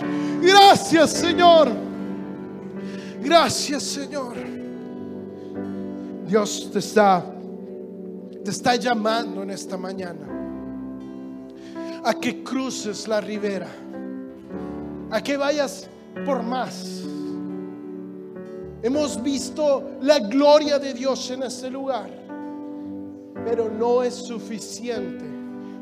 gracias 0.46 1.12
Señor, 1.12 1.70
gracias 3.22 3.84
Señor. 3.84 4.36
Dios 6.28 6.70
te 6.72 6.80
está 6.80 7.24
te 8.46 8.52
está 8.52 8.76
llamando 8.76 9.42
en 9.42 9.50
esta 9.50 9.76
mañana 9.76 10.36
a 12.04 12.14
que 12.14 12.44
cruces 12.44 13.08
la 13.08 13.20
ribera, 13.20 13.68
a 15.10 15.22
que 15.24 15.36
vayas 15.36 15.90
por 16.24 16.44
más. 16.44 17.02
Hemos 18.84 19.22
visto 19.24 19.98
la 20.02 20.20
gloria 20.20 20.78
de 20.78 20.94
Dios 20.94 21.32
en 21.32 21.42
este 21.42 21.72
lugar, 21.72 22.08
pero 23.44 23.68
no 23.68 24.04
es 24.04 24.14
suficiente. 24.14 25.26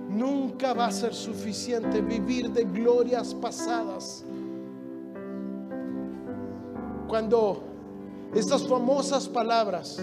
Nunca 0.10 0.74
va 0.74 0.86
a 0.86 0.92
ser 0.92 1.14
suficiente 1.14 2.00
vivir 2.00 2.50
de 2.52 2.64
glorias 2.64 3.34
pasadas. 3.34 4.24
Cuando 7.14 7.62
estas 8.34 8.68
famosas 8.68 9.30
palabras, 9.30 10.02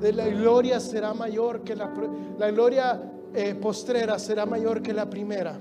de 0.00 0.12
la 0.12 0.26
gloria 0.26 0.80
será 0.80 1.14
mayor 1.14 1.62
que 1.62 1.76
la, 1.76 1.94
la 2.36 2.50
gloria 2.50 3.00
eh, 3.32 3.54
postrera 3.54 4.18
será 4.18 4.44
mayor 4.44 4.82
que 4.82 4.92
la 4.92 5.08
primera. 5.08 5.56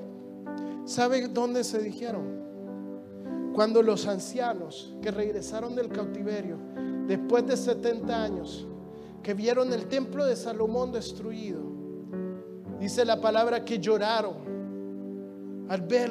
¿Sabe 0.85 1.27
dónde 1.27 1.63
se 1.63 1.77
dijeron? 1.77 3.51
Cuando 3.53 3.83
los 3.83 4.07
ancianos 4.07 4.95
que 5.03 5.11
regresaron 5.11 5.75
del 5.75 5.89
cautiverio 5.89 6.57
después 7.05 7.45
de 7.45 7.57
70 7.57 8.23
años, 8.23 8.65
que 9.21 9.35
vieron 9.35 9.71
el 9.71 9.85
templo 9.85 10.25
de 10.25 10.35
Salomón 10.35 10.91
destruido, 10.91 11.61
dice 12.79 13.05
la 13.05 13.21
palabra 13.21 13.63
que 13.63 13.77
lloraron 13.77 15.67
al 15.69 15.81
ver 15.81 16.09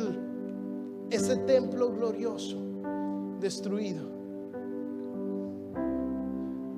ese 1.10 1.38
templo 1.38 1.90
glorioso 1.90 2.56
destruido. 3.40 4.13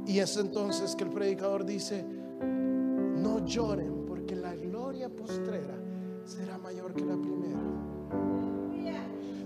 Y 0.07 0.21
es 0.21 0.37
entonces 0.37 0.95
que 0.95 1.05
el 1.05 1.11
predicador 1.11 1.67
dice, 1.67 2.05
no 2.41 3.45
lloren 3.45 4.05
porque 4.07 4.37
la 4.37 4.55
gloria 4.55 5.09
postrera 5.09 5.75
será 6.25 6.59
mayor 6.59 6.95
que 6.95 7.05
la 7.05 7.17
primera. 7.17 7.61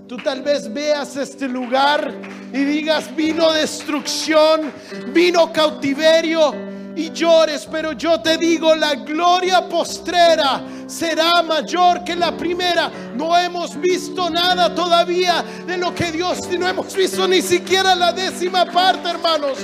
Tú 0.07 0.17
tal 0.17 0.43
vez 0.43 0.73
veas 0.73 1.17
este 1.17 1.49
lugar 1.49 2.13
y 2.53 2.65
digas, 2.65 3.15
vino 3.15 3.53
destrucción, 3.53 4.73
vino 5.15 5.53
cautiverio 5.53 6.53
y 6.97 7.11
llores, 7.11 7.67
pero 7.71 7.93
yo 7.93 8.21
te 8.21 8.37
digo, 8.37 8.75
la 8.75 8.97
gloria 8.97 9.69
postrera 9.69 10.63
será 10.89 11.43
mayor 11.45 12.03
que 12.03 12.17
la 12.17 12.37
primera. 12.37 12.91
No 13.15 13.39
hemos 13.39 13.81
visto 13.81 14.29
nada 14.29 14.75
todavía 14.75 15.45
de 15.65 15.77
lo 15.79 15.95
que 15.95 16.11
Dios, 16.11 16.41
no 16.59 16.69
hemos 16.69 16.95
visto 16.95 17.29
ni 17.29 17.41
siquiera 17.41 17.95
la 17.95 18.13
décima 18.13 18.65
parte, 18.67 19.09
hermanos 19.09 19.59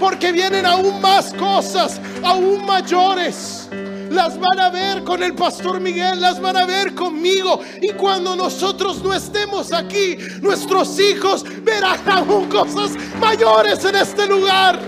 porque 0.00 0.32
vienen 0.32 0.64
aún 0.64 1.00
más 1.00 1.32
cosas, 1.34 2.00
aún 2.24 2.64
mayores. 2.64 3.68
Las 4.10 4.40
van 4.40 4.58
a 4.58 4.70
ver 4.70 5.04
con 5.04 5.22
el 5.22 5.34
pastor 5.34 5.78
Miguel, 5.78 6.20
las 6.20 6.40
van 6.40 6.56
a 6.56 6.66
ver 6.66 6.94
conmigo. 6.94 7.60
Y 7.80 7.92
cuando 7.92 8.34
nosotros 8.34 9.04
no 9.04 9.14
estemos 9.14 9.72
aquí, 9.72 10.16
nuestros 10.40 10.98
hijos 10.98 11.44
verán 11.62 12.00
aún 12.08 12.48
cosas 12.48 12.90
mayores 13.20 13.84
en 13.84 13.94
este 13.94 14.26
lugar. 14.26 14.80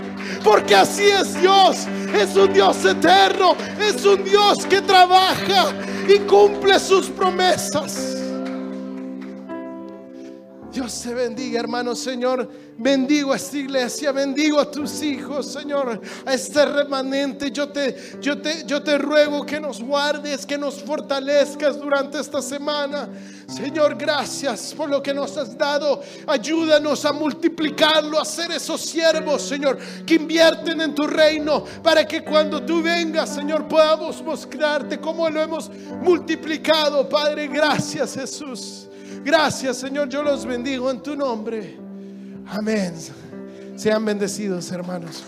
Porque 0.43 0.75
así 0.75 1.03
es 1.03 1.39
Dios. 1.39 1.87
Es 2.13 2.35
un 2.35 2.51
Dios 2.51 2.83
eterno. 2.83 3.55
Es 3.79 4.03
un 4.03 4.25
Dios 4.25 4.65
que 4.65 4.81
trabaja 4.81 5.71
y 6.07 6.19
cumple 6.19 6.77
sus 6.79 7.07
promesas. 7.07 8.22
Dios 10.73 11.01
te 11.03 11.13
bendiga, 11.13 11.59
hermano 11.59 11.93
Señor. 11.93 12.49
Bendigo 12.75 13.31
a 13.31 13.35
esta 13.35 13.57
iglesia, 13.57 14.11
bendigo 14.11 14.59
a 14.59 14.71
tus 14.71 15.03
hijos, 15.03 15.45
Señor, 15.45 16.01
a 16.25 16.33
este 16.33 16.65
remanente. 16.65 17.51
Yo 17.51 17.69
te, 17.69 17.95
yo 18.19 18.41
te, 18.41 18.65
yo 18.65 18.81
te 18.81 18.97
ruego 18.97 19.45
que 19.45 19.59
nos 19.59 19.79
guardes, 19.83 20.47
que 20.47 20.57
nos 20.57 20.81
fortalezcas 20.81 21.79
durante 21.79 22.19
esta 22.19 22.41
semana. 22.41 23.07
Señor, 23.47 23.95
gracias 23.95 24.73
por 24.73 24.89
lo 24.89 25.03
que 25.03 25.13
nos 25.13 25.37
has 25.37 25.55
dado. 25.55 26.01
Ayúdanos 26.25 27.05
a 27.05 27.13
multiplicarlo, 27.13 28.19
a 28.19 28.25
ser 28.25 28.51
esos 28.51 28.81
siervos, 28.81 29.43
Señor, 29.43 29.77
que 30.07 30.15
invierten 30.15 30.81
en 30.81 30.95
tu 30.95 31.05
reino 31.05 31.63
para 31.83 32.03
que 32.07 32.23
cuando 32.23 32.63
tú 32.63 32.81
vengas, 32.81 33.29
Señor, 33.29 33.67
podamos 33.67 34.23
mostrarte 34.23 34.99
cómo 34.99 35.29
lo 35.29 35.39
hemos 35.39 35.69
multiplicado. 36.01 37.07
Padre, 37.07 37.47
gracias, 37.47 38.15
Jesús. 38.15 38.87
Gracias, 39.23 39.77
Señor. 39.77 40.09
Yo 40.09 40.23
los 40.23 40.45
bendigo 40.45 40.89
en 40.89 41.01
tu 41.01 41.15
nombre. 41.15 41.77
Amén. 42.47 42.93
Sean 43.75 44.05
bendecidos, 44.05 44.71
hermanos. 44.71 45.23